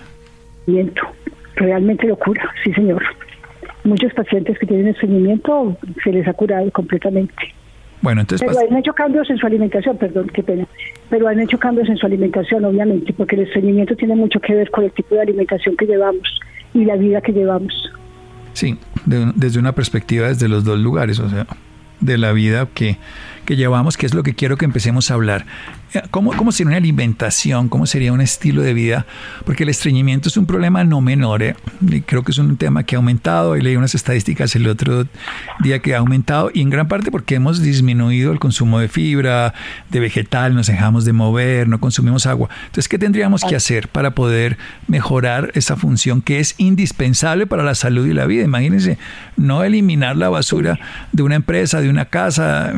Realmente 1.56 2.06
lo 2.06 2.16
cura, 2.16 2.50
sí 2.62 2.72
señor. 2.72 3.02
Muchos 3.84 4.12
pacientes 4.14 4.58
que 4.58 4.66
tienen 4.66 4.88
estreñimiento 4.88 5.76
se 6.02 6.10
les 6.10 6.26
ha 6.26 6.32
curado 6.32 6.70
completamente. 6.72 7.34
Bueno, 8.04 8.20
entonces... 8.20 8.46
Pero 8.46 8.60
han 8.70 8.76
hecho 8.76 8.92
cambios 8.92 9.30
en 9.30 9.38
su 9.38 9.46
alimentación, 9.46 9.96
perdón, 9.96 10.30
qué 10.34 10.42
pena. 10.42 10.66
Pero 11.08 11.26
han 11.26 11.40
hecho 11.40 11.58
cambios 11.58 11.88
en 11.88 11.96
su 11.96 12.04
alimentación, 12.04 12.62
obviamente, 12.66 13.14
porque 13.14 13.34
el 13.34 13.44
estreñimiento 13.44 13.96
tiene 13.96 14.14
mucho 14.14 14.40
que 14.40 14.54
ver 14.54 14.70
con 14.70 14.84
el 14.84 14.92
tipo 14.92 15.14
de 15.14 15.22
alimentación 15.22 15.74
que 15.74 15.86
llevamos 15.86 16.38
y 16.74 16.84
la 16.84 16.96
vida 16.96 17.22
que 17.22 17.32
llevamos. 17.32 17.90
Sí, 18.52 18.78
desde 19.06 19.58
una 19.58 19.72
perspectiva 19.72 20.28
desde 20.28 20.48
los 20.48 20.64
dos 20.64 20.78
lugares, 20.78 21.18
o 21.18 21.30
sea, 21.30 21.46
de 22.00 22.18
la 22.18 22.32
vida 22.32 22.68
que, 22.74 22.98
que 23.46 23.56
llevamos, 23.56 23.96
que 23.96 24.04
es 24.04 24.12
lo 24.12 24.22
que 24.22 24.34
quiero 24.34 24.58
que 24.58 24.66
empecemos 24.66 25.10
a 25.10 25.14
hablar. 25.14 25.46
¿Cómo, 26.10 26.32
¿Cómo 26.36 26.50
sería 26.50 26.68
una 26.68 26.76
alimentación? 26.78 27.68
¿Cómo 27.68 27.86
sería 27.86 28.12
un 28.12 28.20
estilo 28.20 28.62
de 28.62 28.74
vida? 28.74 29.06
Porque 29.44 29.62
el 29.62 29.68
estreñimiento 29.68 30.28
es 30.28 30.36
un 30.36 30.44
problema 30.44 30.82
no 30.82 31.00
menor. 31.00 31.42
¿eh? 31.42 31.54
Y 31.80 32.00
creo 32.00 32.24
que 32.24 32.32
es 32.32 32.38
un 32.38 32.56
tema 32.56 32.82
que 32.82 32.96
ha 32.96 32.98
aumentado. 32.98 33.56
Y 33.56 33.62
leí 33.62 33.76
unas 33.76 33.94
estadísticas 33.94 34.56
el 34.56 34.66
otro 34.66 35.06
día 35.60 35.78
que 35.78 35.94
ha 35.94 35.98
aumentado. 35.98 36.50
Y 36.52 36.62
en 36.62 36.70
gran 36.70 36.88
parte 36.88 37.12
porque 37.12 37.36
hemos 37.36 37.62
disminuido 37.62 38.32
el 38.32 38.40
consumo 38.40 38.80
de 38.80 38.88
fibra, 38.88 39.54
de 39.90 40.00
vegetal, 40.00 40.54
nos 40.54 40.66
dejamos 40.66 41.04
de 41.04 41.12
mover, 41.12 41.68
no 41.68 41.78
consumimos 41.78 42.26
agua. 42.26 42.48
Entonces, 42.66 42.88
¿qué 42.88 42.98
tendríamos 42.98 43.42
que 43.44 43.54
hacer 43.54 43.88
para 43.88 44.16
poder 44.16 44.58
mejorar 44.88 45.52
esa 45.54 45.76
función 45.76 46.22
que 46.22 46.40
es 46.40 46.54
indispensable 46.58 47.46
para 47.46 47.62
la 47.62 47.76
salud 47.76 48.04
y 48.06 48.12
la 48.12 48.26
vida? 48.26 48.42
Imagínense, 48.42 48.98
no 49.36 49.62
eliminar 49.62 50.16
la 50.16 50.28
basura 50.28 50.78
de 51.12 51.22
una 51.22 51.36
empresa, 51.36 51.80
de 51.80 51.88
una 51.88 52.06
casa, 52.06 52.72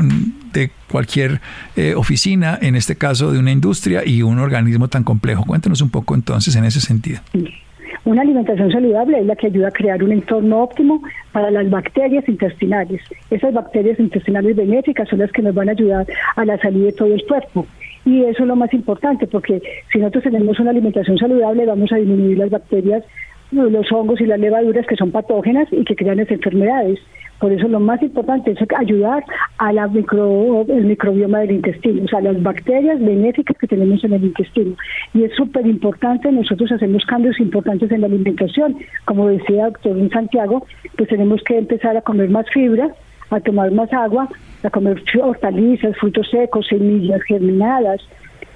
de 0.52 0.70
cualquier 0.88 1.40
eh, 1.76 1.94
oficina, 1.96 2.58
en 2.60 2.76
este 2.76 2.96
caso 2.96 3.05
de 3.14 3.38
una 3.38 3.52
industria 3.52 4.02
y 4.04 4.22
un 4.22 4.38
organismo 4.40 4.88
tan 4.88 5.04
complejo. 5.04 5.44
Cuéntenos 5.46 5.80
un 5.80 5.90
poco 5.90 6.14
entonces 6.14 6.56
en 6.56 6.64
ese 6.64 6.80
sentido. 6.80 7.20
Una 8.04 8.22
alimentación 8.22 8.70
saludable 8.70 9.20
es 9.20 9.26
la 9.26 9.36
que 9.36 9.46
ayuda 9.46 9.68
a 9.68 9.70
crear 9.70 10.02
un 10.02 10.12
entorno 10.12 10.62
óptimo 10.62 11.02
para 11.32 11.50
las 11.50 11.68
bacterias 11.70 12.28
intestinales. 12.28 13.00
Esas 13.30 13.54
bacterias 13.54 13.98
intestinales 14.00 14.56
benéficas 14.56 15.08
son 15.08 15.20
las 15.20 15.30
que 15.30 15.42
nos 15.42 15.54
van 15.54 15.68
a 15.68 15.72
ayudar 15.72 16.06
a 16.34 16.44
la 16.44 16.58
salud 16.58 16.84
de 16.84 16.92
todo 16.92 17.14
el 17.14 17.24
cuerpo. 17.26 17.66
Y 18.04 18.22
eso 18.22 18.42
es 18.42 18.48
lo 18.48 18.56
más 18.56 18.72
importante, 18.72 19.26
porque 19.26 19.60
si 19.92 19.98
nosotros 19.98 20.24
tenemos 20.24 20.58
una 20.60 20.70
alimentación 20.70 21.18
saludable, 21.18 21.66
vamos 21.66 21.90
a 21.92 21.96
disminuir 21.96 22.38
las 22.38 22.50
bacterias, 22.50 23.02
los 23.50 23.92
hongos 23.92 24.20
y 24.20 24.26
las 24.26 24.40
levaduras 24.40 24.86
que 24.86 24.96
son 24.96 25.10
patógenas 25.10 25.68
y 25.70 25.84
que 25.84 25.96
crean 25.96 26.20
esas 26.20 26.32
enfermedades. 26.32 26.98
Por 27.38 27.52
eso 27.52 27.68
lo 27.68 27.80
más 27.80 28.02
importante 28.02 28.52
es 28.52 28.58
ayudar 28.78 29.22
a 29.58 29.72
la 29.72 29.86
micro, 29.88 30.64
el 30.68 30.84
microbioma 30.86 31.40
del 31.40 31.52
intestino, 31.52 32.02
o 32.04 32.08
sea, 32.08 32.22
las 32.22 32.42
bacterias 32.42 32.98
benéficas 32.98 33.58
que 33.58 33.66
tenemos 33.66 34.02
en 34.04 34.14
el 34.14 34.24
intestino. 34.24 34.74
Y 35.12 35.24
es 35.24 35.34
súper 35.34 35.66
importante, 35.66 36.32
nosotros 36.32 36.72
hacemos 36.72 37.04
cambios 37.04 37.38
importantes 37.38 37.92
en 37.92 38.00
la 38.00 38.06
alimentación. 38.06 38.78
Como 39.04 39.28
decía 39.28 39.66
el 39.66 39.72
doctor 39.72 40.10
Santiago, 40.10 40.66
pues 40.96 41.10
tenemos 41.10 41.42
que 41.42 41.58
empezar 41.58 41.96
a 41.96 42.00
comer 42.00 42.30
más 42.30 42.46
fibra, 42.50 42.88
a 43.28 43.40
tomar 43.40 43.70
más 43.70 43.92
agua, 43.92 44.28
a 44.62 44.70
comer 44.70 45.02
hortalizas, 45.20 45.96
frutos 45.98 46.28
secos, 46.30 46.66
semillas 46.68 47.22
germinadas, 47.24 48.00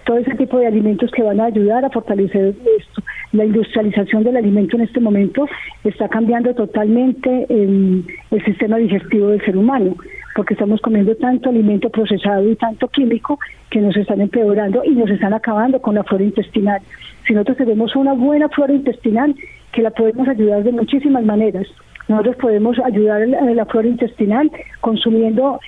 todo 0.04 0.18
ese 0.18 0.34
tipo 0.34 0.58
de 0.58 0.66
alimentos 0.66 1.10
que 1.10 1.22
van 1.22 1.40
a 1.40 1.46
ayudar 1.46 1.84
a 1.84 1.90
fortalecer 1.90 2.54
esto. 2.78 3.02
La 3.32 3.44
industrialización 3.44 4.24
del 4.24 4.36
alimento 4.36 4.76
en 4.76 4.82
este 4.82 5.00
momento 5.00 5.46
está 5.84 6.08
cambiando 6.08 6.54
totalmente 6.54 7.46
el, 7.48 8.04
el 8.30 8.44
sistema 8.44 8.78
digestivo 8.78 9.28
del 9.28 9.44
ser 9.44 9.56
humano, 9.56 9.96
porque 10.34 10.54
estamos 10.54 10.80
comiendo 10.80 11.14
tanto 11.16 11.48
alimento 11.48 11.90
procesado 11.90 12.48
y 12.50 12.56
tanto 12.56 12.88
químico 12.88 13.38
que 13.70 13.80
nos 13.80 13.96
están 13.96 14.20
empeorando 14.20 14.82
y 14.84 14.90
nos 14.90 15.10
están 15.10 15.34
acabando 15.34 15.80
con 15.80 15.94
la 15.94 16.04
flora 16.04 16.24
intestinal. 16.24 16.80
Si 17.26 17.34
nosotros 17.34 17.58
tenemos 17.58 17.94
una 17.94 18.14
buena 18.14 18.48
flora 18.48 18.72
intestinal, 18.72 19.34
que 19.72 19.82
la 19.82 19.90
podemos 19.90 20.26
ayudar 20.28 20.64
de 20.64 20.72
muchísimas 20.72 21.24
maneras. 21.24 21.66
Nosotros 22.08 22.36
podemos 22.36 22.78
ayudar 22.80 23.22
a 23.22 23.54
la 23.54 23.66
flora 23.66 23.86
intestinal 23.86 24.50
consumiendo 24.80 25.60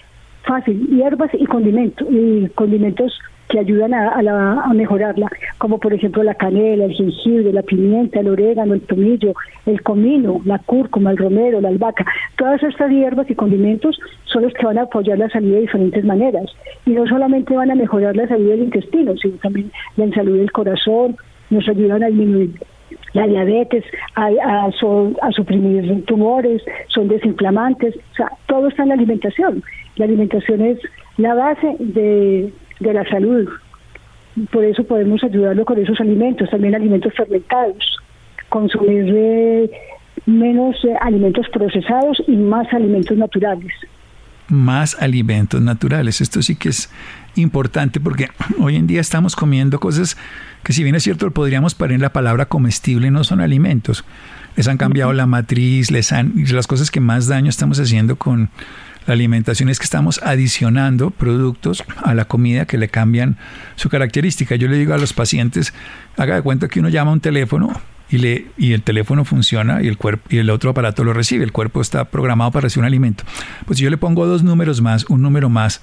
fácil 0.44 0.88
hierbas 0.88 1.30
y 1.34 1.46
condimentos 1.46 2.06
y 2.10 2.48
condimentos 2.48 3.16
que 3.52 3.58
ayudan 3.58 3.92
a, 3.92 4.72
mejorarla, 4.72 5.28
como 5.58 5.78
por 5.78 5.92
ejemplo 5.92 6.22
la 6.22 6.34
canela, 6.34 6.86
el 6.86 6.94
jengibre, 6.94 7.52
la 7.52 7.62
pimienta, 7.62 8.20
el 8.20 8.28
orégano, 8.28 8.72
el 8.72 8.80
tomillo, 8.80 9.34
el 9.66 9.82
comino, 9.82 10.40
la 10.46 10.58
cúrcuma, 10.58 11.10
el 11.10 11.18
romero, 11.18 11.60
la 11.60 11.68
albahaca. 11.68 12.06
Todas 12.38 12.62
estas 12.62 12.90
hierbas 12.90 13.30
y 13.30 13.34
condimentos 13.34 14.00
son 14.24 14.44
los 14.44 14.54
que 14.54 14.64
van 14.64 14.78
a 14.78 14.84
apoyar 14.84 15.18
la 15.18 15.28
salud 15.28 15.52
de 15.52 15.60
diferentes 15.60 16.02
maneras. 16.02 16.46
Y 16.86 16.92
no 16.92 17.06
solamente 17.06 17.54
van 17.54 17.70
a 17.70 17.74
mejorar 17.74 18.16
la 18.16 18.26
salud 18.26 18.48
del 18.48 18.62
intestino, 18.62 19.14
sino 19.18 19.36
también 19.36 19.70
la 19.98 20.08
salud 20.14 20.38
del 20.38 20.50
corazón, 20.50 21.18
nos 21.50 21.68
ayudan 21.68 22.04
a 22.04 22.06
disminuir 22.06 22.58
la 23.12 23.26
diabetes, 23.26 23.84
a, 24.14 24.30
a, 24.64 25.32
suprimir 25.32 26.06
tumores, 26.06 26.62
son 26.88 27.08
desinflamantes, 27.08 27.96
o 27.96 28.14
sea, 28.16 28.32
todo 28.46 28.68
está 28.68 28.84
en 28.84 28.88
la 28.88 28.94
alimentación. 28.94 29.62
La 29.96 30.06
alimentación 30.06 30.62
es 30.62 30.78
la 31.18 31.34
base 31.34 31.76
de, 31.78 32.50
de 32.82 32.92
la 32.92 33.04
salud. 33.08 33.48
Por 34.50 34.64
eso 34.64 34.84
podemos 34.84 35.22
ayudarlo 35.22 35.64
con 35.64 35.78
esos 35.78 36.00
alimentos, 36.00 36.50
también 36.50 36.74
alimentos 36.74 37.12
fermentados, 37.14 37.98
consumir 38.48 39.12
eh, 39.14 39.70
menos 40.26 40.76
eh, 40.84 40.94
alimentos 41.00 41.46
procesados 41.52 42.22
y 42.26 42.36
más 42.36 42.66
alimentos 42.72 43.16
naturales. 43.16 43.72
Más 44.48 45.00
alimentos 45.00 45.60
naturales. 45.60 46.20
Esto 46.20 46.42
sí 46.42 46.56
que 46.56 46.70
es 46.70 46.90
importante 47.36 48.00
porque 48.00 48.28
hoy 48.58 48.76
en 48.76 48.86
día 48.86 49.00
estamos 49.00 49.36
comiendo 49.36 49.78
cosas 49.80 50.16
que 50.62 50.72
si 50.72 50.82
bien 50.82 50.94
es 50.94 51.02
cierto 51.02 51.30
podríamos 51.30 51.74
poner 51.74 52.00
la 52.00 52.12
palabra 52.12 52.46
comestible, 52.46 53.10
no 53.10 53.24
son 53.24 53.40
alimentos. 53.40 54.04
Les 54.56 54.68
han 54.68 54.76
cambiado 54.76 55.12
la 55.12 55.26
matriz, 55.26 55.90
les 55.90 56.12
han, 56.12 56.32
las 56.52 56.66
cosas 56.66 56.90
que 56.90 57.00
más 57.00 57.26
daño 57.26 57.48
estamos 57.48 57.80
haciendo 57.80 58.16
con 58.16 58.50
la 59.06 59.14
alimentación 59.14 59.68
es 59.68 59.78
que 59.78 59.84
estamos 59.84 60.20
adicionando 60.22 61.10
productos 61.10 61.84
a 62.02 62.14
la 62.14 62.24
comida 62.24 62.66
que 62.66 62.78
le 62.78 62.88
cambian 62.88 63.36
su 63.76 63.88
característica. 63.88 64.56
Yo 64.56 64.68
le 64.68 64.78
digo 64.78 64.94
a 64.94 64.98
los 64.98 65.12
pacientes, 65.12 65.74
haga 66.16 66.36
de 66.36 66.42
cuenta 66.42 66.68
que 66.68 66.80
uno 66.80 66.88
llama 66.88 67.10
a 67.10 67.14
un 67.14 67.20
teléfono 67.20 67.72
y, 68.08 68.18
le, 68.18 68.46
y 68.56 68.72
el 68.72 68.82
teléfono 68.82 69.24
funciona 69.24 69.82
y 69.82 69.88
el, 69.88 69.98
y 70.28 70.38
el 70.38 70.50
otro 70.50 70.70
aparato 70.70 71.02
lo 71.02 71.12
recibe. 71.12 71.44
El 71.44 71.52
cuerpo 71.52 71.80
está 71.80 72.04
programado 72.04 72.50
para 72.52 72.64
recibir 72.64 72.82
un 72.82 72.86
alimento. 72.86 73.24
Pues 73.66 73.78
si 73.78 73.84
yo 73.84 73.90
le 73.90 73.96
pongo 73.96 74.26
dos 74.26 74.42
números 74.42 74.80
más, 74.80 75.04
un 75.06 75.22
número 75.22 75.48
más, 75.48 75.80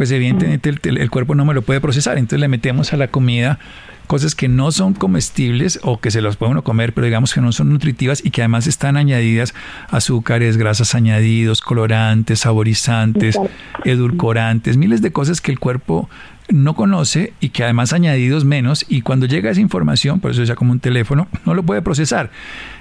pues 0.00 0.12
evidentemente 0.12 0.70
el, 0.70 1.10
cuerpo 1.10 1.34
no 1.34 1.44
me 1.44 1.52
lo 1.52 1.60
puede 1.60 1.78
procesar. 1.78 2.16
Entonces 2.16 2.40
le 2.40 2.48
metemos 2.48 2.94
a 2.94 2.96
la 2.96 3.08
comida 3.08 3.58
cosas 4.06 4.34
que 4.34 4.48
no 4.48 4.72
son 4.72 4.94
comestibles 4.94 5.78
o 5.82 6.00
que 6.00 6.10
se 6.10 6.22
las 6.22 6.38
puede 6.38 6.52
uno 6.52 6.64
comer, 6.64 6.94
pero 6.94 7.04
digamos 7.04 7.34
que 7.34 7.42
no 7.42 7.52
son 7.52 7.68
nutritivas 7.68 8.24
y 8.24 8.30
que 8.30 8.40
además 8.40 8.66
están 8.66 8.96
añadidas 8.96 9.52
azúcares, 9.90 10.56
grasas 10.56 10.94
añadidos, 10.94 11.60
colorantes, 11.60 12.38
saborizantes, 12.40 13.38
edulcorantes, 13.84 14.78
miles 14.78 15.02
de 15.02 15.12
cosas 15.12 15.42
que 15.42 15.52
el 15.52 15.58
cuerpo 15.58 16.08
no 16.48 16.74
conoce 16.74 17.34
y 17.38 17.50
que 17.50 17.62
además 17.62 17.92
añadidos 17.92 18.46
menos 18.46 18.86
y 18.88 19.02
cuando 19.02 19.26
llega 19.26 19.50
esa 19.50 19.60
información, 19.60 20.20
por 20.20 20.30
eso 20.30 20.40
es 20.40 20.48
ya 20.48 20.54
como 20.54 20.72
un 20.72 20.80
teléfono, 20.80 21.28
no 21.44 21.52
lo 21.52 21.62
puede 21.62 21.82
procesar. 21.82 22.30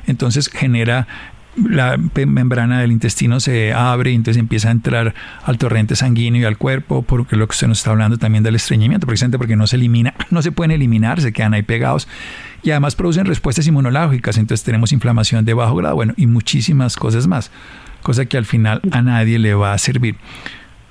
Entonces 0.08 0.47
genera 0.47 1.05
la 1.67 1.98
membrana 1.98 2.82
del 2.82 2.91
intestino 2.91 3.39
se 3.39 3.74
abre 3.74 4.12
y 4.12 4.15
entonces 4.15 4.39
empieza 4.39 4.69
a 4.69 4.72
entrar 4.72 5.13
al 5.43 5.58
torrente 5.58 5.95
sanguíneo 5.95 6.41
y 6.41 6.45
al 6.45 6.58
cuerpo, 6.58 7.02
porque 7.02 7.36
lo 7.36 7.48
que 7.48 7.52
usted 7.52 7.67
nos 7.67 7.80
está 7.80 7.91
hablando 7.91 8.17
también 8.17 8.43
del 8.43 8.56
estreñimiento, 8.56 9.08
precisamente 9.08 9.38
porque 9.38 9.56
no 9.56 9.67
se 9.67 9.76
elimina, 9.76 10.13
no 10.30 10.41
se 10.41 10.52
pueden 10.52 10.72
eliminar, 10.72 11.22
se 11.22 11.34
quedan 11.34 11.54
ahí 11.54 11.63
pegados 11.63 12.08
y 12.63 12.72
además 12.72 12.95
producen 12.95 13.26
respuestas 13.26 13.67
inmunológicas, 13.67 14.38
entonces 14.38 14.63
tenemos 14.63 14.91
inflamación 14.91 15.45
de 15.45 15.54
bajo 15.54 15.76
grado, 15.76 15.95
bueno, 15.95 16.13
y 16.17 16.28
muchísimas 16.28 16.98
cosas 16.98 17.28
más, 17.28 17.52
cosa 18.02 18.26
que 18.26 18.38
al 18.38 18.45
final 18.45 18.82
a 18.91 19.02
nadie 19.02 19.39
le 19.39 19.54
va 19.54 19.74
a 19.74 19.78
servir. 19.78 20.15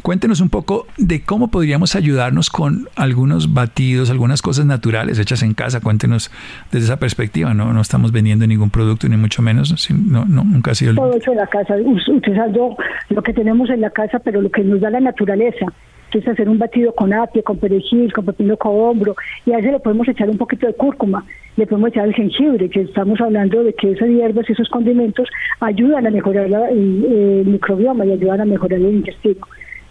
Cuéntenos 0.02 0.40
un 0.40 0.48
poco 0.48 0.86
de 0.96 1.22
cómo 1.22 1.48
podríamos 1.48 1.96
ayudarnos 1.96 2.50
con 2.50 2.88
algunos 2.96 3.52
batidos, 3.52 4.10
algunas 4.10 4.42
cosas 4.42 4.64
naturales 4.64 5.18
hechas 5.18 5.42
en 5.42 5.54
casa. 5.54 5.80
Cuéntenos 5.80 6.30
desde 6.70 6.86
esa 6.86 6.98
perspectiva. 6.98 7.52
No, 7.52 7.72
no 7.72 7.80
estamos 7.80 8.12
vendiendo 8.12 8.46
ningún 8.46 8.70
producto, 8.70 9.08
ni 9.08 9.16
mucho 9.16 9.42
menos. 9.42 9.90
No, 9.90 10.24
nunca 10.24 10.70
ha 10.70 10.74
sido. 10.74 10.94
Todo 10.94 11.16
hecho 11.16 11.32
en 11.32 11.38
la 11.38 11.46
casa, 11.46 11.74
utilizando 12.08 12.76
lo 13.10 13.22
que 13.22 13.32
tenemos 13.32 13.70
en 13.70 13.80
la 13.80 13.90
casa, 13.90 14.18
pero 14.20 14.40
lo 14.40 14.50
que 14.50 14.62
nos 14.62 14.80
da 14.80 14.90
la 14.90 15.00
naturaleza. 15.00 15.66
Entonces 16.06 16.32
hacer 16.32 16.48
un 16.48 16.58
batido 16.58 16.94
con 16.94 17.12
apio, 17.12 17.42
con 17.44 17.58
perejil, 17.58 18.10
con 18.14 18.24
pepino 18.24 18.56
cohombro, 18.56 19.14
y 19.44 19.52
a 19.52 19.58
ese 19.58 19.72
le 19.72 19.78
podemos 19.78 20.08
echar 20.08 20.30
un 20.30 20.38
poquito 20.38 20.66
de 20.66 20.72
cúrcuma, 20.72 21.22
le 21.56 21.66
podemos 21.66 21.90
echar 21.90 22.08
el 22.08 22.14
jengibre, 22.14 22.70
que 22.70 22.80
estamos 22.80 23.20
hablando 23.20 23.62
de 23.62 23.74
que 23.74 23.92
esas 23.92 24.08
hierbas 24.08 24.48
y 24.48 24.52
esos 24.52 24.70
condimentos 24.70 25.28
ayudan 25.60 26.06
a 26.06 26.10
mejorar 26.10 26.46
el 26.70 27.42
microbioma 27.44 28.06
y 28.06 28.12
ayudan 28.12 28.40
a 28.40 28.44
mejorar 28.46 28.78
el 28.78 28.86
intestino. 28.86 29.46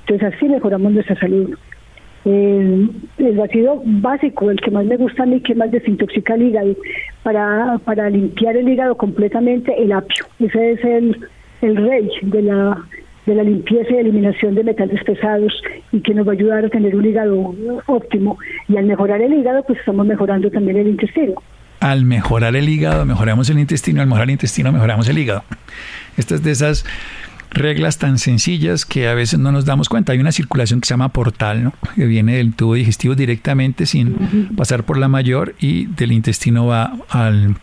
Entonces 0.07 0.33
así 0.35 0.47
mejoramos 0.47 0.93
nuestra 0.93 1.19
salud. 1.19 1.57
el 2.23 3.35
batido 3.35 3.81
básico, 3.85 4.49
el 4.49 4.59
que 4.59 4.71
más 4.71 4.85
me 4.85 4.95
gusta 4.95 5.23
a 5.23 5.25
mí, 5.25 5.41
que 5.41 5.53
más 5.53 5.69
desintoxica 5.69 6.35
el 6.35 6.43
hígado, 6.43 6.75
para, 7.23 7.77
para 7.83 8.09
limpiar 8.09 8.55
el 8.55 8.69
hígado 8.69 8.95
completamente, 8.95 9.73
el 9.81 9.91
apio. 9.91 10.25
Ese 10.39 10.71
es 10.71 10.83
el, 10.85 11.27
el 11.61 11.75
rey 11.75 12.09
de 12.21 12.41
la, 12.41 12.77
de 13.25 13.35
la 13.35 13.43
limpieza 13.43 13.91
y 13.91 13.97
eliminación 13.97 14.55
de 14.55 14.63
metales 14.63 15.03
pesados 15.03 15.53
y 15.91 15.99
que 15.99 16.13
nos 16.13 16.25
va 16.25 16.31
a 16.31 16.35
ayudar 16.35 16.65
a 16.65 16.69
tener 16.69 16.95
un 16.95 17.05
hígado 17.05 17.53
óptimo. 17.87 18.37
Y 18.69 18.77
al 18.77 18.85
mejorar 18.85 19.21
el 19.21 19.33
hígado, 19.33 19.63
pues 19.63 19.79
estamos 19.79 20.05
mejorando 20.05 20.49
también 20.49 20.77
el 20.77 20.87
intestino. 20.87 21.35
Al 21.81 22.05
mejorar 22.05 22.55
el 22.55 22.69
hígado, 22.69 23.05
mejoramos 23.05 23.49
el 23.49 23.59
intestino, 23.59 24.01
al 24.01 24.07
mejorar 24.07 24.27
el 24.27 24.31
intestino, 24.31 24.71
mejoramos 24.71 25.07
el 25.09 25.17
hígado. 25.17 25.43
Estas 26.17 26.41
de 26.43 26.51
esas 26.51 26.85
reglas 27.51 27.97
tan 27.97 28.19
sencillas 28.19 28.85
que 28.85 29.07
a 29.07 29.13
veces 29.13 29.39
no 29.39 29.51
nos 29.51 29.65
damos 29.65 29.89
cuenta. 29.89 30.13
Hay 30.13 30.19
una 30.19 30.31
circulación 30.31 30.81
que 30.81 30.87
se 30.87 30.93
llama 30.93 31.09
portal, 31.09 31.63
¿no? 31.63 31.73
que 31.95 32.05
viene 32.05 32.37
del 32.37 32.53
tubo 32.53 32.75
digestivo 32.75 33.15
directamente 33.15 33.85
sin 33.85 34.49
pasar 34.55 34.83
por 34.83 34.97
la 34.97 35.07
mayor 35.07 35.55
y 35.59 35.85
del 35.87 36.11
intestino 36.11 36.67
va 36.67 36.93
al 37.09 37.55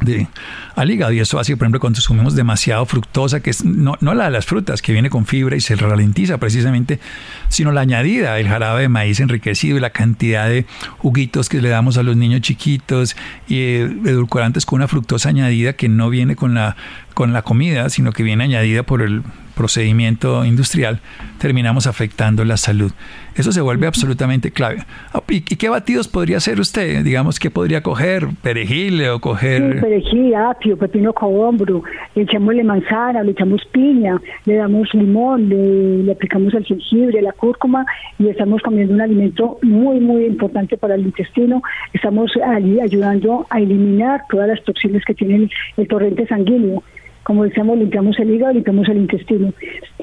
de, 0.00 0.28
al 0.76 0.90
hígado. 0.90 1.12
Y 1.12 1.20
eso 1.20 1.38
hace, 1.38 1.56
por 1.56 1.64
ejemplo, 1.64 1.80
cuando 1.80 1.96
consumimos 1.96 2.34
demasiado 2.34 2.84
fructosa, 2.86 3.40
que 3.40 3.50
es 3.50 3.64
no, 3.64 3.96
no 4.00 4.14
la 4.14 4.24
de 4.24 4.30
las 4.30 4.46
frutas, 4.46 4.82
que 4.82 4.92
viene 4.92 5.10
con 5.10 5.26
fibra 5.26 5.56
y 5.56 5.60
se 5.60 5.76
ralentiza 5.76 6.38
precisamente, 6.38 7.00
sino 7.48 7.72
la 7.72 7.82
añadida, 7.82 8.38
el 8.38 8.48
jarabe 8.48 8.82
de 8.82 8.88
maíz 8.88 9.20
enriquecido 9.20 9.76
y 9.76 9.80
la 9.80 9.90
cantidad 9.90 10.48
de 10.48 10.66
juguitos 10.98 11.48
que 11.48 11.60
le 11.60 11.68
damos 11.68 11.96
a 11.98 12.02
los 12.02 12.16
niños 12.16 12.40
chiquitos 12.40 13.16
y 13.48 13.58
eh, 13.58 13.82
edulcorantes 14.04 14.66
con 14.66 14.78
una 14.78 14.88
fructosa 14.88 15.28
añadida 15.28 15.74
que 15.74 15.88
no 15.88 16.10
viene 16.10 16.36
con 16.36 16.54
la, 16.54 16.76
con 17.14 17.32
la 17.32 17.42
comida, 17.42 17.88
sino 17.90 18.12
que 18.12 18.22
viene 18.22 18.44
añadida 18.44 18.82
por 18.82 19.02
el 19.02 19.22
procedimiento 19.54 20.44
industrial, 20.44 21.00
terminamos 21.38 21.86
afectando 21.86 22.44
la 22.44 22.56
salud. 22.56 22.92
Eso 23.36 23.50
se 23.50 23.60
vuelve 23.60 23.86
absolutamente 23.86 24.52
clave. 24.52 24.84
Ah, 25.12 25.22
¿Y, 25.28 25.40
qué 25.40 25.68
batidos 25.68 26.06
podría 26.06 26.36
hacer 26.36 26.60
usted? 26.60 27.02
Digamos, 27.02 27.40
¿qué 27.40 27.50
podría 27.50 27.82
coger? 27.82 28.28
¿Perejil 28.42 29.04
o 29.08 29.20
coger...? 29.20 29.80
perejil, 29.80 30.34
apio, 30.34 30.76
pepino 30.76 31.12
cohombro, 31.12 31.82
le 32.14 32.22
echamos 32.22 32.54
manzana, 32.64 33.22
le 33.22 33.32
echamos 33.32 33.64
piña, 33.72 34.20
le 34.44 34.54
damos 34.54 34.92
limón, 34.94 35.48
le, 35.48 36.12
aplicamos 36.12 36.54
el 36.54 36.64
jengibre, 36.64 37.20
la 37.22 37.32
cúrcuma 37.32 37.84
y 38.18 38.28
estamos 38.28 38.62
comiendo 38.62 38.94
un 38.94 39.00
alimento 39.00 39.58
muy, 39.62 39.98
muy 39.98 40.24
importante 40.26 40.76
para 40.76 40.94
el 40.94 41.02
intestino. 41.02 41.62
Estamos 41.92 42.30
ayudando 42.46 43.46
a 43.50 43.60
eliminar 43.60 44.22
todas 44.30 44.48
las 44.48 44.62
toxinas 44.62 45.02
que 45.04 45.14
tiene 45.14 45.48
el 45.76 45.88
torrente 45.88 46.26
sanguíneo 46.26 46.82
como 47.24 47.44
decíamos, 47.44 47.78
limpiamos 47.78 48.18
el 48.18 48.30
hígado, 48.30 48.52
limpiamos 48.52 48.88
el 48.88 48.98
intestino. 48.98 49.52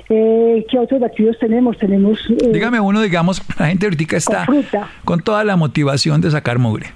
Eh, 0.10 0.66
¿Qué 0.70 0.80
otros 0.80 1.00
batidos 1.00 1.38
tenemos? 1.40 1.78
Tenemos... 1.78 2.20
Eh, 2.30 2.50
Dígame 2.52 2.80
uno, 2.80 3.02
digamos, 3.02 3.42
la 3.60 3.68
gente 3.68 3.86
ahorita 3.86 4.18
está 4.18 4.48
con, 5.06 5.22
toda 5.22 5.44
la 5.44 5.56
motivación 5.56 6.20
de 6.20 6.32
sacar 6.32 6.58
mugre. 6.58 6.88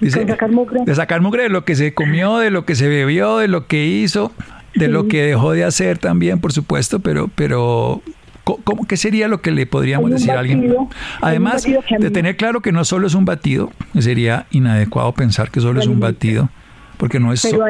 Dice, 0.00 0.26
sacar 0.26 0.50
mugre? 0.50 0.80
De 0.86 0.94
sacar 0.94 1.20
mugre 1.20 1.42
de 1.44 1.48
lo 1.50 1.66
que 1.66 1.76
se 1.76 1.92
comió, 1.92 2.38
de 2.38 2.50
lo 2.50 2.64
que 2.64 2.74
se 2.74 2.88
bebió, 2.88 3.36
de 3.36 3.48
lo 3.48 3.66
que 3.66 3.86
hizo, 3.86 4.32
de 4.74 4.88
lo 4.88 5.08
que 5.08 5.22
dejó 5.22 5.52
de 5.52 5.64
hacer 5.64 5.98
también, 5.98 6.40
por 6.40 6.52
supuesto, 6.52 7.00
pero, 7.00 7.28
pero 7.34 8.00
¿cómo, 8.44 8.86
¿qué 8.86 8.96
sería 8.96 9.28
lo 9.28 9.42
que 9.42 9.50
le 9.50 9.66
podríamos 9.66 10.10
decir 10.10 10.30
a 10.30 10.40
alguien? 10.40 10.74
Además 11.20 11.64
de 11.64 12.10
tener 12.10 12.38
claro 12.38 12.62
que 12.62 12.72
no 12.72 12.86
solo 12.86 13.08
es 13.08 13.14
un 13.14 13.26
batido, 13.26 13.70
sería 13.98 14.46
inadecuado 14.52 15.12
pensar 15.12 15.50
que 15.50 15.60
solo 15.60 15.80
es 15.80 15.86
un 15.86 16.00
batido, 16.00 16.48
porque 16.96 17.20
no 17.20 17.34
es... 17.34 17.42
Pero 17.42 17.62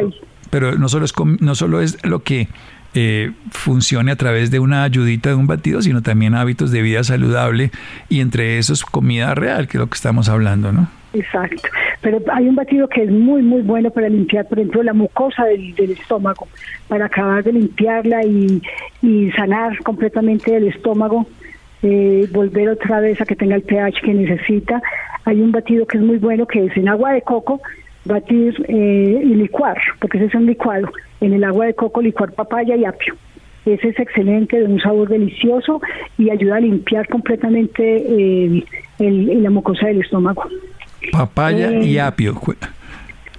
pero 0.51 0.77
no 0.77 0.89
solo 0.89 1.05
es, 1.05 1.15
no 1.41 1.55
solo 1.55 1.81
es 1.81 2.05
lo 2.05 2.23
que 2.23 2.49
eh, 2.93 3.31
funcione 3.53 4.11
a 4.11 4.17
través 4.17 4.51
de 4.51 4.59
una 4.59 4.83
ayudita 4.83 5.29
de 5.29 5.37
un 5.37 5.47
batido, 5.47 5.81
sino 5.81 6.03
también 6.03 6.35
hábitos 6.35 6.73
de 6.73 6.83
vida 6.83 7.05
saludable 7.05 7.71
y 8.09 8.21
entre 8.21 8.59
esos 8.59 8.85
comida 8.85 9.35
real, 9.35 9.69
que 9.69 9.77
es 9.77 9.81
lo 9.81 9.87
que 9.89 9.95
estamos 9.95 10.29
hablando, 10.29 10.73
¿no? 10.73 10.89
Exacto. 11.13 11.69
Pero 12.03 12.21
hay 12.33 12.49
un 12.49 12.55
batido 12.55 12.89
que 12.89 13.03
es 13.03 13.11
muy, 13.11 13.43
muy 13.43 13.63
bueno 13.63 13.91
para 13.91 14.09
limpiar, 14.09 14.49
por 14.49 14.59
ejemplo, 14.59 14.83
la 14.83 14.93
mucosa 14.93 15.45
del, 15.45 15.75
estómago, 15.79 16.49
para 16.89 17.07
acabar 17.07 17.45
de 17.45 17.53
limpiarla 17.53 18.25
y, 18.25 18.61
sanar 19.37 19.79
completamente 19.85 20.57
el 20.57 20.69
estómago, 20.69 21.27
eh, 21.83 22.29
volver 22.33 22.71
otra 22.71 23.01
vez 23.01 23.21
a 23.21 23.25
que 23.25 23.37
tenga 23.37 23.57
el 23.57 23.63
pH 23.63 24.01
que 24.03 24.15
necesita. 24.15 24.83
Hay 25.25 25.41
un 25.41 25.53
batido 25.53 25.87
que 25.87 25.99
es 25.99 26.03
muy 26.03 26.19
bueno, 26.19 26.47
que 26.47 26.67
es 26.67 26.77
en 26.77 26.89
agua 26.89 27.13
de 27.13 27.23
coco, 27.23 27.61
batir 28.05 28.55
eh, 28.69 29.21
y 29.23 29.35
licuar, 29.35 29.79
porque 30.01 30.19
ese 30.19 30.27
es 30.27 30.35
un 30.35 30.47
licuado, 30.47 30.91
en 31.21 31.33
el 31.33 31.45
agua 31.45 31.67
de 31.67 31.75
coco 31.75 32.01
licuar 32.01 32.33
papaya 32.33 32.77
y 32.77 32.85
apio. 32.85 33.15
Ese 33.67 33.89
es 33.89 33.99
excelente, 33.99 34.59
de 34.59 34.65
un 34.65 34.81
sabor 34.81 35.09
delicioso 35.09 35.83
y 36.17 36.31
ayuda 36.31 36.57
a 36.57 36.61
limpiar 36.61 37.07
completamente 37.09 37.83
eh, 37.83 38.65
el, 38.99 39.43
la 39.43 39.51
mucosa 39.51 39.87
del 39.87 40.01
estómago. 40.01 40.45
Papaya 41.13 41.73
y 41.73 41.97
eh, 41.97 42.01
apio. 42.01 42.41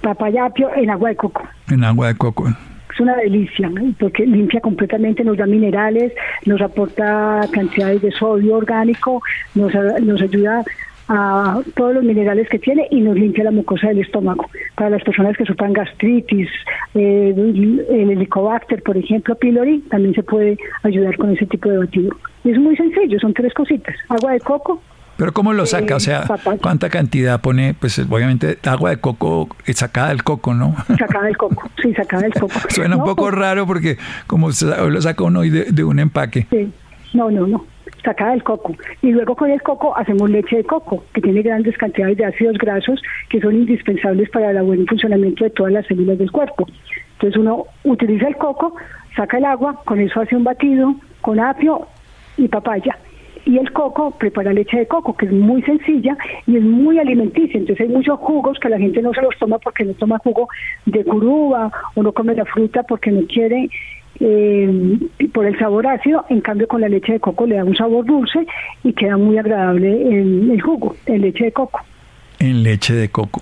Papaya 0.00 0.46
apio 0.46 0.70
en 0.76 0.90
agua 0.90 1.08
de 1.10 1.16
coco. 1.16 1.42
En 1.70 1.82
agua 1.84 2.08
de 2.08 2.14
coco. 2.14 2.48
Es 2.92 3.00
una 3.00 3.16
delicia, 3.16 3.70
porque 3.98 4.26
limpia 4.26 4.60
completamente, 4.60 5.24
nos 5.24 5.38
da 5.38 5.46
minerales, 5.46 6.12
nos 6.44 6.60
aporta 6.60 7.40
cantidades 7.50 8.02
de 8.02 8.12
sodio 8.12 8.56
orgánico, 8.56 9.22
nos, 9.54 9.72
nos 10.02 10.20
ayuda 10.20 10.62
a 11.08 11.60
todos 11.76 11.94
los 11.94 12.04
minerales 12.04 12.48
que 12.48 12.58
tiene 12.58 12.86
y 12.90 13.00
nos 13.00 13.16
limpia 13.16 13.44
la 13.44 13.50
mucosa 13.50 13.88
del 13.88 14.00
estómago. 14.00 14.48
Para 14.76 14.90
las 14.90 15.02
personas 15.02 15.36
que 15.36 15.44
sufran 15.44 15.72
gastritis, 15.72 16.48
eh, 16.94 17.34
el 17.36 18.10
helicobacter, 18.10 18.82
por 18.82 18.96
ejemplo, 18.96 19.34
pylori, 19.34 19.80
también 19.90 20.14
se 20.14 20.22
puede 20.22 20.58
ayudar 20.82 21.16
con 21.16 21.30
ese 21.30 21.46
tipo 21.46 21.68
de 21.68 21.78
batido. 21.78 22.16
es 22.44 22.58
muy 22.58 22.76
sencillo, 22.76 23.18
son 23.18 23.34
tres 23.34 23.52
cositas. 23.54 23.94
Agua 24.08 24.32
de 24.32 24.40
coco. 24.40 24.82
Pero 25.16 25.32
¿cómo 25.32 25.52
lo 25.52 25.66
saca? 25.66 25.96
o 25.96 26.00
sea, 26.00 26.24
eh, 26.24 26.58
¿cuánta 26.60 26.88
cantidad 26.88 27.40
pone? 27.40 27.74
Pues 27.78 27.98
obviamente 27.98 28.58
agua 28.64 28.90
de 28.90 28.96
coco 28.96 29.48
sacada 29.66 30.08
del 30.08 30.24
coco, 30.24 30.54
¿no? 30.54 30.74
Sacada 30.98 31.26
del 31.26 31.36
coco, 31.36 31.70
sí, 31.80 31.92
sacada 31.94 32.22
del 32.22 32.32
coco. 32.32 32.54
Suena 32.68 32.96
un 32.96 33.04
poco 33.04 33.30
raro 33.30 33.66
porque 33.66 33.98
como 34.26 34.48
lo 34.48 35.00
saca 35.02 35.22
uno 35.22 35.42
de, 35.42 35.66
de 35.66 35.84
un 35.84 35.98
empaque. 35.98 36.46
Sí. 36.50 36.72
No, 37.12 37.30
no, 37.30 37.46
no 37.46 37.71
sacada 38.04 38.32
del 38.32 38.42
coco. 38.42 38.74
Y 39.00 39.12
luego 39.12 39.36
con 39.36 39.50
el 39.50 39.62
coco 39.62 39.96
hacemos 39.96 40.30
leche 40.30 40.56
de 40.56 40.64
coco, 40.64 41.04
que 41.12 41.20
tiene 41.20 41.42
grandes 41.42 41.76
cantidades 41.76 42.16
de 42.16 42.24
ácidos 42.24 42.58
grasos 42.58 43.02
que 43.28 43.40
son 43.40 43.54
indispensables 43.54 44.30
para 44.30 44.50
el 44.50 44.62
buen 44.62 44.86
funcionamiento 44.86 45.44
de 45.44 45.50
todas 45.50 45.72
las 45.72 45.86
células 45.86 46.18
del 46.18 46.30
cuerpo. 46.30 46.66
Entonces 47.14 47.40
uno 47.40 47.66
utiliza 47.84 48.28
el 48.28 48.36
coco, 48.36 48.74
saca 49.16 49.38
el 49.38 49.44
agua, 49.44 49.80
con 49.84 50.00
eso 50.00 50.20
hace 50.20 50.36
un 50.36 50.44
batido 50.44 50.94
con 51.20 51.38
apio 51.40 51.86
y 52.36 52.48
papaya. 52.48 52.98
Y 53.44 53.58
el 53.58 53.72
coco 53.72 54.12
prepara 54.12 54.52
leche 54.52 54.78
de 54.78 54.86
coco, 54.86 55.16
que 55.16 55.26
es 55.26 55.32
muy 55.32 55.62
sencilla 55.62 56.16
y 56.46 56.56
es 56.56 56.62
muy 56.62 56.98
alimenticia. 56.98 57.58
Entonces 57.58 57.88
hay 57.88 57.92
muchos 57.92 58.18
jugos 58.20 58.58
que 58.60 58.68
la 58.68 58.78
gente 58.78 59.02
no 59.02 59.12
se 59.12 59.22
los 59.22 59.36
toma 59.38 59.58
porque 59.58 59.84
no 59.84 59.94
toma 59.94 60.18
jugo 60.18 60.48
de 60.86 61.04
curuba 61.04 61.72
o 61.94 62.02
no 62.02 62.12
come 62.12 62.34
la 62.34 62.44
fruta 62.44 62.84
porque 62.84 63.10
no 63.10 63.26
quiere 63.26 63.68
eh, 64.20 64.98
por 65.32 65.46
el 65.46 65.58
sabor 65.58 65.86
ácido, 65.86 66.24
en 66.28 66.40
cambio 66.40 66.68
con 66.68 66.80
la 66.80 66.88
leche 66.88 67.14
de 67.14 67.20
coco 67.20 67.46
le 67.46 67.56
da 67.56 67.64
un 67.64 67.76
sabor 67.76 68.04
dulce 68.04 68.46
y 68.84 68.92
queda 68.92 69.16
muy 69.16 69.38
agradable 69.38 69.90
el, 69.90 70.50
el 70.50 70.60
jugo 70.60 70.96
en 71.06 71.22
leche 71.22 71.44
de 71.44 71.52
coco. 71.52 71.80
En 72.38 72.62
leche 72.62 72.94
de 72.94 73.08
coco. 73.08 73.40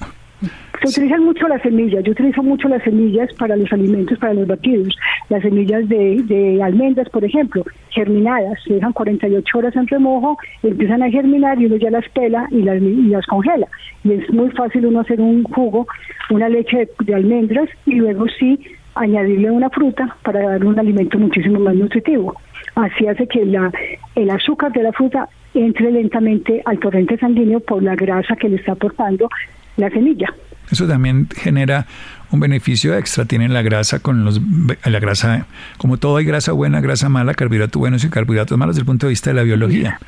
Se 0.82 0.88
utilizan 0.88 1.24
mucho 1.24 1.46
las 1.46 1.60
semillas, 1.60 2.02
yo 2.04 2.12
utilizo 2.12 2.42
mucho 2.42 2.66
las 2.66 2.82
semillas 2.82 3.28
para 3.34 3.54
los 3.54 3.70
alimentos, 3.70 4.18
para 4.18 4.32
los 4.32 4.46
batidos. 4.46 4.96
Las 5.28 5.42
semillas 5.42 5.86
de, 5.90 6.22
de 6.24 6.62
almendras, 6.62 7.10
por 7.10 7.22
ejemplo, 7.22 7.64
germinadas, 7.90 8.58
se 8.64 8.74
dejan 8.74 8.94
48 8.94 9.58
horas 9.58 9.76
en 9.76 9.86
remojo, 9.86 10.38
empiezan 10.62 11.02
a 11.02 11.10
germinar 11.10 11.60
y 11.60 11.66
uno 11.66 11.76
ya 11.76 11.90
las 11.90 12.08
pela 12.10 12.48
y 12.50 12.62
las, 12.62 12.80
y 12.80 13.08
las 13.08 13.26
congela. 13.26 13.66
Y 14.04 14.12
es 14.12 14.30
muy 14.32 14.50
fácil 14.52 14.86
uno 14.86 15.00
hacer 15.00 15.20
un 15.20 15.42
jugo, 15.44 15.86
una 16.30 16.48
leche 16.48 16.78
de, 16.78 16.88
de 17.04 17.14
almendras 17.14 17.68
y 17.84 17.96
luego 17.96 18.24
sí 18.38 18.58
añadirle 18.94 19.50
una 19.50 19.70
fruta 19.70 20.16
para 20.22 20.40
dar 20.40 20.64
un 20.64 20.78
alimento 20.78 21.18
muchísimo 21.18 21.60
más 21.60 21.74
nutritivo. 21.74 22.34
Así 22.74 23.06
hace 23.06 23.26
que 23.26 23.44
la, 23.44 23.70
el 24.14 24.30
azúcar 24.30 24.72
de 24.72 24.82
la 24.82 24.92
fruta 24.92 25.28
entre 25.54 25.90
lentamente 25.90 26.62
al 26.64 26.78
torrente 26.78 27.18
sanguíneo 27.18 27.60
por 27.60 27.82
la 27.82 27.96
grasa 27.96 28.36
que 28.36 28.48
le 28.48 28.56
está 28.56 28.72
aportando 28.72 29.28
la 29.76 29.90
semilla. 29.90 30.32
Eso 30.70 30.86
también 30.86 31.28
genera 31.34 31.86
un 32.30 32.38
beneficio 32.38 32.96
extra. 32.96 33.24
Tienen 33.24 33.52
la 33.52 33.62
grasa 33.62 33.98
con 33.98 34.24
los 34.24 34.40
la 34.84 35.00
grasa, 35.00 35.46
como 35.78 35.96
todo 35.96 36.18
hay 36.18 36.24
grasa 36.24 36.52
buena, 36.52 36.80
grasa 36.80 37.08
mala, 37.08 37.34
carbohidratos 37.34 37.80
buenos 37.80 38.04
y 38.04 38.10
carbohidratos 38.10 38.56
malos 38.56 38.76
desde 38.76 38.82
el 38.82 38.86
punto 38.86 39.06
de 39.06 39.10
vista 39.10 39.30
de 39.30 39.34
la 39.34 39.42
biología. 39.42 39.98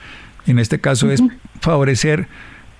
En 0.46 0.58
este 0.58 0.80
caso 0.80 1.10
es 1.10 1.22
favorecer 1.60 2.28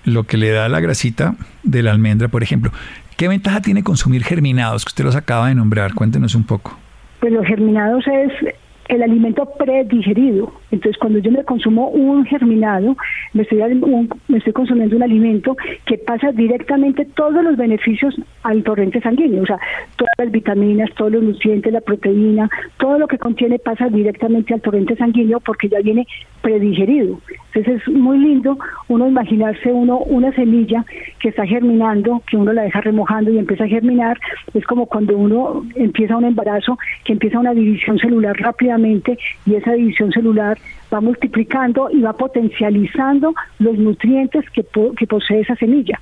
lo 0.05 0.23
que 0.23 0.37
le 0.37 0.51
da 0.51 0.67
la 0.69 0.79
grasita 0.79 1.35
de 1.63 1.81
la 1.81 1.91
almendra, 1.91 2.27
por 2.27 2.43
ejemplo. 2.43 2.71
¿Qué 3.17 3.27
ventaja 3.27 3.61
tiene 3.61 3.83
consumir 3.83 4.23
germinados 4.23 4.85
que 4.85 4.89
usted 4.89 5.03
los 5.03 5.15
acaba 5.15 5.47
de 5.47 5.55
nombrar? 5.55 5.93
Cuéntenos 5.93 6.35
un 6.35 6.45
poco. 6.45 6.77
Pues 7.19 7.31
los 7.31 7.45
germinados 7.45 8.03
es 8.07 8.53
el 8.89 9.03
alimento 9.03 9.47
predigerido. 9.57 10.53
Entonces, 10.73 10.97
cuando 10.97 11.19
yo 11.19 11.31
me 11.31 11.43
consumo 11.43 11.89
un 11.89 12.25
germinado, 12.25 12.97
me 13.33 13.43
estoy, 13.43 13.61
un, 13.61 14.09
me 14.27 14.39
estoy 14.39 14.53
consumiendo 14.53 14.95
un 14.95 15.03
alimento 15.03 15.55
que 15.85 15.99
pasa 15.99 16.31
directamente 16.31 17.05
todos 17.05 17.43
los 17.43 17.55
beneficios 17.55 18.15
al 18.41 18.63
torrente 18.63 18.99
sanguíneo. 18.99 19.43
O 19.43 19.45
sea, 19.45 19.59
todas 19.97 20.13
las 20.17 20.31
vitaminas, 20.31 20.89
todos 20.97 21.11
los 21.11 21.21
nutrientes, 21.21 21.71
la 21.71 21.81
proteína, 21.81 22.49
todo 22.79 22.97
lo 22.97 23.07
que 23.07 23.19
contiene 23.19 23.59
pasa 23.59 23.87
directamente 23.87 24.55
al 24.55 24.61
torrente 24.61 24.95
sanguíneo 24.95 25.39
porque 25.41 25.69
ya 25.69 25.79
viene 25.79 26.07
predigerido. 26.41 27.19
Entonces, 27.53 27.83
es 27.87 27.93
muy 27.93 28.17
lindo 28.17 28.57
uno 28.87 29.07
imaginarse 29.07 29.71
uno 29.71 29.99
una 29.99 30.33
semilla 30.33 30.83
que 31.19 31.29
está 31.29 31.45
germinando, 31.45 32.23
que 32.27 32.35
uno 32.35 32.51
la 32.51 32.63
deja 32.63 32.81
remojando 32.81 33.29
y 33.29 33.37
empieza 33.37 33.65
a 33.65 33.67
germinar. 33.67 34.17
Es 34.55 34.65
como 34.65 34.87
cuando 34.87 35.15
uno 35.15 35.63
empieza 35.75 36.17
un 36.17 36.25
embarazo, 36.25 36.79
que 37.05 37.13
empieza 37.13 37.37
una 37.37 37.53
división 37.53 37.99
celular 37.99 38.35
rápidamente 38.39 39.19
y 39.45 39.53
esa 39.53 39.73
división 39.73 40.11
celular 40.11 40.57
va 40.93 41.01
multiplicando 41.01 41.89
y 41.91 42.01
va 42.01 42.13
potencializando 42.13 43.33
los 43.59 43.77
nutrientes 43.77 44.45
que, 44.51 44.65
que 44.97 45.07
posee 45.07 45.41
esa 45.41 45.55
semilla. 45.55 45.99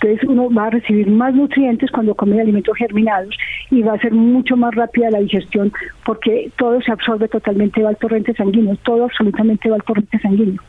Entonces 0.00 0.28
uno 0.28 0.50
va 0.50 0.66
a 0.66 0.70
recibir 0.70 1.08
más 1.08 1.32
nutrientes 1.34 1.90
cuando 1.90 2.14
come 2.14 2.40
alimentos 2.40 2.76
germinados 2.76 3.34
y 3.70 3.82
va 3.82 3.94
a 3.94 3.98
ser 3.98 4.12
mucho 4.12 4.56
más 4.56 4.74
rápida 4.74 5.10
la 5.10 5.20
digestión 5.20 5.72
porque 6.04 6.50
todo 6.56 6.80
se 6.82 6.90
absorbe 6.90 7.28
totalmente 7.28 7.82
va 7.82 7.90
al 7.90 7.96
torrente 7.96 8.34
sanguíneo, 8.34 8.76
todo 8.82 9.04
absolutamente 9.04 9.70
va 9.70 9.76
al 9.76 9.84
torrente 9.84 10.18
sanguíneo, 10.18 10.60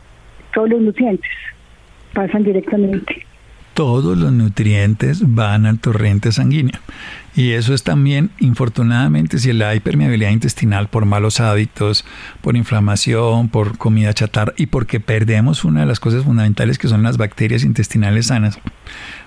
todos 0.53 0.69
los 0.69 0.81
nutrientes 0.81 1.31
pasan 2.13 2.43
directamente 2.43 3.25
todos 3.73 4.17
los 4.17 4.31
nutrientes 4.31 5.21
van 5.33 5.65
al 5.65 5.79
torrente 5.79 6.31
sanguíneo. 6.31 6.79
Y 7.35 7.51
eso 7.53 7.73
es 7.73 7.81
también, 7.83 8.29
infortunadamente, 8.39 9.39
si 9.39 9.53
la 9.53 9.73
hipermeabilidad 9.73 10.29
intestinal 10.29 10.87
por 10.87 11.05
malos 11.05 11.39
hábitos, 11.39 12.05
por 12.41 12.55
inflamación, 12.55 13.49
por 13.49 13.77
comida 13.77 14.13
chatarra 14.13 14.53
y 14.55 14.67
porque 14.67 14.99
perdemos 14.99 15.63
una 15.63 15.79
de 15.79 15.85
las 15.87 15.99
cosas 15.99 16.23
fundamentales 16.23 16.77
que 16.77 16.87
son 16.87 17.01
las 17.01 17.17
bacterias 17.17 17.63
intestinales 17.63 18.27
sanas, 18.27 18.59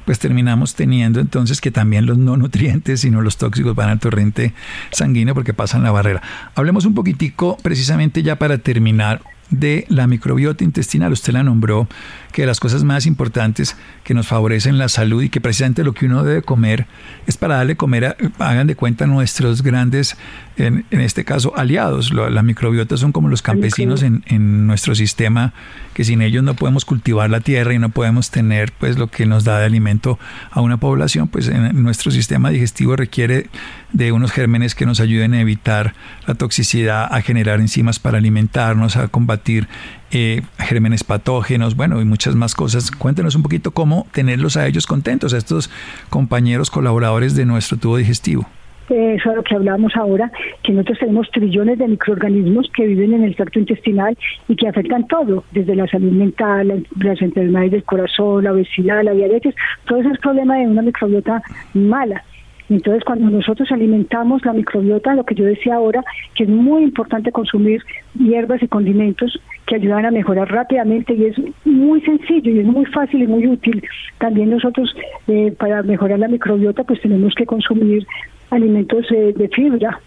pues 0.05 0.21
terminamos 0.21 0.77
teniendo 0.77 1.19
entonces 1.19 1.61
que 1.61 1.73
también 1.73 2.07
los 2.07 2.17
no 2.17 2.37
nutrientes, 2.37 3.01
sino 3.01 3.23
los 3.23 3.39
tóxicos 3.39 3.75
van 3.75 3.89
al 3.89 3.99
torrente 3.99 4.55
sanguíneo 4.93 5.35
porque 5.35 5.53
pasan 5.53 5.83
la 5.83 5.91
barrera. 5.91 6.23
Hablemos 6.55 6.85
un 6.87 6.95
poquitico 6.95 7.57
precisamente 7.61 8.23
ya 8.23 8.37
para 8.37 8.59
terminar 8.59 9.21
de 9.51 9.85
la 9.89 10.07
microbiota 10.07 10.65
intestinal. 10.65 11.13
Usted 11.13 11.33
la 11.33 11.43
nombró 11.43 11.89
que 12.37 12.45
las 12.45 12.61
cosas 12.61 12.85
más 12.85 13.07
importantes 13.07 13.79
que 14.05 14.13
nos 14.13 14.27
favorecen 14.27 14.77
la 14.77 14.91
salud 14.91 15.23
y 15.23 15.31
que 15.31 15.41
precisamente 15.41 15.83
lo 15.83 15.95
que 15.95 16.05
uno 16.05 16.23
debe 16.23 16.43
comer 16.43 16.87
es 17.27 17.39
para 17.39 17.57
darle 17.57 17.77
comer, 17.77 18.15
hagan 18.39 18.67
de 18.67 18.77
cuenta 18.77 19.07
nuestros 19.07 19.63
grandes, 19.63 20.19
en, 20.59 20.85
este 20.91 21.25
caso, 21.25 21.57
aliados. 21.57 22.13
La 22.13 22.43
microbiota 22.43 22.99
son 22.99 23.13
como 23.13 23.31
los 23.31 23.41
campesinos 23.41 24.03
en, 24.03 24.23
en, 24.27 24.67
nuestro 24.67 24.95
sistema, 24.95 25.55
que 25.95 26.05
sin 26.05 26.21
ellos 26.21 26.45
no 26.45 26.53
podemos 26.53 26.85
cultivar 26.85 27.31
la 27.31 27.41
tierra 27.41 27.73
y 27.73 27.79
no 27.79 27.89
podemos 27.89 28.31
tener 28.31 28.71
pues 28.73 28.99
lo 28.99 29.07
que 29.07 29.25
nos 29.25 29.45
da 29.45 29.59
de 29.59 29.65
alimento 29.65 30.19
a 30.51 30.61
una 30.61 30.77
población, 30.77 31.29
pues 31.29 31.49
en 31.49 31.83
nuestro 31.83 32.11
sistema 32.11 32.51
digestivo 32.51 32.97
requiere 32.97 33.47
de 33.95 34.13
unos 34.13 34.31
gérmenes 34.31 34.75
que 34.75 34.85
nos 34.85 35.01
ayuden 35.01 35.33
a 35.33 35.41
evitar 35.41 35.95
la 36.27 36.35
toxicidad, 36.35 37.09
a 37.11 37.23
generar 37.23 37.61
enzimas 37.61 37.99
para 37.99 38.19
alimentarnos, 38.19 38.99
a 38.99 39.09
combatir 39.09 39.69
eh, 40.11 40.43
gérmenes 40.59 41.05
patógenos, 41.05 41.77
bueno, 41.77 42.01
y 42.01 42.05
muchas 42.05 42.35
más 42.35 42.55
cosas. 42.55 42.91
Cuéntenos 42.91 43.35
un 43.35 43.43
poquito 43.43 43.71
cómo 43.73 44.07
tenerlos 44.13 44.57
a 44.57 44.67
ellos 44.67 44.87
contentos, 44.87 45.35
a 45.35 45.39
estos 45.39 45.71
compañeros 46.11 46.71
colaboradores 46.71 47.35
de 47.35 47.45
nuestro 47.45 47.77
tubo 47.79 47.97
digestivo. 47.97 48.47
Eso 48.89 49.31
es 49.31 49.37
lo 49.37 49.43
que 49.43 49.57
hablamos 49.57 49.97
ahora, 49.97 50.31
que 50.63 50.73
nosotros 50.73 51.01
tenemos 51.01 51.29
trillones 51.33 51.79
de 51.79 51.89
microorganismos 51.89 52.71
que 52.73 52.87
viven 52.87 53.15
en 53.15 53.25
el 53.25 53.35
tracto 53.35 53.59
intestinal 53.59 54.17
y 54.49 54.55
que 54.55 54.69
afectan 54.69 55.09
todo, 55.09 55.43
desde 55.51 55.75
la 55.75 55.89
salud 55.89 56.13
mental, 56.13 56.87
las 57.01 57.21
enfermedades 57.21 57.73
del 57.73 57.83
corazón, 57.83 58.45
la 58.45 58.53
obesidad, 58.53 59.03
la 59.03 59.13
diabetes, 59.13 59.57
todo 59.87 59.99
eso 59.99 60.11
es 60.11 60.19
problema 60.21 60.59
de 60.59 60.69
una 60.69 60.83
microbiota 60.83 61.43
mala. 61.75 62.23
Entonces, 62.69 63.05
cuando 63.05 63.31
nosotros 63.31 63.71
alimentamos 63.71 64.45
la 64.45 64.53
microbiota, 64.53 65.15
lo 65.15 65.25
que 65.25 65.35
yo 65.35 65.45
decía 65.45 65.77
ahora, 65.77 66.05
que 66.35 66.45
es 66.45 66.49
muy 66.49 66.83
importante 66.83 67.33
consumir 67.33 67.83
hierbas 68.15 68.63
y 68.63 68.69
condimentos 68.69 69.41
que 69.67 69.77
ayudan 69.77 70.07
a 70.07 70.11
mejorar 70.11 70.51
rápidamente 70.51 71.15
y 71.15 71.25
es 71.27 71.37
muy 71.65 72.01
sencillo 72.03 72.51
y 72.51 72.61
es 72.61 72.67
muy 72.67 72.85
fácil 72.87 73.23
y 73.23 73.27
muy 73.27 73.47
útil. 73.47 73.83
También 74.19 74.51
nosotros, 74.51 74.95
eh, 75.29 75.53
para 75.59 75.83
mejorar 75.83 76.19
la 76.19 76.29
microbiota, 76.29 76.85
pues 76.85 77.01
tenemos 77.01 77.35
que 77.35 77.47
consumir 77.47 78.07
alimentos 78.51 79.05
eh, 79.11 79.35
de 79.37 79.49
fibra, 79.49 80.01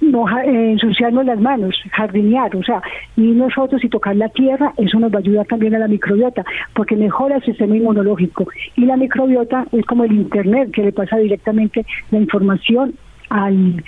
no 0.00 0.26
eh, 0.38 0.72
ensuciarnos 0.72 1.24
las 1.24 1.40
manos, 1.40 1.74
jardinear, 1.92 2.54
o 2.56 2.62
sea, 2.62 2.82
y 3.16 3.22
nosotros 3.22 3.82
y 3.84 3.88
tocar 3.88 4.16
la 4.16 4.28
tierra, 4.28 4.72
eso 4.76 4.98
nos 4.98 5.12
va 5.12 5.16
a 5.16 5.20
ayudar 5.20 5.46
también 5.46 5.74
a 5.74 5.78
la 5.78 5.88
microbiota, 5.88 6.44
porque 6.74 6.96
mejora 6.96 7.36
el 7.36 7.44
sistema 7.44 7.76
inmunológico. 7.76 8.46
Y 8.76 8.84
la 8.84 8.96
microbiota 8.96 9.66
es 9.72 9.84
como 9.86 10.04
el 10.04 10.12
Internet, 10.12 10.70
que 10.72 10.82
le 10.82 10.92
pasa 10.92 11.16
directamente 11.16 11.84
la 12.10 12.18
información 12.18 12.94
al, 13.30 13.82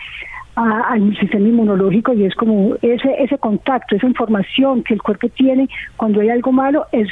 al 0.59 1.17
sistema 1.19 1.49
inmunológico 1.49 2.13
y 2.13 2.25
es 2.25 2.35
como 2.35 2.75
ese, 2.83 3.15
ese 3.23 3.39
contacto, 3.39 3.95
esa 3.95 4.07
información 4.07 4.83
que 4.83 4.95
el 4.95 5.03
cuerpo 5.03 5.29
tiene 5.29 5.69
cuando 5.97 6.21
hay 6.21 6.31
algo 6.31 6.53
malo, 6.53 6.87
es 6.93 7.09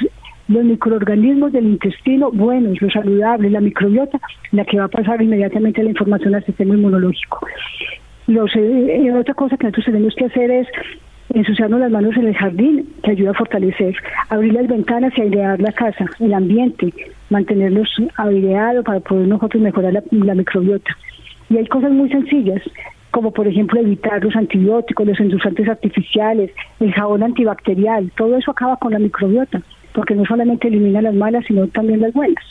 los 0.49 0.65
microorganismos 0.65 1.53
del 1.53 1.67
intestino 1.67 2.31
buenos, 2.31 2.81
los 2.81 2.93
saludables, 2.93 3.53
la 3.53 3.61
microbiota, 3.61 4.21
la 4.53 4.65
que 4.65 4.79
va 4.79 4.85
a 4.85 4.89
pasar 4.89 5.23
inmediatamente 5.23 5.83
la 5.83 5.91
información 5.91 6.35
al 6.35 6.45
sistema 6.45 6.75
inmunológico. 6.75 7.47
Los, 8.27 8.51
eh, 8.57 9.13
otra 9.17 9.35
cosa 9.35 9.57
que 9.57 9.65
nosotros 9.65 9.87
tenemos 9.87 10.15
que 10.15 10.25
hacer 10.25 10.51
es 10.51 10.69
ensuciarnos 11.35 11.81
las 11.81 11.91
manos 11.91 12.17
en 12.17 12.29
el 12.29 12.37
jardín, 12.37 12.89
que 13.03 13.13
ayuda 13.13 13.31
a 13.31 13.35
fortalecer, 13.35 13.97
abrir 14.29 14.55
las 14.55 14.69
ventanas 14.69 15.13
y 15.17 15.23
airear 15.23 15.61
la 15.61 15.73
casa, 15.73 16.07
el 16.21 16.35
ambiente, 16.35 16.93
mantenerlos 17.31 17.89
aireados 18.17 18.85
para 18.85 19.01
poder 19.01 19.29
nosotros 19.29 19.63
mejorar 19.63 20.03
la, 20.11 20.35
microbiota. 20.35 20.97
Y 21.51 21.59
hay 21.59 21.67
cosas 21.67 21.93
muy 21.93 22.09
sencillas, 22.11 22.63
como 23.17 23.31
por 23.31 23.49
ejemplo 23.49 23.81
evitar 23.81 24.23
los 24.23 24.37
antibióticos, 24.37 25.07
los 25.07 25.19
endulzantes 25.19 25.67
artificiales, 25.71 26.51
el 26.81 26.93
jabón 26.93 27.23
antibacterial, 27.23 28.13
todo 28.15 28.37
eso 28.37 28.51
acaba 28.51 28.77
con 28.77 28.93
la 28.93 28.99
microbiota, 28.99 29.63
porque 29.95 30.15
no 30.15 30.27
solamente 30.27 30.69
elimina 30.69 31.01
las 31.01 31.15
malas, 31.15 31.43
sino 31.47 31.67
también 31.69 32.03
las 32.03 32.13
buenas 32.13 32.45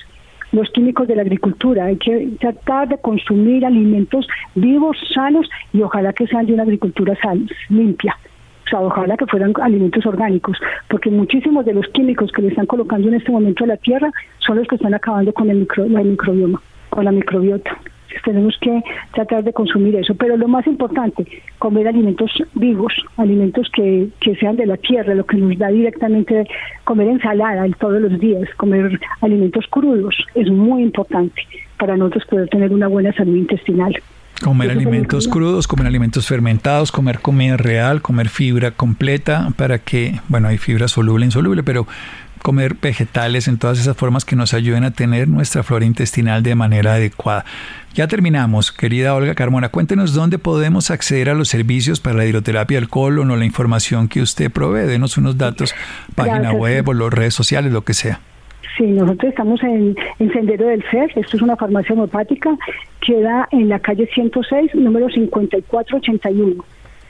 los 0.51 0.67
químicos 0.71 1.07
de 1.07 1.17
la 1.17 1.21
agricultura. 1.21 1.85
Hay 1.85 1.97
que 1.97 2.29
tratar 2.39 2.87
de 2.87 2.97
consumir 2.97 3.63
alimentos 3.63 4.25
vivos, 4.55 4.97
sanos 5.13 5.47
y 5.71 5.83
ojalá 5.83 6.13
que 6.13 6.25
sean 6.25 6.47
de 6.47 6.53
una 6.53 6.63
agricultura 6.63 7.15
sana, 7.21 7.45
limpia. 7.69 8.17
O 8.65 8.69
sea, 8.69 8.79
ojalá 8.79 9.17
que 9.17 9.27
fueran 9.27 9.53
alimentos 9.61 10.03
orgánicos, 10.07 10.57
porque 10.87 11.11
muchísimos 11.11 11.63
de 11.65 11.73
los 11.73 11.87
químicos 11.89 12.31
que 12.31 12.41
le 12.41 12.47
están 12.47 12.65
colocando 12.65 13.07
en 13.09 13.15
este 13.15 13.31
momento 13.31 13.65
a 13.65 13.67
la 13.67 13.77
tierra 13.77 14.09
son 14.39 14.57
los 14.57 14.67
que 14.67 14.77
están 14.77 14.95
acabando 14.95 15.31
con 15.31 15.47
el, 15.51 15.57
micro, 15.57 15.83
el 15.83 15.91
microbioma, 15.91 16.59
con 16.89 17.05
la 17.05 17.11
microbiota 17.11 17.77
tenemos 18.23 18.57
que 18.59 18.81
tratar 19.13 19.43
de 19.43 19.53
consumir 19.53 19.95
eso. 19.95 20.15
Pero 20.15 20.37
lo 20.37 20.47
más 20.47 20.65
importante, 20.67 21.25
comer 21.59 21.87
alimentos 21.87 22.31
vivos, 22.53 22.93
alimentos 23.17 23.69
que, 23.73 24.09
que 24.19 24.35
sean 24.35 24.55
de 24.55 24.65
la 24.65 24.77
tierra, 24.77 25.15
lo 25.15 25.25
que 25.25 25.37
nos 25.37 25.57
da 25.57 25.69
directamente, 25.69 26.47
comer 26.83 27.07
ensalada 27.07 27.65
todos 27.79 28.01
los 28.01 28.19
días, 28.19 28.47
comer 28.57 28.99
alimentos 29.21 29.65
crudos, 29.69 30.15
es 30.35 30.49
muy 30.49 30.83
importante 30.83 31.41
para 31.77 31.97
nosotros 31.97 32.25
poder 32.29 32.49
tener 32.49 32.71
una 32.71 32.87
buena 32.87 33.13
salud 33.13 33.35
intestinal. 33.35 33.95
Comer 34.43 34.71
alimentos 34.71 35.29
crudos, 35.29 35.65
comer 35.65 35.87
alimentos 35.87 36.27
fermentados, 36.27 36.91
comer 36.91 37.19
comida 37.19 37.55
real, 37.55 38.01
comer 38.01 38.27
fibra 38.27 38.71
completa 38.71 39.47
para 39.55 39.79
que, 39.79 40.19
bueno, 40.27 40.49
hay 40.49 40.57
fibra 40.57 40.89
soluble 40.89 41.23
e 41.23 41.27
insoluble, 41.27 41.63
pero 41.63 41.87
comer 42.45 42.75
vegetales 42.79 43.47
en 43.47 43.57
todas 43.57 43.79
esas 43.79 43.97
formas 43.97 44.23
que 44.23 44.35
nos 44.35 44.53
ayuden 44.53 44.83
a 44.83 44.91
tener 44.91 45.27
nuestra 45.27 45.63
flora 45.63 45.83
intestinal 45.83 46.43
de 46.43 46.53
manera 46.53 46.93
adecuada. 46.93 47.43
Ya 47.95 48.07
terminamos, 48.07 48.71
querida 48.71 49.15
Olga 49.15 49.33
Carmona. 49.33 49.69
Cuéntenos 49.69 50.13
dónde 50.13 50.37
podemos 50.37 50.91
acceder 50.91 51.31
a 51.31 51.33
los 51.33 51.49
servicios 51.49 51.99
para 51.99 52.17
la 52.17 52.25
hidroterapia 52.27 52.79
del 52.79 52.87
colon 52.87 53.31
o 53.31 53.35
la 53.35 53.45
información 53.45 54.07
que 54.07 54.21
usted 54.21 54.51
provee. 54.51 54.85
Denos 54.85 55.17
unos 55.17 55.39
datos, 55.39 55.73
página 56.13 56.51
web 56.51 56.87
o 56.87 56.93
las 56.93 57.11
redes 57.11 57.33
sociales, 57.33 57.73
lo 57.73 57.81
que 57.81 57.95
sea. 57.95 58.19
Sí, 58.77 58.83
nosotros 58.83 59.31
estamos 59.31 59.63
en, 59.63 59.95
en, 60.19 60.31
Sendero 60.31 60.67
del 60.67 60.83
Ser. 60.91 61.11
Esto 61.15 61.37
es 61.37 61.41
una 61.41 61.55
farmacia 61.55 61.93
homopática. 61.93 62.55
Queda 63.01 63.47
en 63.49 63.69
la 63.69 63.79
calle 63.79 64.07
106, 64.13 64.75
número 64.75 65.09
5481. 65.09 66.63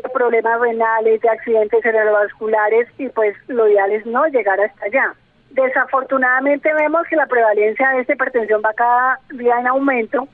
de 0.02 0.08
problemas 0.08 0.60
renales, 0.60 1.20
de 1.20 1.28
accidentes 1.28 1.80
cerebrovasculares 1.80 2.88
y 2.98 3.08
pues 3.10 3.36
lo 3.46 3.68
ideal 3.68 3.92
es 3.92 4.04
no 4.04 4.26
llegar 4.26 4.60
hasta 4.60 4.84
allá. 4.84 5.14
Desafortunadamente 5.50 6.74
vemos 6.74 7.06
que 7.08 7.14
la 7.14 7.26
prevalencia 7.26 7.90
de 7.90 8.00
esta 8.00 8.14
hipertensión 8.14 8.62
va 8.64 8.74
cada 8.74 9.20
día 9.30 9.60
en 9.60 9.68
aumento 9.68 10.26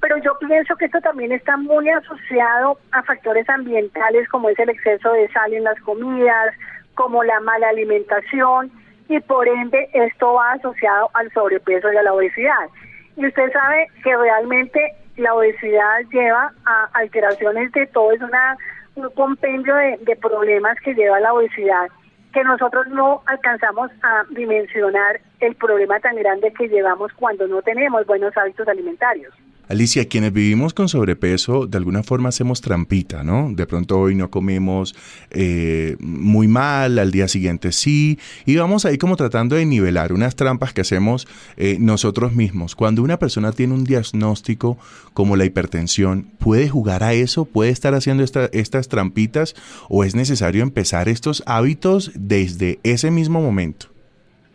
pero 0.00 0.16
yo 0.18 0.38
pienso 0.38 0.76
que 0.76 0.86
esto 0.86 1.00
también 1.00 1.32
está 1.32 1.56
muy 1.56 1.88
asociado 1.90 2.78
a 2.92 3.02
factores 3.02 3.48
ambientales 3.48 4.28
como 4.28 4.48
es 4.48 4.58
el 4.58 4.70
exceso 4.70 5.12
de 5.12 5.28
sal 5.28 5.52
en 5.52 5.64
las 5.64 5.78
comidas, 5.80 6.54
como 6.94 7.22
la 7.22 7.40
mala 7.40 7.68
alimentación 7.68 8.70
y 9.08 9.20
por 9.20 9.46
ende 9.46 9.90
esto 9.92 10.34
va 10.34 10.52
asociado 10.52 11.10
al 11.14 11.30
sobrepeso 11.32 11.92
y 11.92 11.96
a 11.96 12.02
la 12.02 12.14
obesidad. 12.14 12.68
Y 13.16 13.26
usted 13.26 13.52
sabe 13.52 13.88
que 14.02 14.16
realmente 14.16 14.80
la 15.16 15.34
obesidad 15.34 16.00
lleva 16.10 16.52
a 16.64 16.88
alteraciones 16.94 17.70
de 17.72 17.86
todo, 17.88 18.12
es 18.12 18.22
una, 18.22 18.56
un 18.94 19.10
compendio 19.10 19.74
de, 19.74 19.98
de 20.02 20.16
problemas 20.16 20.78
que 20.80 20.94
lleva 20.94 21.20
la 21.20 21.34
obesidad 21.34 21.88
que 22.32 22.44
nosotros 22.44 22.86
no 22.88 23.22
alcanzamos 23.26 23.90
a 24.02 24.24
dimensionar 24.30 25.20
el 25.40 25.56
problema 25.56 25.98
tan 25.98 26.14
grande 26.16 26.52
que 26.52 26.68
llevamos 26.68 27.12
cuando 27.14 27.46
no 27.48 27.60
tenemos 27.62 28.06
buenos 28.06 28.36
hábitos 28.36 28.68
alimentarios. 28.68 29.34
Alicia, 29.70 30.08
quienes 30.08 30.32
vivimos 30.32 30.74
con 30.74 30.88
sobrepeso, 30.88 31.68
de 31.68 31.78
alguna 31.78 32.02
forma 32.02 32.30
hacemos 32.30 32.60
trampita, 32.60 33.22
¿no? 33.22 33.52
De 33.54 33.68
pronto 33.68 34.00
hoy 34.00 34.16
no 34.16 34.28
comemos 34.28 34.96
eh, 35.30 35.96
muy 36.00 36.48
mal, 36.48 36.98
al 36.98 37.12
día 37.12 37.28
siguiente 37.28 37.70
sí, 37.70 38.18
y 38.46 38.56
vamos 38.56 38.84
ahí 38.84 38.98
como 38.98 39.14
tratando 39.14 39.54
de 39.54 39.64
nivelar 39.66 40.12
unas 40.12 40.34
trampas 40.34 40.72
que 40.72 40.80
hacemos 40.80 41.28
eh, 41.56 41.76
nosotros 41.78 42.32
mismos. 42.34 42.74
Cuando 42.74 43.04
una 43.04 43.20
persona 43.20 43.52
tiene 43.52 43.74
un 43.74 43.84
diagnóstico 43.84 44.76
como 45.12 45.36
la 45.36 45.44
hipertensión, 45.44 46.32
¿puede 46.40 46.68
jugar 46.68 47.04
a 47.04 47.12
eso? 47.12 47.44
¿Puede 47.44 47.70
estar 47.70 47.94
haciendo 47.94 48.24
estas 48.24 48.88
trampitas? 48.88 49.54
¿O 49.88 50.02
es 50.02 50.16
necesario 50.16 50.64
empezar 50.64 51.08
estos 51.08 51.44
hábitos 51.46 52.10
desde 52.16 52.80
ese 52.82 53.12
mismo 53.12 53.40
momento? 53.40 53.86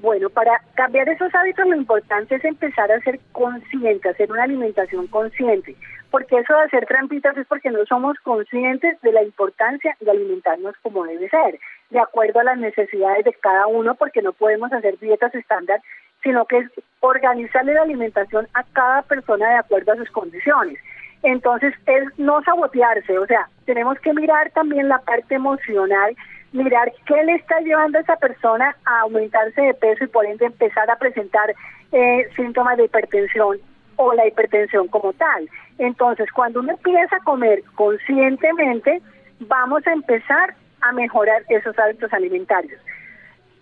Bueno, 0.05 0.29
para 0.29 0.61
cambiar 0.75 1.09
esos 1.09 1.33
hábitos 1.33 1.65
lo 1.65 1.75
importante 1.75 2.35
es 2.35 2.45
empezar 2.45 2.91
a 2.91 2.99
ser 2.99 3.19
consciente, 3.31 4.07
hacer 4.07 4.31
una 4.31 4.43
alimentación 4.43 5.07
consciente, 5.07 5.75
porque 6.11 6.37
eso 6.37 6.55
de 6.55 6.61
hacer 6.61 6.85
trampitas 6.85 7.35
es 7.35 7.47
porque 7.47 7.71
no 7.71 7.83
somos 7.87 8.15
conscientes 8.19 9.01
de 9.01 9.11
la 9.11 9.23
importancia 9.23 9.97
de 9.99 10.11
alimentarnos 10.11 10.75
como 10.83 11.05
debe 11.05 11.27
ser, 11.27 11.59
de 11.89 11.99
acuerdo 11.99 12.39
a 12.39 12.43
las 12.43 12.59
necesidades 12.59 13.25
de 13.25 13.33
cada 13.33 13.65
uno, 13.65 13.95
porque 13.95 14.21
no 14.21 14.31
podemos 14.31 14.71
hacer 14.71 14.99
dietas 14.99 15.33
estándar 15.33 15.81
sino 16.21 16.45
que 16.45 16.59
es 16.59 16.71
organizarle 16.99 17.73
la 17.73 17.81
alimentación 17.81 18.47
a 18.53 18.63
cada 18.73 19.01
persona 19.03 19.47
de 19.47 19.55
acuerdo 19.55 19.93
a 19.93 19.95
sus 19.95 20.09
condiciones. 20.11 20.77
Entonces, 21.23 21.73
es 21.87 22.03
no 22.19 22.43
sabotearse, 22.43 23.17
o 23.17 23.25
sea, 23.25 23.47
tenemos 23.65 23.99
que 23.99 24.13
mirar 24.13 24.51
también 24.51 24.87
la 24.87 24.99
parte 24.99 25.35
emocional, 25.35 26.15
mirar 26.55 26.91
qué 27.05 27.23
le 27.23 27.35
está 27.35 27.59
llevando 27.59 27.97
a 27.97 28.01
esa 28.01 28.15
persona 28.15 28.75
a 28.85 29.01
aumentarse 29.01 29.61
de 29.61 29.73
peso 29.73 30.05
y 30.05 30.07
por 30.07 30.25
ende 30.25 30.45
empezar 30.45 30.89
a 30.89 30.97
presentar 30.97 31.53
eh, 31.91 32.29
síntomas 32.35 32.77
de 32.77 32.85
hipertensión 32.85 33.57
o 33.97 34.13
la 34.13 34.27
hipertensión 34.27 34.87
como 34.87 35.13
tal. 35.13 35.49
Entonces, 35.77 36.31
cuando 36.31 36.61
uno 36.61 36.71
empieza 36.71 37.17
a 37.17 37.23
comer 37.23 37.63
conscientemente, 37.75 39.01
vamos 39.39 39.85
a 39.85 39.93
empezar 39.93 40.55
a 40.81 40.91
mejorar 40.93 41.43
esos 41.49 41.77
hábitos 41.77 42.11
alimentarios. 42.13 42.79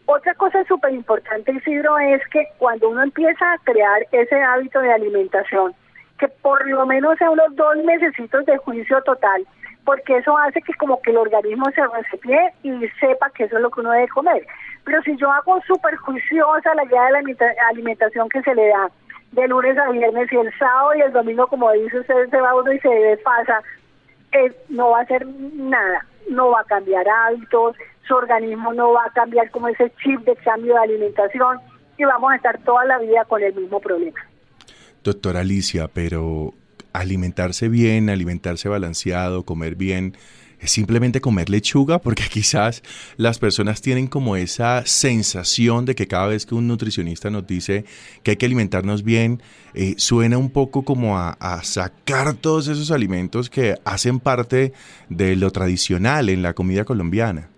Otra 0.06 0.34
cosa 0.36 0.64
súper 0.66 0.94
importante, 0.94 1.52
Isidro, 1.52 1.98
es 1.98 2.22
que 2.28 2.46
cuando 2.58 2.90
uno 2.90 3.04
empieza 3.04 3.54
a 3.54 3.58
crear 3.60 4.06
ese 4.12 4.36
hábito 4.42 4.80
de 4.82 4.92
alimentación, 4.92 5.74
que 6.20 6.28
por 6.28 6.68
lo 6.68 6.86
menos 6.86 7.18
sea 7.18 7.30
unos 7.30 7.56
dos 7.56 7.78
meses 7.78 8.14
de 8.46 8.58
juicio 8.58 9.02
total, 9.04 9.46
porque 9.86 10.18
eso 10.18 10.38
hace 10.38 10.62
que 10.62 10.74
como 10.76 11.02
que 11.02 11.12
el 11.12 11.18
organismo 11.18 11.66
se 11.72 11.86
resetee 11.88 12.54
y 12.64 12.88
sepa 13.00 13.30
que 13.32 13.46
eso 13.46 13.58
es 13.58 13.62
lo 13.62 13.70
que 13.70 13.82
uno 13.82 13.92
debe 13.92 14.08
comer. 14.10 14.46
Pero 14.86 15.02
si 15.04 15.16
yo 15.18 15.32
hago 15.32 15.60
súper 15.68 15.96
juiciosa 15.98 16.74
la 16.76 16.86
guía 16.86 17.04
de 17.04 17.12
la 17.12 17.68
alimentación 17.70 18.30
que 18.30 18.42
se 18.42 18.56
le 18.56 18.68
da 18.68 18.90
de 19.32 19.48
lunes 19.48 19.78
a 19.78 19.90
viernes 19.90 20.32
y 20.32 20.38
el 20.38 20.58
sábado 20.58 20.96
y 20.96 21.02
el 21.02 21.12
domingo, 21.12 21.48
como 21.48 21.72
dice 21.72 22.00
usted, 22.00 22.30
se 22.30 22.40
va 22.40 22.56
uno 22.56 22.72
y 22.72 22.80
se 22.80 22.90
desfasa, 22.90 23.62
eh, 24.32 24.56
no 24.70 24.92
va 24.92 25.00
a 25.00 25.04
hacer 25.04 25.26
nada, 25.28 26.06
no 26.30 26.52
va 26.52 26.62
a 26.62 26.66
cambiar 26.66 27.08
hábitos, 27.08 27.76
su 28.08 28.16
organismo 28.16 28.74
no 28.74 28.94
va 28.94 29.06
a 29.06 29.14
cambiar 29.14 29.50
como 29.52 29.68
ese 29.70 29.92
chip 30.04 30.22
de 30.22 30.36
cambio 30.38 30.76
de 30.76 30.82
alimentación 30.82 31.60
y 31.98 32.06
vamos 32.06 32.32
a 32.32 32.36
estar 32.36 32.58
toda 32.60 32.86
la 32.86 33.00
vida 33.00 33.26
con 33.26 33.42
el 33.42 33.54
mismo 33.54 33.80
problema. 33.80 34.20
Doctora 35.04 35.42
Alicia, 35.42 35.90
pero 35.94 36.54
alimentarse 36.94 37.70
bien, 37.70 38.10
alimentarse 38.10 38.70
balanceado, 38.70 39.44
comer 39.44 39.76
bien, 39.76 40.16
es 40.64 40.72
simplemente 40.72 41.20
comer 41.20 41.50
lechuga, 41.50 42.00
porque 42.00 42.24
quizás 42.32 42.82
las 43.18 43.38
personas 43.38 43.82
tienen 43.82 44.08
como 44.08 44.36
esa 44.38 44.86
sensación 44.86 45.86
de 45.86 45.96
que 45.96 46.08
cada 46.08 46.28
vez 46.28 46.46
que 46.46 46.56
un 46.56 46.68
nutricionista 46.68 47.30
nos 47.30 47.46
dice 47.46 47.84
que 48.24 48.32
hay 48.32 48.38
que 48.38 48.46
alimentarnos 48.46 49.04
bien, 49.04 49.42
eh, 49.74 49.96
suena 49.98 50.38
un 50.38 50.50
poco 50.50 50.84
como 50.84 51.18
a, 51.18 51.32
a, 51.40 51.64
sacar 51.64 52.34
todos 52.36 52.68
esos 52.68 52.92
alimentos 52.92 53.50
que 53.50 53.76
hacen 53.84 54.20
parte 54.20 54.72
de 55.10 55.36
lo 55.36 55.52
tradicional 55.52 56.30
en 56.30 56.42
la 56.42 56.54
comida 56.54 56.86
colombiana. 56.86 57.50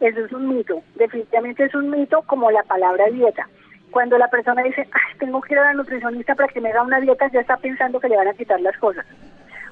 Eso 0.00 0.24
es 0.24 0.32
un 0.32 0.54
mito, 0.54 0.82
definitivamente 0.96 1.64
es 1.64 1.74
un 1.74 1.90
mito 1.90 2.22
como 2.26 2.50
la 2.50 2.62
palabra 2.64 3.06
dieta. 3.10 3.48
Cuando 3.94 4.18
la 4.18 4.26
persona 4.26 4.60
dice, 4.64 4.88
tengo 5.20 5.40
que 5.40 5.54
ir 5.54 5.60
a 5.60 5.66
la 5.66 5.74
nutricionista 5.74 6.34
para 6.34 6.48
que 6.48 6.60
me 6.60 6.70
haga 6.70 6.82
una 6.82 6.98
dieta, 6.98 7.30
ya 7.30 7.38
está 7.38 7.56
pensando 7.58 8.00
que 8.00 8.08
le 8.08 8.16
van 8.16 8.26
a 8.26 8.34
quitar 8.34 8.60
las 8.60 8.76
cosas. 8.78 9.06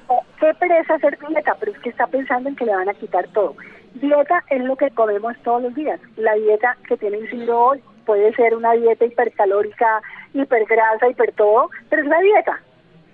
O 0.07 0.23
qué 0.39 0.53
pereza 0.53 0.93
hacer 0.93 1.19
dieta, 1.27 1.57
pero 1.59 1.73
es 1.73 1.79
que 1.79 1.89
está 1.89 2.07
pensando 2.07 2.47
en 2.47 2.55
que 2.55 2.63
le 2.63 2.73
van 2.73 2.87
a 2.87 2.93
quitar 2.93 3.27
todo. 3.33 3.53
Dieta 3.95 4.41
es 4.49 4.63
lo 4.63 4.77
que 4.77 4.91
comemos 4.91 5.35
todos 5.43 5.63
los 5.63 5.75
días. 5.75 5.99
La 6.15 6.35
dieta 6.35 6.77
que 6.87 6.95
tiene 6.95 7.17
Isidro 7.17 7.65
hoy 7.65 7.83
puede 8.05 8.33
ser 8.35 8.55
una 8.55 8.71
dieta 8.71 9.03
hipercalórica, 9.03 10.01
hipergrasa, 10.33 11.09
hiper 11.09 11.33
todo, 11.33 11.69
pero 11.89 12.03
es 12.03 12.07
la 12.07 12.21
dieta. 12.21 12.61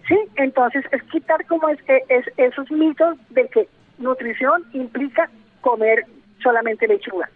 ¿Sí? 0.07 0.15
Entonces 0.35 0.85
es 0.91 1.01
quitar 1.05 1.43
como 1.47 1.69
es, 1.69 1.79
es, 1.87 2.25
esos 2.37 2.69
mitos 2.69 3.17
de 3.31 3.47
que 3.47 3.67
nutrición 3.97 4.63
implica 4.73 5.27
comer 5.61 6.05
solamente 6.43 6.87
lechuga. 6.87 7.27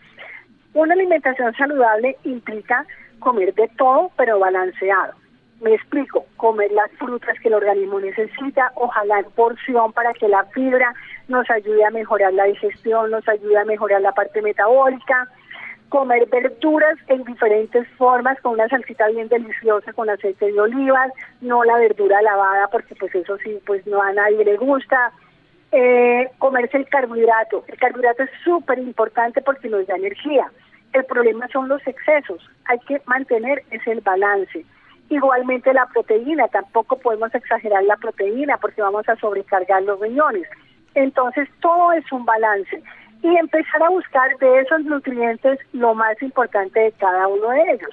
Una 0.75 0.93
alimentación 0.93 1.55
saludable 1.55 2.17
implica 2.23 2.85
comer 3.23 3.53
de 3.53 3.67
todo, 3.77 4.11
pero 4.17 4.39
balanceado. 4.39 5.13
Me 5.61 5.75
explico, 5.75 6.25
comer 6.35 6.71
las 6.71 6.91
frutas 6.91 7.39
que 7.39 7.47
el 7.47 7.53
organismo 7.53 7.99
necesita, 7.99 8.71
ojalá 8.75 9.19
en 9.19 9.31
porción 9.31 9.93
para 9.93 10.13
que 10.13 10.27
la 10.27 10.43
fibra 10.45 10.93
nos 11.29 11.49
ayude 11.49 11.85
a 11.85 11.91
mejorar 11.91 12.33
la 12.33 12.45
digestión, 12.45 13.11
nos 13.11 13.27
ayude 13.29 13.57
a 13.57 13.65
mejorar 13.65 14.01
la 14.01 14.11
parte 14.11 14.41
metabólica, 14.41 15.29
comer 15.87 16.27
verduras 16.27 16.97
en 17.07 17.23
diferentes 17.23 17.87
formas, 17.97 18.41
con 18.41 18.53
una 18.53 18.67
salsita 18.67 19.07
bien 19.09 19.29
deliciosa, 19.29 19.93
con 19.93 20.09
aceite 20.09 20.51
de 20.51 20.59
olivas, 20.59 21.13
no 21.39 21.63
la 21.63 21.77
verdura 21.77 22.21
lavada, 22.21 22.67
porque 22.69 22.95
pues 22.95 23.13
eso 23.15 23.37
sí, 23.37 23.59
pues 23.65 23.85
no 23.85 24.01
a 24.01 24.11
nadie 24.11 24.43
le 24.43 24.57
gusta, 24.57 25.11
eh, 25.71 26.29
comerse 26.39 26.77
el 26.77 26.87
carbohidrato. 26.87 27.63
El 27.67 27.77
carbohidrato 27.77 28.23
es 28.23 28.31
súper 28.43 28.79
importante 28.79 29.41
porque 29.41 29.69
nos 29.69 29.87
da 29.87 29.95
energía. 29.95 30.51
El 30.93 31.05
problema 31.05 31.47
son 31.49 31.67
los 31.67 31.85
excesos. 31.87 32.49
Hay 32.65 32.79
que 32.87 33.01
mantener 33.05 33.63
ese 33.71 33.95
balance. 34.01 34.65
Igualmente 35.09 35.73
la 35.73 35.85
proteína, 35.87 36.47
tampoco 36.47 36.97
podemos 36.97 37.33
exagerar 37.35 37.83
la 37.83 37.97
proteína 37.97 38.57
porque 38.57 38.81
vamos 38.81 39.07
a 39.09 39.15
sobrecargar 39.17 39.83
los 39.83 39.99
riñones. 39.99 40.47
Entonces 40.95 41.49
todo 41.61 41.91
es 41.93 42.09
un 42.11 42.25
balance 42.25 42.81
y 43.23 43.35
empezar 43.37 43.81
a 43.81 43.89
buscar 43.89 44.37
de 44.37 44.59
esos 44.59 44.83
nutrientes 44.83 45.59
lo 45.71 45.95
más 45.95 46.21
importante 46.21 46.79
de 46.79 46.91
cada 46.93 47.27
uno 47.27 47.49
de 47.49 47.61
ellos. 47.71 47.89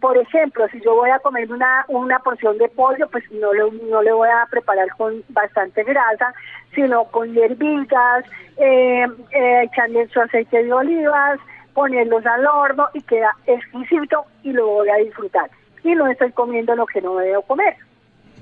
Por 0.00 0.16
ejemplo, 0.16 0.68
si 0.68 0.80
yo 0.80 0.94
voy 0.94 1.10
a 1.10 1.18
comer 1.18 1.50
una, 1.52 1.84
una 1.88 2.20
porción 2.20 2.56
de 2.58 2.68
pollo, 2.68 3.08
pues 3.08 3.24
no 3.32 3.52
le, 3.52 3.70
no 3.90 4.00
le 4.00 4.12
voy 4.12 4.28
a 4.28 4.46
preparar 4.48 4.88
con 4.96 5.24
bastante 5.30 5.82
grasa, 5.82 6.32
sino 6.72 7.04
con 7.04 7.32
hierbitas, 7.34 8.24
eh, 8.58 9.06
eh, 9.32 9.62
echarle 9.64 10.06
su 10.08 10.20
aceite 10.20 10.62
de 10.62 10.72
olivas, 10.72 11.40
ponerlos 11.78 12.26
al 12.26 12.44
horno 12.44 12.88
y 12.92 13.00
queda 13.02 13.30
exquisito 13.46 14.24
y 14.42 14.50
lo 14.52 14.66
voy 14.66 14.88
a 14.88 14.96
disfrutar. 14.96 15.48
Y 15.84 15.94
no 15.94 16.08
estoy 16.08 16.32
comiendo 16.32 16.74
lo 16.74 16.86
que 16.86 17.00
no 17.00 17.14
debo 17.18 17.42
comer. 17.42 17.76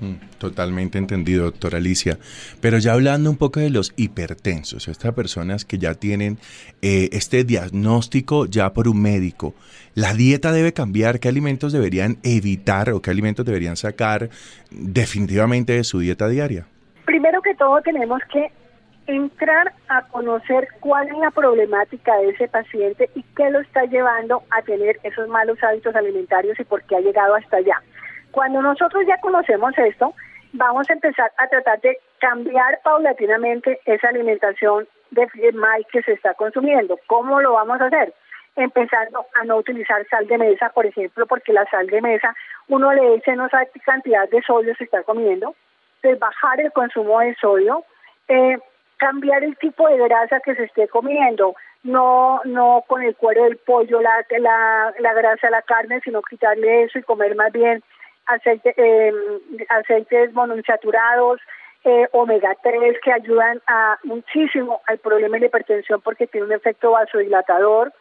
Mm, 0.01 0.39
totalmente 0.39 0.97
entendido, 0.97 1.43
doctora 1.43 1.77
Alicia. 1.77 2.17
Pero 2.61 2.79
ya 2.79 2.93
hablando 2.93 3.29
un 3.29 3.37
poco 3.37 3.59
de 3.59 3.69
los 3.69 3.93
hipertensos, 3.95 4.87
estas 4.87 5.13
personas 5.13 5.65
que 5.65 5.77
ya 5.77 5.93
tienen 5.93 6.39
eh, 6.81 7.09
este 7.11 7.43
diagnóstico 7.43 8.47
ya 8.47 8.73
por 8.73 8.87
un 8.87 9.03
médico, 9.03 9.53
¿la 9.93 10.15
dieta 10.15 10.51
debe 10.51 10.73
cambiar? 10.73 11.19
¿Qué 11.19 11.27
alimentos 11.27 11.71
deberían 11.71 12.17
evitar 12.23 12.89
o 12.89 13.03
qué 13.03 13.11
alimentos 13.11 13.45
deberían 13.45 13.75
sacar 13.75 14.29
definitivamente 14.71 15.73
de 15.73 15.83
su 15.83 15.99
dieta 15.99 16.27
diaria? 16.27 16.65
Primero 17.05 17.39
que 17.43 17.53
todo 17.53 17.79
tenemos 17.83 18.19
que 18.33 18.51
entrar 19.07 19.73
a 19.87 20.03
conocer 20.03 20.67
cuál 20.81 21.07
es 21.07 21.17
la 21.17 21.31
problemática 21.31 22.15
de 22.17 22.29
ese 22.29 22.47
paciente 22.47 23.09
y 23.15 23.23
qué 23.35 23.49
lo 23.49 23.61
está 23.61 23.85
llevando 23.85 24.43
a 24.51 24.61
tener 24.61 24.99
esos 25.03 25.27
malos 25.29 25.61
hábitos 25.63 25.95
alimentarios 25.95 26.59
y 26.59 26.63
por 26.65 26.83
qué 26.83 26.97
ha 26.97 27.01
llegado 27.01 27.35
hasta 27.35 27.57
allá. 27.57 27.81
Cuando 28.31 28.61
nosotros 28.61 29.05
ya 29.07 29.17
conocemos 29.21 29.77
esto, 29.77 30.13
vamos 30.53 30.89
a 30.89 30.93
empezar 30.93 31.31
a 31.37 31.47
tratar 31.47 31.79
de 31.81 31.97
cambiar 32.19 32.79
paulatinamente 32.83 33.79
esa 33.85 34.09
alimentación 34.09 34.87
de 35.11 35.27
mal 35.53 35.85
que 35.91 36.01
se 36.03 36.13
está 36.13 36.33
consumiendo. 36.33 36.99
¿Cómo 37.07 37.41
lo 37.41 37.53
vamos 37.53 37.79
a 37.79 37.85
hacer? 37.85 38.13
Empezando 38.55 39.25
a 39.39 39.45
no 39.45 39.57
utilizar 39.57 40.05
sal 40.09 40.27
de 40.27 40.37
mesa, 40.37 40.69
por 40.69 40.85
ejemplo, 40.85 41.25
porque 41.27 41.53
la 41.53 41.65
sal 41.69 41.87
de 41.87 42.01
mesa 42.01 42.35
uno 42.67 42.91
le 42.93 43.15
echa 43.15 43.35
no 43.35 43.47
sabe 43.49 43.69
qué 43.73 43.79
cantidad 43.79 44.27
de 44.29 44.41
sodio 44.41 44.75
se 44.75 44.83
está 44.83 45.03
comiendo. 45.03 45.55
Entonces, 45.97 46.19
bajar 46.19 46.59
el 46.59 46.71
consumo 46.73 47.19
de 47.19 47.35
sodio, 47.35 47.83
eh, 48.27 48.57
cambiar 48.97 49.43
el 49.43 49.55
tipo 49.57 49.87
de 49.87 49.97
grasa 49.97 50.39
que 50.41 50.55
se 50.55 50.63
esté 50.63 50.87
comiendo, 50.87 51.55
no 51.83 52.41
no 52.45 52.83
con 52.87 53.01
el 53.03 53.15
cuero 53.15 53.43
del 53.43 53.57
pollo, 53.57 54.01
la, 54.01 54.25
la, 54.39 54.93
la 54.99 55.13
grasa 55.13 55.49
la 55.49 55.61
carne, 55.61 56.01
sino 56.01 56.21
quitarle 56.21 56.83
eso 56.83 56.99
y 56.99 57.03
comer 57.03 57.35
más 57.35 57.51
bien 57.51 57.83
aceite, 58.27 58.73
eh, 58.77 59.13
aceites 59.69 60.33
monoinsaturados, 60.33 61.39
eh, 61.83 62.07
omega 62.11 62.55
3 62.61 62.97
que 63.01 63.11
ayudan 63.11 63.61
a 63.67 63.97
muchísimo 64.03 64.81
al 64.87 64.97
problema 64.97 65.37
de 65.37 65.45
hipertensión 65.45 66.01
porque 66.01 66.27
tiene 66.27 66.47
un 66.47 66.53
efecto 66.53 66.91
vasodilatador. 66.91 67.93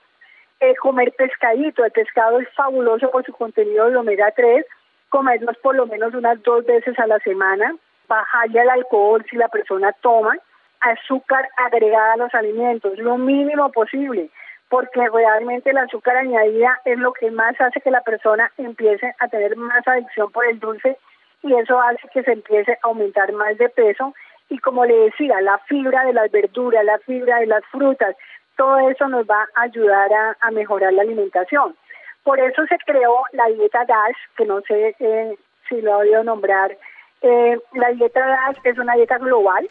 Eh, 0.58 0.74
comer 0.76 1.12
pescadito, 1.12 1.84
el 1.84 1.92
pescado 1.92 2.40
es 2.40 2.48
fabuloso 2.54 3.10
por 3.10 3.24
su 3.24 3.32
contenido 3.32 3.90
de 3.90 3.96
omega 3.96 4.32
3, 4.34 4.64
comerlos 5.10 5.56
por 5.58 5.76
lo 5.76 5.86
menos 5.86 6.14
unas 6.14 6.42
dos 6.42 6.64
veces 6.64 6.98
a 6.98 7.06
la 7.06 7.18
semana, 7.20 7.76
bajarle 8.08 8.60
al 8.60 8.70
alcohol 8.70 9.24
si 9.30 9.36
la 9.36 9.48
persona 9.48 9.92
toma, 10.00 10.36
azúcar 10.80 11.48
agregada 11.56 12.14
a 12.14 12.16
los 12.16 12.34
alimentos, 12.34 12.98
lo 12.98 13.18
mínimo 13.18 13.70
posible 13.72 14.30
porque 14.68 15.08
realmente 15.08 15.70
el 15.70 15.78
azúcar 15.78 16.16
añadida 16.16 16.80
es 16.84 16.98
lo 16.98 17.12
que 17.12 17.30
más 17.30 17.60
hace 17.60 17.80
que 17.80 17.90
la 17.90 18.00
persona 18.00 18.50
empiece 18.58 19.14
a 19.20 19.28
tener 19.28 19.56
más 19.56 19.86
adicción 19.86 20.30
por 20.32 20.44
el 20.46 20.58
dulce 20.58 20.98
y 21.42 21.54
eso 21.54 21.80
hace 21.80 22.08
que 22.12 22.22
se 22.24 22.32
empiece 22.32 22.72
a 22.72 22.78
aumentar 22.82 23.32
más 23.32 23.56
de 23.58 23.68
peso 23.68 24.14
y 24.48 24.58
como 24.58 24.84
le 24.84 24.96
decía, 24.96 25.40
la 25.40 25.58
fibra 25.58 26.04
de 26.04 26.12
las 26.12 26.30
verduras, 26.30 26.84
la 26.84 26.98
fibra 27.00 27.38
de 27.38 27.46
las 27.46 27.64
frutas, 27.66 28.16
todo 28.56 28.88
eso 28.88 29.08
nos 29.08 29.26
va 29.26 29.46
a 29.54 29.62
ayudar 29.62 30.10
a, 30.40 30.50
mejorar 30.50 30.92
la 30.92 31.02
alimentación. 31.02 31.76
Por 32.22 32.38
eso 32.38 32.64
se 32.66 32.78
creó 32.86 33.22
la 33.32 33.46
dieta 33.46 33.84
DASH, 33.84 34.16
que 34.36 34.46
no 34.46 34.60
sé 34.62 34.94
eh, 34.98 35.36
si 35.68 35.80
lo 35.82 35.94
ha 35.94 35.98
oído 35.98 36.22
nombrar. 36.24 36.76
Eh, 37.22 37.58
la 37.74 37.88
dieta 37.90 38.24
DASH 38.24 38.58
es 38.64 38.78
una 38.78 38.94
dieta 38.94 39.18
global 39.18 39.68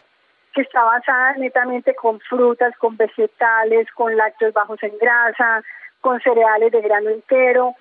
que 0.56 0.62
está 0.62 0.82
basada 0.82 1.34
netamente 1.34 1.94
con 1.94 2.18
frutas, 2.20 2.74
con 2.78 2.96
vegetales, 2.96 3.86
con 3.94 4.16
lácteos 4.16 4.54
bajos 4.54 4.82
en 4.82 4.96
grasa, 4.98 5.62
con 6.00 6.18
cereales 6.22 6.72
de 6.72 6.80
grano 6.80 7.10
entero, 7.10 7.74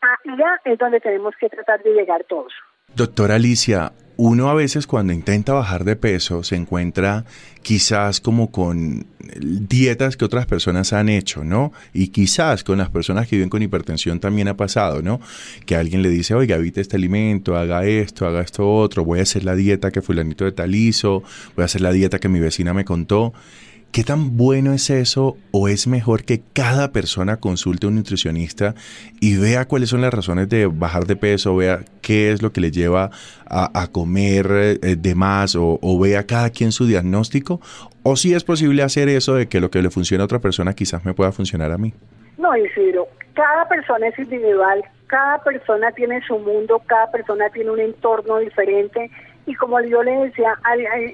allá 0.00 0.60
es 0.64 0.78
donde 0.78 1.00
tenemos 1.00 1.34
que 1.40 1.48
tratar 1.48 1.82
de 1.82 1.90
llegar 1.90 2.22
todos. 2.28 2.52
Doctora 2.94 3.34
Alicia, 3.34 3.90
uno 4.22 4.50
a 4.50 4.54
veces 4.54 4.86
cuando 4.86 5.14
intenta 5.14 5.54
bajar 5.54 5.84
de 5.84 5.96
peso 5.96 6.42
se 6.42 6.54
encuentra 6.54 7.24
quizás 7.62 8.20
como 8.20 8.50
con 8.50 9.06
dietas 9.40 10.18
que 10.18 10.26
otras 10.26 10.44
personas 10.44 10.92
han 10.92 11.08
hecho, 11.08 11.42
¿no? 11.42 11.72
Y 11.94 12.08
quizás 12.08 12.62
con 12.62 12.76
las 12.76 12.90
personas 12.90 13.26
que 13.26 13.36
viven 13.36 13.48
con 13.48 13.62
hipertensión 13.62 14.20
también 14.20 14.48
ha 14.48 14.58
pasado, 14.58 15.00
¿no? 15.00 15.22
Que 15.64 15.74
alguien 15.74 16.02
le 16.02 16.10
dice, 16.10 16.34
oiga, 16.34 16.56
evite 16.56 16.82
este 16.82 16.96
alimento, 16.96 17.56
haga 17.56 17.86
esto, 17.86 18.26
haga 18.26 18.42
esto 18.42 18.70
otro, 18.70 19.06
voy 19.06 19.20
a 19.20 19.22
hacer 19.22 19.42
la 19.42 19.54
dieta 19.54 19.90
que 19.90 20.02
fulanito 20.02 20.44
de 20.44 20.52
tal 20.52 20.74
hizo, 20.74 21.22
voy 21.56 21.62
a 21.62 21.64
hacer 21.64 21.80
la 21.80 21.90
dieta 21.90 22.18
que 22.18 22.28
mi 22.28 22.40
vecina 22.40 22.74
me 22.74 22.84
contó. 22.84 23.32
¿Qué 23.92 24.04
tan 24.04 24.36
bueno 24.36 24.72
es 24.72 24.88
eso 24.88 25.36
o 25.50 25.66
es 25.66 25.88
mejor 25.88 26.24
que 26.24 26.42
cada 26.54 26.92
persona 26.92 27.38
consulte 27.38 27.86
a 27.86 27.88
un 27.88 27.96
nutricionista 27.96 28.74
y 29.20 29.36
vea 29.36 29.64
cuáles 29.64 29.88
son 29.88 30.00
las 30.00 30.14
razones 30.14 30.48
de 30.48 30.66
bajar 30.66 31.06
de 31.06 31.16
peso, 31.16 31.56
vea 31.56 31.80
qué 32.00 32.30
es 32.30 32.40
lo 32.40 32.52
que 32.52 32.60
le 32.60 32.70
lleva 32.70 33.10
a, 33.48 33.88
comer 33.90 34.46
eh, 34.80 34.94
de 34.96 35.14
más 35.16 35.56
o, 35.56 35.98
vea 36.00 36.24
cada 36.24 36.50
quien 36.50 36.70
su 36.70 36.86
diagnóstico? 36.86 37.60
¿O 38.04 38.14
si 38.14 38.32
es 38.32 38.44
posible 38.44 38.84
hacer 38.84 39.08
eso 39.08 39.34
de 39.34 39.48
que 39.48 39.58
lo 39.58 39.72
que 39.72 39.82
le 39.82 39.90
funciona 39.90 40.22
a 40.22 40.26
otra 40.26 40.38
persona 40.38 40.72
quizás 40.72 41.04
me 41.04 41.12
pueda 41.12 41.32
funcionar 41.32 41.72
a 41.72 41.76
mí? 41.76 41.92
No, 42.38 42.56
Isidro, 42.56 43.08
cada 43.34 43.68
persona 43.68 44.06
es 44.06 44.18
individual, 44.20 44.84
cada 45.08 45.42
persona 45.42 45.90
tiene 45.90 46.22
su 46.28 46.38
mundo, 46.38 46.80
cada 46.86 47.10
persona 47.10 47.50
tiene 47.50 47.72
un 47.72 47.80
entorno 47.80 48.38
diferente 48.38 49.10
y 49.46 49.54
como 49.56 49.80
yo 49.80 50.00
le 50.04 50.12
decía 50.12 50.56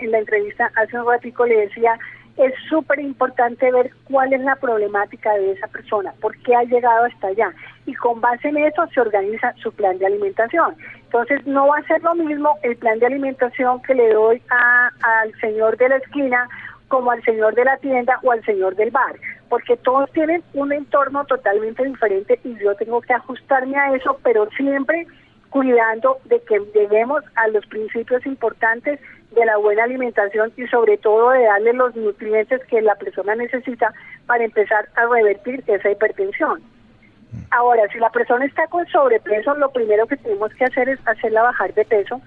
en 0.03 0.11
la 0.11 0.19
entrevista 0.19 0.71
hace 0.77 0.99
un 0.99 1.07
ratico, 1.07 1.47
le 1.47 1.61
decía, 1.61 1.99
es 2.37 2.53
súper 2.69 3.01
importante 3.01 3.71
ver 3.73 3.91
cuál 4.11 4.33
es 4.33 4.41
la 4.41 4.57
problemática 4.57 5.33
de 5.35 5.53
esa 5.53 5.67
persona, 5.69 6.13
por 6.21 6.37
qué 6.43 6.55
ha 6.55 6.65
llegado 6.65 7.05
hasta 7.05 7.29
allá. 7.29 7.53
Y 7.87 7.95
con 7.95 8.21
base 8.21 8.49
en 8.49 8.59
eso 8.59 8.87
se 8.89 9.01
organiza 9.01 9.55
su 9.63 9.73
plan 9.73 9.99
de 9.99 10.07
alimentación. 10.07 10.75
Entonces 11.05 11.47
no 11.47 11.69
va 11.69 11.79
a 11.79 11.87
ser 11.87 12.03
lo 12.03 12.15
mismo 12.15 12.59
el 12.63 12.77
plan 12.77 12.99
de 12.99 13.07
alimentación 13.07 13.81
que 13.83 13.95
le 13.95 14.13
doy 14.13 14.43
al 14.51 15.33
señor 15.41 15.77
de 15.79 15.89
la 15.89 15.97
esquina 15.97 16.49
como 16.89 17.11
al 17.11 17.23
señor 17.25 17.55
de 17.55 17.65
la 17.65 17.77
tienda 17.79 18.19
o 18.23 18.33
al 18.33 18.45
señor 18.45 18.77
del 18.77 18.91
bar, 18.91 19.17
porque 19.49 19.77
todos 19.77 20.11
tienen 20.13 20.43
un 20.55 20.73
entorno 20.73 21.25
totalmente 21.25 21.85
diferente 21.85 22.39
y 22.45 22.57
yo 22.59 22.75
tengo 22.77 23.01
que 23.01 23.13
ajustarme 23.13 23.77
a 23.77 23.95
eso, 23.95 24.19
pero 24.23 24.49
siempre 24.57 25.07
cuidando 25.51 26.19
de 26.27 26.41
que 26.43 26.61
lleguemos 26.75 27.25
a 27.35 27.49
los 27.49 27.67
principios 27.67 28.25
importantes 28.27 29.01
de 29.31 29.45
la 29.45 29.57
buena 29.57 29.85
alimentación 29.85 30.53
y 30.57 30.67
sobre 30.67 30.97
todo 30.99 31.31
de 31.31 31.45
darle 31.45 31.73
los 31.73 31.95
nutrientes 31.95 32.65
que 32.67 32.81
la 32.81 32.95
persona 32.95 33.35
necesita 33.35 33.93
para 34.27 34.45
empezar 34.45 34.89
a 34.95 35.07
revertir 35.07 35.63
esa 35.67 35.91
hipertensión. 35.91 36.63
Ahora, 37.51 37.83
si 37.93 37.99
la 37.99 38.11
persona 38.11 38.45
está 38.45 38.67
con 38.69 38.87
sobrepeso, 38.87 39.55
lo 39.57 39.71
primero 39.71 40.07
que 40.07 40.17
tenemos 40.17 40.53
que 40.55 40.65
hacer 40.65 40.89
es 40.89 40.99
hacerla 41.07 41.43
bajar 41.43 41.75
de 41.75 41.85
peso. 41.85 42.21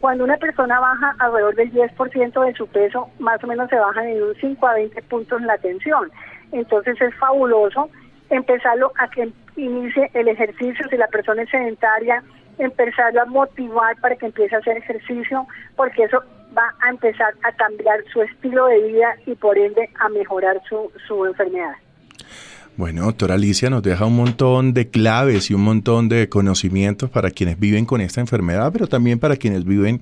Cuando 0.00 0.24
una 0.24 0.36
persona 0.36 0.80
baja 0.80 1.14
alrededor 1.18 1.54
del 1.54 1.72
10% 1.72 2.46
de 2.46 2.54
su 2.54 2.66
peso, 2.66 3.08
más 3.18 3.42
o 3.42 3.46
menos 3.46 3.70
se 3.70 3.76
bajan 3.76 4.06
en 4.06 4.22
un 4.22 4.34
5 4.34 4.66
a 4.66 4.74
20 4.74 5.02
puntos 5.02 5.42
la 5.42 5.56
tensión. 5.58 6.10
Entonces 6.52 7.00
es 7.00 7.14
fabuloso 7.14 7.88
empezarlo 8.30 8.92
a 8.98 9.08
que 9.08 9.30
inicie 9.56 10.10
el 10.14 10.28
ejercicio 10.28 10.86
si 10.88 10.96
la 10.96 11.06
persona 11.08 11.42
es 11.42 11.50
sedentaria, 11.50 12.22
empezarlo 12.58 13.22
a 13.22 13.26
motivar 13.26 13.96
para 14.00 14.16
que 14.16 14.26
empiece 14.26 14.54
a 14.54 14.58
hacer 14.58 14.76
ejercicio, 14.76 15.46
porque 15.76 16.04
eso 16.04 16.22
va 16.56 16.74
a 16.80 16.90
empezar 16.90 17.34
a 17.42 17.52
cambiar 17.52 18.02
su 18.12 18.22
estilo 18.22 18.66
de 18.66 18.80
vida 18.82 19.16
y 19.26 19.34
por 19.34 19.58
ende 19.58 19.90
a 20.00 20.08
mejorar 20.08 20.60
su, 20.68 20.90
su 21.06 21.26
enfermedad. 21.26 21.74
Bueno, 22.76 23.04
doctora 23.04 23.34
Alicia 23.34 23.70
nos 23.70 23.82
deja 23.82 24.04
un 24.04 24.16
montón 24.16 24.74
de 24.74 24.90
claves 24.90 25.50
y 25.50 25.54
un 25.54 25.62
montón 25.62 26.10
de 26.10 26.28
conocimientos 26.28 27.08
para 27.08 27.30
quienes 27.30 27.58
viven 27.58 27.86
con 27.86 28.02
esta 28.02 28.20
enfermedad, 28.20 28.70
pero 28.70 28.86
también 28.86 29.18
para 29.18 29.36
quienes 29.36 29.64
viven 29.64 30.00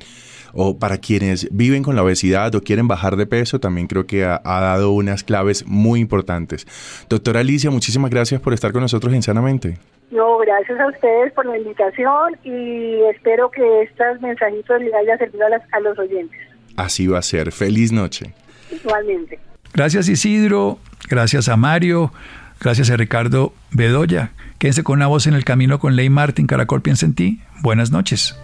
o 0.54 0.78
para 0.78 0.98
quienes 0.98 1.48
viven 1.50 1.82
con 1.82 1.96
la 1.96 2.02
obesidad 2.02 2.54
o 2.54 2.60
quieren 2.60 2.88
bajar 2.88 3.16
de 3.16 3.26
peso, 3.26 3.60
también 3.60 3.86
creo 3.86 4.06
que 4.06 4.24
ha, 4.24 4.40
ha 4.44 4.60
dado 4.60 4.92
unas 4.92 5.24
claves 5.24 5.66
muy 5.66 6.00
importantes. 6.00 6.66
Doctora 7.08 7.40
Alicia, 7.40 7.70
muchísimas 7.70 8.10
gracias 8.10 8.40
por 8.40 8.54
estar 8.54 8.72
con 8.72 8.82
nosotros 8.82 9.12
en 9.14 9.22
Sanamente. 9.22 9.78
No, 10.10 10.38
gracias 10.38 10.78
a 10.78 10.86
ustedes 10.86 11.32
por 11.32 11.46
la 11.46 11.58
invitación 11.58 12.36
y 12.44 13.00
espero 13.10 13.50
que 13.50 13.82
estos 13.82 14.20
mensajitos 14.20 14.80
les 14.80 14.94
haya 14.94 15.18
servido 15.18 15.44
a, 15.46 15.76
a 15.76 15.80
los 15.80 15.98
oyentes. 15.98 16.38
Así 16.76 17.06
va 17.06 17.18
a 17.18 17.22
ser. 17.22 17.52
Feliz 17.52 17.90
noche. 17.92 18.32
Igualmente. 18.70 19.38
Gracias 19.72 20.08
Isidro, 20.08 20.78
gracias 21.08 21.48
a 21.48 21.56
Mario, 21.56 22.12
gracias 22.60 22.90
a 22.90 22.96
Ricardo 22.96 23.52
Bedoya. 23.72 24.30
Quédense 24.58 24.84
con 24.84 24.98
una 24.98 25.08
voz 25.08 25.26
en 25.26 25.34
el 25.34 25.44
camino 25.44 25.80
con 25.80 25.96
Ley 25.96 26.10
Martin, 26.10 26.46
Caracol 26.46 26.80
piensa 26.80 27.06
en 27.06 27.14
ti. 27.14 27.40
Buenas 27.60 27.90
noches. 27.90 28.38